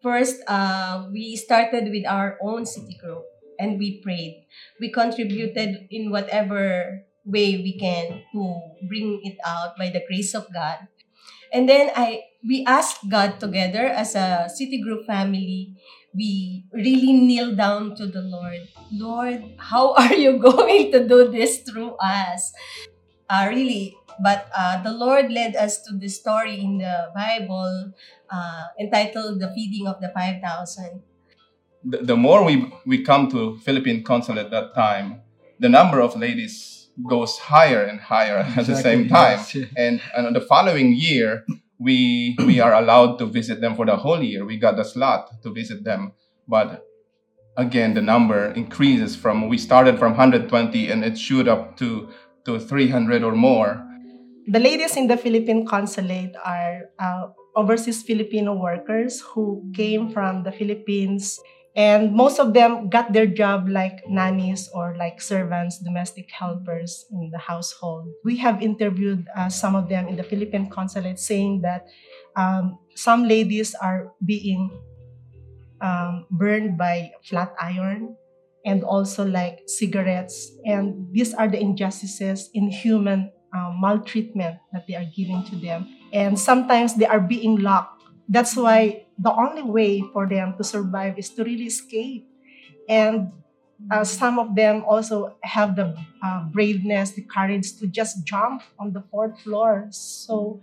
First, 0.00 0.40
uh, 0.48 1.08
we 1.12 1.36
started 1.36 1.92
with 1.92 2.06
our 2.08 2.38
own 2.40 2.64
city 2.64 2.96
group 2.96 3.24
and 3.58 3.78
we 3.78 4.00
prayed. 4.00 4.46
We 4.80 4.90
contributed 4.90 5.88
in 5.90 6.10
whatever 6.10 7.04
way 7.26 7.60
we 7.60 7.76
can 7.76 8.24
to 8.32 8.42
bring 8.88 9.20
it 9.24 9.36
out 9.44 9.76
by 9.76 9.90
the 9.90 10.00
grace 10.08 10.32
of 10.34 10.48
God. 10.54 10.88
And 11.52 11.68
then 11.68 11.90
I 11.96 12.24
we 12.46 12.64
asked 12.64 13.08
God 13.10 13.40
together 13.40 13.84
as 13.88 14.14
a 14.14 14.48
city 14.48 14.80
group 14.80 15.04
family 15.04 15.76
we 16.14 16.64
really 16.72 17.12
kneel 17.12 17.54
down 17.54 17.94
to 17.96 18.06
the 18.06 18.22
Lord. 18.22 18.68
Lord, 18.92 19.44
how 19.58 19.94
are 20.00 20.14
you 20.14 20.38
going 20.38 20.92
to 20.92 21.06
do 21.06 21.30
this 21.30 21.60
through 21.60 21.96
us? 21.96 22.52
Uh, 23.28 23.46
really, 23.50 23.94
but 24.22 24.48
uh, 24.56 24.82
the 24.82 24.92
Lord 24.92 25.30
led 25.30 25.54
us 25.54 25.82
to 25.82 25.96
the 25.96 26.08
story 26.08 26.60
in 26.60 26.78
the 26.78 27.12
Bible 27.14 27.92
uh, 28.30 28.64
entitled 28.80 29.40
The 29.40 29.52
Feeding 29.54 29.86
of 29.86 30.00
the 30.00 30.10
5,000. 30.14 31.02
the, 31.84 31.98
the 31.98 32.16
more 32.16 32.44
we, 32.44 32.72
we 32.86 33.02
come 33.04 33.30
to 33.30 33.58
Philippine 33.58 34.02
consulate 34.02 34.46
at 34.46 34.50
that 34.50 34.74
time, 34.74 35.20
the 35.58 35.68
number 35.68 36.00
of 36.00 36.16
ladies 36.16 36.88
goes 37.08 37.38
higher 37.38 37.82
and 37.82 38.00
higher 38.00 38.38
at 38.56 38.66
the 38.66 38.76
same 38.76 39.08
time. 39.08 39.38
yes, 39.38 39.54
yeah. 39.54 39.66
And, 39.76 40.00
and 40.16 40.34
the 40.34 40.40
following 40.40 40.94
year, 40.94 41.44
we 41.78 42.36
we 42.44 42.60
are 42.60 42.74
allowed 42.74 43.18
to 43.18 43.26
visit 43.26 43.60
them 43.60 43.74
for 43.74 43.86
the 43.86 43.96
whole 43.96 44.22
year. 44.22 44.44
We 44.44 44.58
got 44.58 44.76
the 44.76 44.84
slot 44.84 45.42
to 45.42 45.52
visit 45.52 45.84
them, 45.84 46.12
but 46.46 46.84
again, 47.56 47.94
the 47.94 48.02
number 48.02 48.52
increases 48.52 49.16
from 49.16 49.48
we 49.48 49.58
started 49.58 49.98
from 49.98 50.12
120 50.12 50.90
and 50.90 51.04
it 51.04 51.18
shoot 51.18 51.48
up 51.48 51.76
to 51.78 52.08
to 52.44 52.58
300 52.58 53.22
or 53.22 53.32
more. 53.32 53.84
The 54.46 54.58
ladies 54.58 54.96
in 54.96 55.06
the 55.06 55.16
Philippine 55.16 55.66
consulate 55.66 56.34
are 56.42 56.88
uh, 56.98 57.28
overseas 57.54 58.02
Filipino 58.02 58.54
workers 58.54 59.20
who 59.20 59.70
came 59.74 60.08
from 60.08 60.42
the 60.42 60.52
Philippines, 60.52 61.38
and 61.78 62.12
most 62.12 62.40
of 62.40 62.54
them 62.54 62.90
got 62.90 63.12
their 63.12 63.24
job 63.26 63.68
like 63.70 64.02
nannies 64.10 64.68
or 64.74 64.96
like 64.98 65.22
servants, 65.22 65.78
domestic 65.78 66.28
helpers 66.28 67.06
in 67.12 67.30
the 67.30 67.38
household. 67.38 68.10
We 68.24 68.36
have 68.38 68.60
interviewed 68.60 69.24
uh, 69.36 69.48
some 69.48 69.76
of 69.76 69.88
them 69.88 70.08
in 70.08 70.16
the 70.16 70.24
Philippine 70.24 70.68
consulate 70.70 71.20
saying 71.20 71.62
that 71.62 71.86
um, 72.34 72.80
some 72.96 73.28
ladies 73.28 73.76
are 73.78 74.10
being 74.26 74.74
um, 75.80 76.26
burned 76.32 76.76
by 76.76 77.12
flat 77.22 77.54
iron 77.60 78.16
and 78.66 78.82
also 78.82 79.24
like 79.24 79.60
cigarettes. 79.68 80.50
And 80.66 81.06
these 81.14 81.32
are 81.32 81.46
the 81.46 81.60
injustices 81.60 82.50
in 82.54 82.72
human 82.72 83.30
uh, 83.54 83.70
maltreatment 83.78 84.58
that 84.72 84.88
they 84.88 84.96
are 84.96 85.06
giving 85.14 85.44
to 85.44 85.54
them. 85.54 85.86
And 86.12 86.36
sometimes 86.36 86.96
they 86.96 87.06
are 87.06 87.20
being 87.20 87.60
locked. 87.60 88.02
That's 88.28 88.56
why 88.56 89.06
the 89.18 89.32
only 89.32 89.62
way 89.62 90.02
for 90.12 90.28
them 90.28 90.54
to 90.56 90.64
survive 90.64 91.18
is 91.18 91.30
to 91.30 91.44
really 91.44 91.66
escape. 91.66 92.26
And 92.88 93.32
uh, 93.90 94.04
some 94.04 94.38
of 94.38 94.54
them 94.54 94.84
also 94.84 95.36
have 95.42 95.76
the 95.76 95.96
uh, 96.22 96.44
braveness, 96.52 97.12
the 97.12 97.22
courage 97.22 97.76
to 97.78 97.86
just 97.86 98.24
jump 98.24 98.62
on 98.78 98.92
the 98.92 99.02
fourth 99.10 99.40
floor. 99.40 99.86
So 99.90 100.60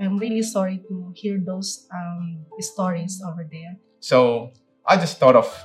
I'm 0.00 0.18
really 0.18 0.42
sorry 0.42 0.82
to 0.88 1.12
hear 1.14 1.38
those 1.44 1.86
um, 1.94 2.44
stories 2.58 3.22
over 3.26 3.46
there. 3.50 3.76
So 4.00 4.52
I 4.86 4.96
just 4.96 5.18
thought 5.18 5.36
of 5.36 5.64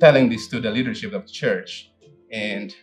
telling 0.00 0.28
this 0.28 0.48
to 0.48 0.60
the 0.60 0.70
leadership 0.70 1.12
of 1.12 1.26
the 1.26 1.32
church 1.32 1.92
and 2.32 2.74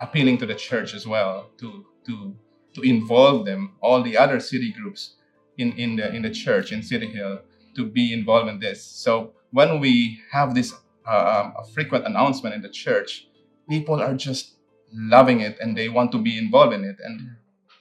appealing 0.00 0.38
to 0.38 0.46
the 0.46 0.54
church 0.54 0.94
as 0.94 1.06
well 1.06 1.50
to 1.58 1.84
to 2.06 2.34
to 2.74 2.82
involve 2.82 3.44
them, 3.46 3.76
all 3.82 4.02
the 4.02 4.16
other 4.16 4.38
city 4.38 4.72
groups 4.72 5.16
in, 5.58 5.72
in 5.72 5.96
the 5.96 6.14
in 6.14 6.22
the 6.22 6.30
church 6.30 6.72
in 6.72 6.82
City 6.82 7.06
Hill 7.06 7.40
to 7.76 7.86
be 7.86 8.12
involved 8.12 8.48
in 8.48 8.58
this. 8.60 8.84
So 8.84 9.32
when 9.50 9.80
we 9.80 10.20
have 10.32 10.54
this 10.54 10.74
uh, 11.06 11.52
um, 11.56 11.64
frequent 11.74 12.06
announcement 12.06 12.54
in 12.54 12.62
the 12.62 12.68
church, 12.68 13.26
people 13.68 14.00
are 14.00 14.14
just 14.14 14.56
loving 14.92 15.40
it 15.40 15.56
and 15.60 15.76
they 15.76 15.88
want 15.88 16.12
to 16.12 16.18
be 16.18 16.36
involved 16.36 16.74
in 16.74 16.84
it. 16.84 16.96
And 17.04 17.36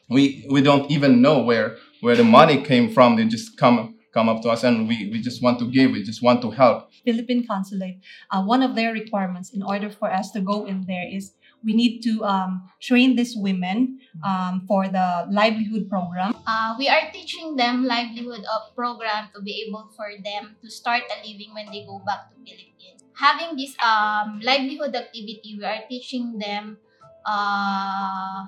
we 0.10 0.46
we 0.50 0.62
don't 0.62 0.90
even 0.90 1.22
know 1.22 1.40
where 1.40 1.78
where 2.02 2.16
the 2.16 2.24
money 2.24 2.62
came 2.64 2.92
from. 2.94 3.16
They 3.16 3.26
just 3.26 3.58
come 3.58 3.96
come 4.14 4.28
up 4.28 4.42
to 4.42 4.50
us 4.50 4.64
and 4.64 4.88
we, 4.88 5.10
we 5.12 5.22
just 5.22 5.44
want 5.44 5.60
to 5.60 5.70
give. 5.70 5.92
We 5.92 6.04
just 6.04 6.24
want 6.24 6.42
to 6.42 6.50
help. 6.50 6.90
Philippine 7.06 7.46
consulate, 7.46 8.00
uh, 8.32 8.44
one 8.44 8.64
of 8.64 8.76
their 8.76 8.92
requirements 8.92 9.54
in 9.54 9.62
order 9.62 9.90
for 9.90 10.12
us 10.12 10.32
to 10.32 10.42
go 10.42 10.66
in 10.66 10.86
there 10.88 11.08
is 11.08 11.34
we 11.64 11.74
need 11.74 12.02
to 12.02 12.24
um, 12.24 12.70
train 12.82 13.16
these 13.16 13.36
women 13.36 14.00
um, 14.26 14.64
for 14.68 14.88
the 14.88 15.28
livelihood 15.30 15.90
program. 15.90 16.34
Uh, 16.48 16.76
we 16.78 16.88
are 16.88 17.12
teaching 17.12 17.56
them 17.56 17.84
livelihood 17.86 18.44
of 18.48 18.76
program 18.76 19.30
to 19.36 19.42
be 19.42 19.66
able 19.68 19.90
for 19.96 20.10
them 20.24 20.56
to 20.62 20.70
start 20.70 21.04
a 21.12 21.18
living 21.28 21.54
when 21.54 21.66
they 21.72 21.86
go 21.86 22.02
back 22.06 22.32
to 22.32 22.36
Philippines. 22.44 23.04
Having 23.14 23.58
this 23.58 23.76
um, 23.84 24.40
livelihood 24.44 24.96
activity, 24.96 25.58
we 25.60 25.66
are 25.66 25.84
teaching 25.90 26.40
them 26.40 26.78
uh, 27.26 28.46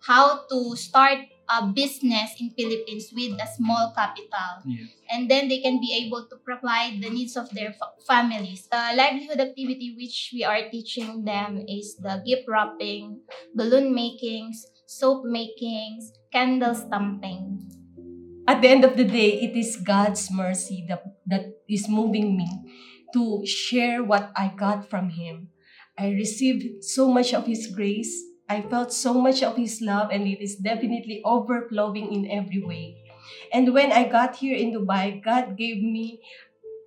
how 0.00 0.46
to 0.48 0.76
start 0.76 1.18
a 1.48 1.66
business 1.66 2.34
in 2.40 2.50
Philippines 2.50 3.12
with 3.14 3.38
a 3.40 3.46
small 3.56 3.92
capital. 3.94 4.62
Yes. 4.64 4.90
And 5.10 5.30
then 5.30 5.48
they 5.48 5.60
can 5.60 5.80
be 5.80 5.94
able 6.06 6.26
to 6.28 6.36
provide 6.36 7.00
the 7.00 7.10
needs 7.10 7.36
of 7.36 7.50
their 7.50 7.72
fa- 7.72 7.94
families. 8.06 8.66
The 8.70 8.94
livelihood 8.96 9.40
activity 9.40 9.94
which 9.96 10.30
we 10.34 10.44
are 10.44 10.68
teaching 10.70 11.24
them 11.24 11.64
is 11.68 11.96
the 11.96 12.22
gift 12.26 12.48
wrapping, 12.48 13.20
balloon 13.54 13.94
makings, 13.94 14.66
soap 14.86 15.24
makings, 15.24 16.12
candle 16.32 16.74
stamping. 16.74 17.66
At 18.48 18.62
the 18.62 18.68
end 18.68 18.84
of 18.84 18.96
the 18.96 19.04
day, 19.04 19.42
it 19.42 19.56
is 19.56 19.76
God's 19.76 20.30
mercy 20.30 20.84
that, 20.88 21.02
that 21.26 21.46
is 21.68 21.88
moving 21.88 22.36
me 22.36 22.46
to 23.12 23.44
share 23.44 24.04
what 24.04 24.30
I 24.36 24.52
got 24.56 24.88
from 24.88 25.10
Him. 25.10 25.48
I 25.98 26.10
received 26.10 26.84
so 26.84 27.08
much 27.10 27.34
of 27.34 27.46
His 27.46 27.66
grace. 27.74 28.14
I 28.48 28.62
felt 28.62 28.92
so 28.92 29.14
much 29.14 29.42
of 29.42 29.56
His 29.56 29.82
love, 29.82 30.10
and 30.10 30.26
it 30.26 30.42
is 30.42 30.56
definitely 30.56 31.20
overflowing 31.24 32.12
in 32.12 32.30
every 32.30 32.62
way. 32.62 33.02
And 33.52 33.74
when 33.74 33.90
I 33.90 34.06
got 34.06 34.36
here 34.36 34.56
in 34.56 34.70
Dubai, 34.72 35.22
God 35.22 35.56
gave 35.58 35.82
me 35.82 36.22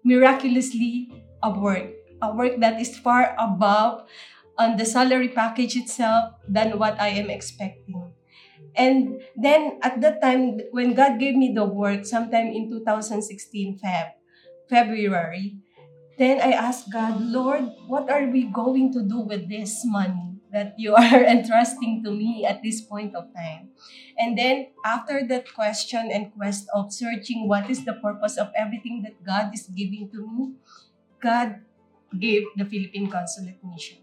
miraculously 0.03 1.11
a 1.43 1.51
work, 1.51 1.91
a 2.21 2.31
work 2.31 2.59
that 2.59 2.79
is 2.79 2.97
far 2.97 3.35
above 3.37 4.07
on 4.57 4.77
the 4.77 4.85
salary 4.85 5.29
package 5.29 5.75
itself 5.75 6.35
than 6.47 6.79
what 6.79 6.99
I 6.99 7.09
am 7.09 7.29
expecting. 7.29 8.13
And 8.75 9.21
then 9.35 9.79
at 9.81 9.99
that 10.01 10.21
time, 10.21 10.59
when 10.71 10.93
God 10.93 11.19
gave 11.19 11.35
me 11.35 11.53
the 11.55 11.65
work, 11.65 12.05
sometime 12.05 12.47
in 12.47 12.69
2016 12.69 13.79
Feb, 13.79 14.11
February, 14.69 15.57
then 16.17 16.39
I 16.39 16.51
asked 16.51 16.91
God, 16.91 17.19
Lord, 17.19 17.63
what 17.87 18.11
are 18.11 18.27
we 18.27 18.51
going 18.51 18.91
to 18.93 19.01
do 19.01 19.21
with 19.21 19.49
this 19.49 19.83
money? 19.85 20.28
That 20.51 20.75
you 20.77 20.95
are 20.95 21.23
entrusting 21.35 22.03
to 22.03 22.11
me 22.11 22.45
at 22.45 22.61
this 22.63 22.81
point 22.81 23.15
of 23.15 23.33
time. 23.35 23.69
And 24.17 24.37
then 24.37 24.67
after 24.85 25.25
that 25.27 25.53
question 25.53 26.09
and 26.11 26.33
quest 26.33 26.67
of 26.73 26.91
searching 26.91 27.47
what 27.47 27.69
is 27.69 27.85
the 27.85 27.93
purpose 27.93 28.37
of 28.37 28.49
everything 28.55 29.01
that 29.03 29.23
God 29.23 29.53
is 29.53 29.67
giving 29.67 30.09
to 30.11 30.25
me, 30.25 30.53
God 31.21 31.61
gave 32.17 32.43
the 32.57 32.65
Philippine 32.65 33.09
Consulate 33.09 33.59
Mission. 33.63 33.99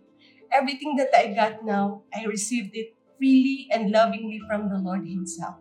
Everything 0.52 0.96
that 0.96 1.10
I 1.16 1.34
got 1.34 1.64
now, 1.64 2.02
I 2.14 2.24
received 2.24 2.70
it 2.74 2.94
freely 3.18 3.68
and 3.72 3.90
lovingly 3.90 4.40
from 4.46 4.68
the 4.68 4.78
Lord 4.78 5.06
Himself. 5.06 5.56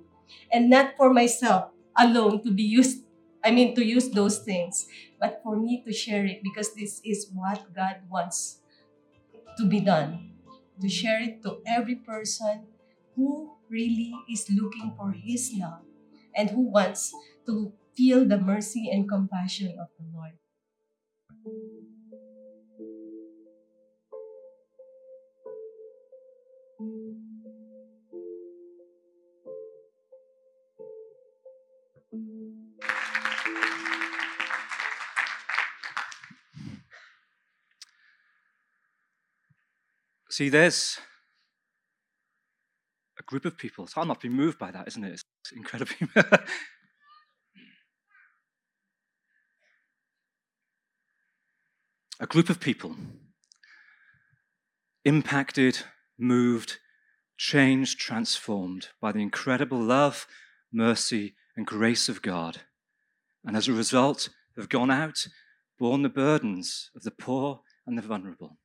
And 0.52 0.70
not 0.70 0.94
for 0.98 1.12
myself 1.12 1.72
alone 1.98 2.44
to 2.44 2.52
be 2.52 2.64
used, 2.64 3.04
I 3.44 3.52
mean, 3.52 3.74
to 3.76 3.84
use 3.84 4.10
those 4.10 4.40
things, 4.40 4.88
but 5.20 5.42
for 5.44 5.56
me 5.56 5.82
to 5.86 5.94
share 5.94 6.26
it 6.26 6.44
because 6.44 6.74
this 6.76 7.02
is 7.04 7.30
what 7.34 7.74
God 7.74 7.98
wants 8.10 8.60
to 9.58 9.66
be 9.66 9.80
done. 9.80 10.35
To 10.82 10.90
share 10.90 11.22
it 11.22 11.42
to 11.44 11.62
every 11.66 11.96
person 11.96 12.68
who 13.16 13.56
really 13.70 14.14
is 14.30 14.50
looking 14.50 14.94
for 14.98 15.12
His 15.12 15.54
love 15.58 15.84
and 16.36 16.50
who 16.50 16.70
wants 16.70 17.14
to 17.46 17.74
feel 17.96 18.28
the 18.28 18.38
mercy 18.38 18.90
and 18.92 19.08
compassion 19.08 19.80
of 19.80 19.88
the 19.98 20.06
Lord. 20.14 20.34
See, 40.36 40.50
there's 40.50 40.98
a 43.18 43.24
group 43.24 43.46
of 43.46 43.58
people. 43.58 43.88
Hard 43.96 44.10
not 44.10 44.20
to 44.20 44.28
be 44.28 44.36
moved 44.36 44.60
by 44.60 44.70
that, 44.70 44.86
isn't 44.86 45.06
it? 45.06 45.14
It's 45.14 45.54
incredibly. 45.56 45.96
a 52.20 52.28
group 52.28 52.50
of 52.50 52.60
people 52.60 52.98
impacted, 55.06 55.84
moved, 56.20 56.80
changed, 57.38 57.98
transformed 57.98 58.90
by 59.00 59.14
the 59.14 59.22
incredible 59.22 59.80
love, 59.80 60.28
mercy, 60.70 61.36
and 61.56 61.66
grace 61.66 62.10
of 62.10 62.22
God. 62.22 62.64
And 63.46 63.56
as 63.56 63.70
a 63.70 63.74
result, 63.74 64.28
have 64.58 64.68
gone 64.68 64.92
out, 64.92 65.28
borne 65.80 66.02
the 66.02 66.10
burdens 66.10 66.92
of 66.94 67.04
the 67.04 67.12
poor 67.12 67.62
and 67.88 67.98
the 67.98 68.02
vulnerable 68.02 68.58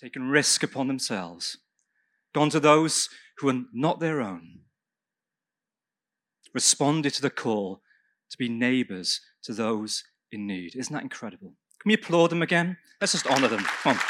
taken 0.00 0.28
risk 0.28 0.62
upon 0.62 0.88
themselves, 0.88 1.58
gone 2.34 2.50
to 2.50 2.60
those 2.60 3.08
who 3.38 3.48
are 3.48 3.62
not 3.72 4.00
their 4.00 4.20
own, 4.20 4.60
responded 6.52 7.12
to 7.14 7.22
the 7.22 7.30
call 7.30 7.82
to 8.30 8.38
be 8.38 8.48
neighbors 8.48 9.20
to 9.42 9.52
those 9.52 10.04
in 10.32 10.46
need. 10.46 10.74
Isn't 10.76 10.92
that 10.92 11.02
incredible? 11.02 11.54
Can 11.80 11.90
we 11.90 11.94
applaud 11.94 12.30
them 12.30 12.42
again? 12.42 12.76
Let's 13.00 13.12
just 13.12 13.26
honor 13.26 13.48
them. 13.48 13.60
Come 13.60 13.96
on. 13.96 14.02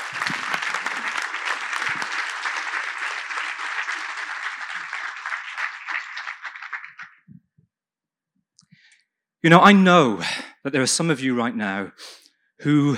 You 9.42 9.50
know, 9.50 9.60
I 9.60 9.72
know 9.72 10.22
that 10.62 10.72
there 10.72 10.80
are 10.80 10.86
some 10.86 11.10
of 11.10 11.20
you 11.20 11.34
right 11.34 11.54
now 11.54 11.92
who 12.60 12.96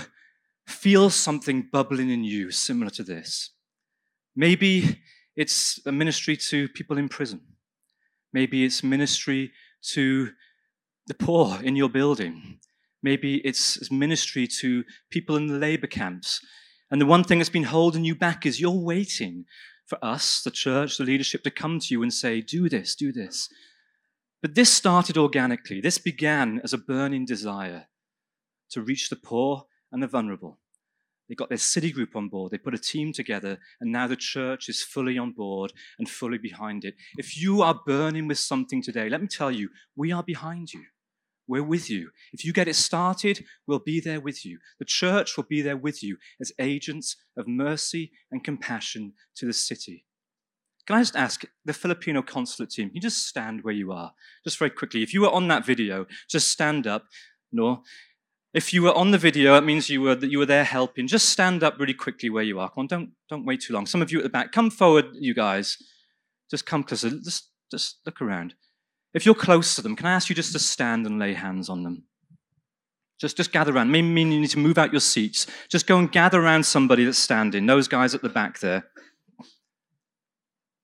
feel 0.67 1.11
something 1.11 1.69
bubbling 1.73 2.11
in 2.11 2.25
you 2.25 2.51
similar 2.51 2.91
to 2.91 3.03
this. 3.03 3.51
Maybe 4.35 5.01
it's 5.37 5.81
a 5.87 5.93
ministry 5.93 6.37
to 6.37 6.69
people 6.69 6.99
in 6.99 7.09
prison. 7.09 7.41
Maybe 8.33 8.65
it's 8.65 8.83
ministry 8.83 9.53
to 9.93 10.31
the 11.07 11.15
poor 11.15 11.59
in 11.63 11.77
your 11.77 11.89
building. 11.89 12.59
Maybe 13.03 13.37
it's 13.37 13.91
ministry 13.91 14.47
to 14.61 14.85
people 15.11 15.37
in 15.37 15.47
the 15.47 15.59
labor 15.59 15.87
camps. 15.87 16.41
And 16.91 17.01
the 17.01 17.07
one 17.07 17.25
thing 17.25 17.39
that's 17.39 17.51
been 17.51 17.65
holding 17.65 18.05
you 18.05 18.15
back 18.15 18.45
is 18.45 18.61
you're 18.61 18.71
waiting 18.71 19.45
for 19.87 19.99
us, 20.05 20.43
the 20.43 20.51
church, 20.51 20.99
the 20.99 21.05
leadership, 21.05 21.45
to 21.45 21.51
come 21.51 21.79
to 21.79 21.87
you 21.91 22.03
and 22.03 22.13
say, 22.13 22.41
do 22.41 22.69
this, 22.69 22.97
do 22.97 23.13
this. 23.13 23.49
But 24.43 24.55
this 24.55 24.73
started 24.73 25.17
organically. 25.17 25.81
This 25.81 25.99
began 25.99 26.61
as 26.65 26.73
a 26.73 26.79
burning 26.79 27.25
desire 27.25 27.87
to 28.71 28.83
reach 28.83 29.09
the 29.09 29.17
poor 29.17 29.67
and 29.93 30.03
the 30.03 30.07
vulnerable. 30.07 30.59
They 31.29 31.35
got 31.35 31.49
their 31.49 31.59
city 31.59 31.91
group 31.91 32.15
on 32.15 32.29
board, 32.29 32.53
they 32.53 32.59
put 32.59 32.75
a 32.75 32.79
team 32.79 33.13
together, 33.13 33.59
and 33.81 33.91
now 33.91 34.07
the 34.07 34.17
church 34.17 34.69
is 34.69 34.83
fully 34.83 35.19
on 35.19 35.33
board 35.33 35.73
and 35.99 36.09
fully 36.09 36.39
behind 36.39 36.85
it. 36.85 36.95
If 37.19 37.37
you 37.37 37.63
are 37.63 37.81
burning 37.85 38.29
with 38.29 38.39
something 38.39 38.83
today, 38.83 39.09
let 39.09 39.21
me 39.21 39.27
tell 39.27 39.51
you, 39.51 39.71
we 39.97 40.13
are 40.13 40.23
behind 40.23 40.73
you. 40.73 40.85
We're 41.49 41.63
with 41.63 41.89
you. 41.91 42.11
If 42.33 42.45
you 42.45 42.53
get 42.53 42.69
it 42.69 42.75
started, 42.75 43.45
we'll 43.67 43.79
be 43.79 44.01
there 44.01 44.21
with 44.21 44.45
you. 44.45 44.59
The 44.79 44.85
church 44.85 45.37
will 45.37 45.45
be 45.45 45.63
there 45.63 45.77
with 45.77 46.03
you 46.03 46.17
as 46.41 46.53
agents 46.59 47.17
of 47.37 47.47
mercy 47.47 48.13
and 48.31 48.43
compassion 48.43 49.13
to 49.37 49.47
the 49.47 49.53
city. 49.53 50.07
Can 50.87 50.97
I 50.97 51.01
just 51.01 51.17
ask 51.17 51.45
the 51.65 51.73
Filipino 51.73 52.23
consulate 52.23 52.71
team, 52.71 52.89
can 52.89 52.97
you 52.97 53.01
just 53.01 53.27
stand 53.27 53.63
where 53.63 53.75
you 53.75 53.93
are? 53.93 54.13
Just 54.45 54.59
very 54.59 54.71
quickly. 54.71 55.03
If 55.03 55.13
you 55.13 55.23
were 55.23 55.31
on 55.31 55.49
that 55.49 55.67
video, 55.67 56.07
just 56.29 56.51
stand 56.51 56.87
up. 56.87 57.07
No. 57.53 57.83
If 58.57 58.73
you 58.73 58.81
were 58.81 58.95
on 58.95 59.11
the 59.11 59.19
video, 59.19 59.55
it 59.57 59.65
means 59.65 59.91
you 59.91 60.01
were 60.01 60.15
that 60.15 60.31
you 60.31 60.39
were 60.39 60.47
there 60.47 60.65
helping. 60.65 61.07
Just 61.07 61.29
stand 61.29 61.63
up 61.63 61.79
really 61.79 61.93
quickly 61.93 62.31
where 62.31 62.43
you 62.43 62.59
are. 62.59 62.71
Come 62.71 62.81
on, 62.81 62.87
don't 62.87 63.11
don't 63.29 63.45
wait 63.45 63.61
too 63.61 63.75
long. 63.75 63.85
Some 63.85 64.01
of 64.01 64.11
you 64.11 64.17
at 64.17 64.23
the 64.23 64.31
back, 64.31 64.51
come 64.51 64.71
forward, 64.71 65.05
you 65.13 65.35
guys. 65.35 65.77
Just 66.51 66.65
come 66.65 66.83
closer. 66.83 67.11
Just 67.11 67.51
just 67.71 67.99
look 68.07 68.23
around. 68.23 68.55
If 69.13 69.27
you're 69.27 69.35
close 69.35 69.77
to 69.77 69.83
them, 69.83 69.95
can 69.95 70.07
I 70.07 70.13
ask 70.13 70.31
you 70.31 70.35
just 70.35 70.55
to 70.55 70.59
stand 70.59 71.05
and 71.05 71.19
lay 71.19 71.35
hands 71.35 71.69
on 71.69 71.83
them? 71.83 72.05
Just, 73.21 73.37
just 73.37 73.53
gather 73.53 73.75
around. 73.75 73.91
Maybe 73.91 74.09
you 74.09 74.25
need 74.25 74.51
to 74.51 74.59
move 74.59 74.79
out 74.79 74.93
your 74.93 75.01
seats. 75.01 75.47
Just 75.69 75.87
go 75.87 75.99
and 75.99 76.11
gather 76.11 76.41
around 76.41 76.65
somebody 76.65 77.05
that's 77.05 77.19
standing. 77.19 77.67
Those 77.67 77.89
guys 77.89 78.15
at 78.15 78.23
the 78.23 78.29
back 78.31 78.61
there. 78.61 78.87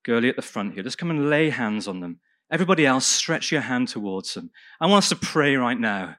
Girlie 0.05 0.29
at 0.29 0.37
the 0.37 0.43
front 0.43 0.75
here. 0.75 0.83
Just 0.83 0.99
come 0.99 1.11
and 1.11 1.31
lay 1.31 1.49
hands 1.49 1.89
on 1.89 2.01
them. 2.01 2.21
Everybody 2.51 2.85
else, 2.85 3.07
stretch 3.07 3.51
your 3.51 3.63
hand 3.63 3.89
towards 3.89 4.35
them. 4.35 4.51
I 4.79 4.87
want 4.87 5.05
us 5.05 5.09
to 5.11 5.17
pray 5.17 5.57
right 5.57 5.79
now 5.79 6.17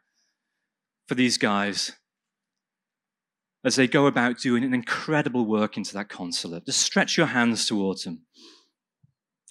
for 1.08 1.16
these 1.16 1.38
guys 1.38 1.93
as 3.64 3.76
they 3.76 3.88
go 3.88 4.08
about 4.08 4.39
doing 4.39 4.64
an 4.64 4.74
incredible 4.74 5.45
work 5.45 5.78
into 5.78 5.93
that 5.93 6.10
consulate. 6.10 6.66
Just 6.66 6.82
stretch 6.82 7.18
your 7.18 7.28
hands 7.28 7.66
towards 7.66 8.04
them. 8.04 8.24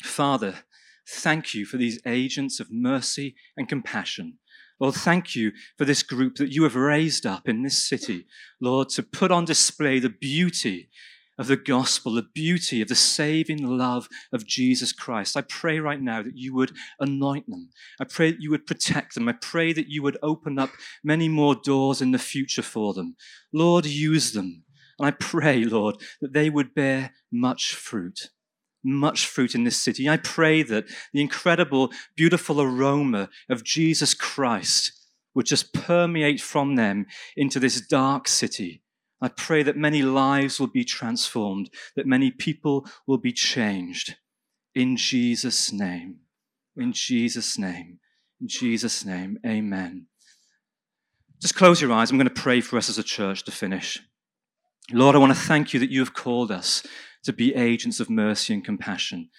Father, 0.02 0.64
thank 1.08 1.54
you 1.54 1.64
for 1.64 1.76
these 1.78 2.00
agents 2.06 2.60
of 2.60 2.70
mercy 2.70 3.34
and 3.56 3.68
compassion. 3.68 4.38
Lord, 4.78 4.94
thank 4.94 5.36
you 5.36 5.52
for 5.78 5.84
this 5.84 6.02
group 6.02 6.36
that 6.36 6.52
you 6.52 6.64
have 6.64 6.74
raised 6.74 7.24
up 7.24 7.48
in 7.48 7.62
this 7.62 7.82
city, 7.82 8.26
Lord, 8.60 8.88
to 8.90 9.02
put 9.02 9.30
on 9.30 9.44
display 9.44 9.98
the 9.98 10.08
beauty 10.08 10.90
of 11.38 11.46
the 11.46 11.56
gospel, 11.56 12.12
the 12.12 12.22
beauty 12.22 12.82
of 12.82 12.88
the 12.88 12.94
saving 12.94 13.64
love 13.64 14.08
of 14.32 14.46
Jesus 14.46 14.92
Christ. 14.92 15.36
I 15.36 15.42
pray 15.42 15.78
right 15.78 16.00
now 16.00 16.22
that 16.22 16.36
you 16.36 16.54
would 16.54 16.72
anoint 17.00 17.48
them. 17.48 17.70
I 18.00 18.04
pray 18.04 18.32
that 18.32 18.40
you 18.40 18.50
would 18.50 18.66
protect 18.66 19.14
them. 19.14 19.28
I 19.28 19.32
pray 19.32 19.72
that 19.72 19.88
you 19.88 20.02
would 20.02 20.18
open 20.22 20.58
up 20.58 20.70
many 21.02 21.28
more 21.28 21.54
doors 21.54 22.02
in 22.02 22.10
the 22.10 22.18
future 22.18 22.62
for 22.62 22.92
them. 22.92 23.16
Lord, 23.52 23.86
use 23.86 24.32
them. 24.32 24.64
And 24.98 25.08
I 25.08 25.10
pray, 25.12 25.64
Lord, 25.64 25.96
that 26.20 26.32
they 26.32 26.50
would 26.50 26.74
bear 26.74 27.12
much 27.32 27.74
fruit. 27.74 28.30
Much 28.84 29.26
fruit 29.26 29.54
in 29.54 29.64
this 29.64 29.76
city. 29.76 30.08
I 30.08 30.16
pray 30.16 30.62
that 30.64 30.86
the 31.12 31.20
incredible, 31.20 31.92
beautiful 32.16 32.60
aroma 32.60 33.30
of 33.48 33.64
Jesus 33.64 34.12
Christ 34.12 34.92
would 35.34 35.46
just 35.46 35.72
permeate 35.72 36.40
from 36.40 36.74
them 36.76 37.06
into 37.36 37.58
this 37.58 37.80
dark 37.80 38.28
city 38.28 38.81
I 39.22 39.28
pray 39.28 39.62
that 39.62 39.76
many 39.76 40.02
lives 40.02 40.58
will 40.58 40.66
be 40.66 40.84
transformed, 40.84 41.70
that 41.94 42.06
many 42.06 42.32
people 42.32 42.86
will 43.06 43.18
be 43.18 43.32
changed. 43.32 44.16
In 44.74 44.96
Jesus' 44.96 45.72
name. 45.72 46.16
In 46.76 46.92
Jesus' 46.92 47.56
name. 47.56 48.00
In 48.40 48.48
Jesus' 48.48 49.04
name. 49.04 49.38
Amen. 49.46 50.06
Just 51.40 51.54
close 51.54 51.80
your 51.80 51.92
eyes. 51.92 52.10
I'm 52.10 52.18
going 52.18 52.28
to 52.28 52.42
pray 52.42 52.60
for 52.60 52.76
us 52.76 52.88
as 52.88 52.98
a 52.98 53.04
church 53.04 53.44
to 53.44 53.52
finish. 53.52 54.00
Lord, 54.90 55.14
I 55.14 55.20
want 55.20 55.32
to 55.32 55.38
thank 55.38 55.72
you 55.72 55.78
that 55.78 55.90
you 55.90 56.00
have 56.00 56.14
called 56.14 56.50
us 56.50 56.84
to 57.22 57.32
be 57.32 57.54
agents 57.54 58.00
of 58.00 58.10
mercy 58.10 58.52
and 58.54 58.64
compassion. 58.64 59.30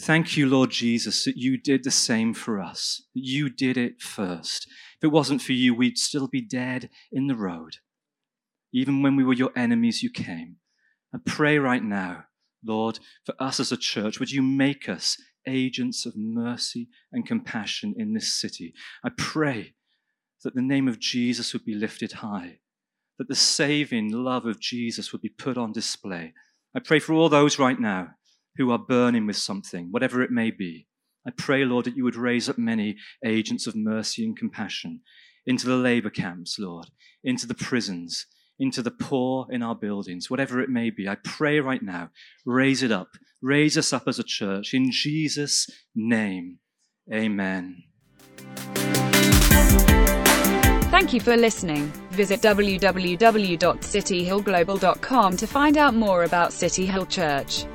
Thank 0.00 0.36
you, 0.36 0.48
Lord 0.48 0.70
Jesus, 0.70 1.24
that 1.24 1.36
you 1.36 1.56
did 1.56 1.82
the 1.82 1.90
same 1.90 2.34
for 2.34 2.60
us, 2.60 3.02
that 3.14 3.24
you 3.24 3.48
did 3.48 3.76
it 3.76 4.00
first. 4.00 4.68
If 4.96 5.04
it 5.04 5.12
wasn't 5.12 5.42
for 5.42 5.52
you, 5.52 5.74
we'd 5.74 5.98
still 5.98 6.28
be 6.28 6.40
dead 6.40 6.90
in 7.10 7.26
the 7.26 7.36
road. 7.36 7.78
Even 8.74 9.02
when 9.02 9.14
we 9.14 9.24
were 9.24 9.32
your 9.32 9.52
enemies, 9.56 10.02
you 10.02 10.10
came. 10.10 10.56
I 11.14 11.18
pray 11.24 11.58
right 11.58 11.82
now, 11.82 12.24
Lord, 12.66 12.98
for 13.24 13.34
us 13.38 13.60
as 13.60 13.70
a 13.70 13.76
church, 13.76 14.18
would 14.18 14.32
you 14.32 14.42
make 14.42 14.88
us 14.88 15.16
agents 15.46 16.04
of 16.04 16.16
mercy 16.16 16.88
and 17.12 17.24
compassion 17.24 17.94
in 17.96 18.14
this 18.14 18.32
city? 18.32 18.74
I 19.04 19.10
pray 19.16 19.74
that 20.42 20.56
the 20.56 20.62
name 20.62 20.88
of 20.88 20.98
Jesus 20.98 21.52
would 21.52 21.64
be 21.64 21.74
lifted 21.74 22.12
high, 22.12 22.58
that 23.18 23.28
the 23.28 23.36
saving 23.36 24.10
love 24.10 24.44
of 24.44 24.60
Jesus 24.60 25.12
would 25.12 25.22
be 25.22 25.28
put 25.28 25.56
on 25.56 25.70
display. 25.70 26.34
I 26.74 26.80
pray 26.80 26.98
for 26.98 27.12
all 27.12 27.28
those 27.28 27.60
right 27.60 27.78
now 27.78 28.08
who 28.56 28.72
are 28.72 28.78
burning 28.78 29.26
with 29.26 29.36
something, 29.36 29.88
whatever 29.92 30.20
it 30.20 30.32
may 30.32 30.50
be. 30.50 30.88
I 31.26 31.30
pray, 31.30 31.64
Lord, 31.64 31.86
that 31.86 31.96
you 31.96 32.02
would 32.04 32.16
raise 32.16 32.48
up 32.48 32.58
many 32.58 32.96
agents 33.24 33.68
of 33.68 33.76
mercy 33.76 34.24
and 34.24 34.36
compassion 34.36 35.00
into 35.46 35.66
the 35.66 35.76
labor 35.76 36.10
camps, 36.10 36.58
Lord, 36.58 36.86
into 37.22 37.46
the 37.46 37.54
prisons, 37.54 38.26
into 38.58 38.82
the 38.82 38.90
poor 38.90 39.46
in 39.50 39.62
our 39.62 39.74
buildings, 39.74 40.30
whatever 40.30 40.60
it 40.60 40.68
may 40.68 40.90
be. 40.90 41.08
I 41.08 41.16
pray 41.24 41.60
right 41.60 41.82
now, 41.82 42.10
raise 42.44 42.82
it 42.82 42.92
up. 42.92 43.08
Raise 43.42 43.76
us 43.76 43.92
up 43.92 44.04
as 44.06 44.18
a 44.18 44.24
church. 44.24 44.72
In 44.72 44.90
Jesus' 44.90 45.68
name, 45.94 46.58
amen. 47.12 47.82
Thank 50.90 51.12
you 51.12 51.20
for 51.20 51.36
listening. 51.36 51.92
Visit 52.12 52.40
www.cityhillglobal.com 52.40 55.36
to 55.36 55.46
find 55.46 55.76
out 55.76 55.94
more 55.94 56.22
about 56.22 56.52
City 56.52 56.86
Hill 56.86 57.06
Church. 57.06 57.66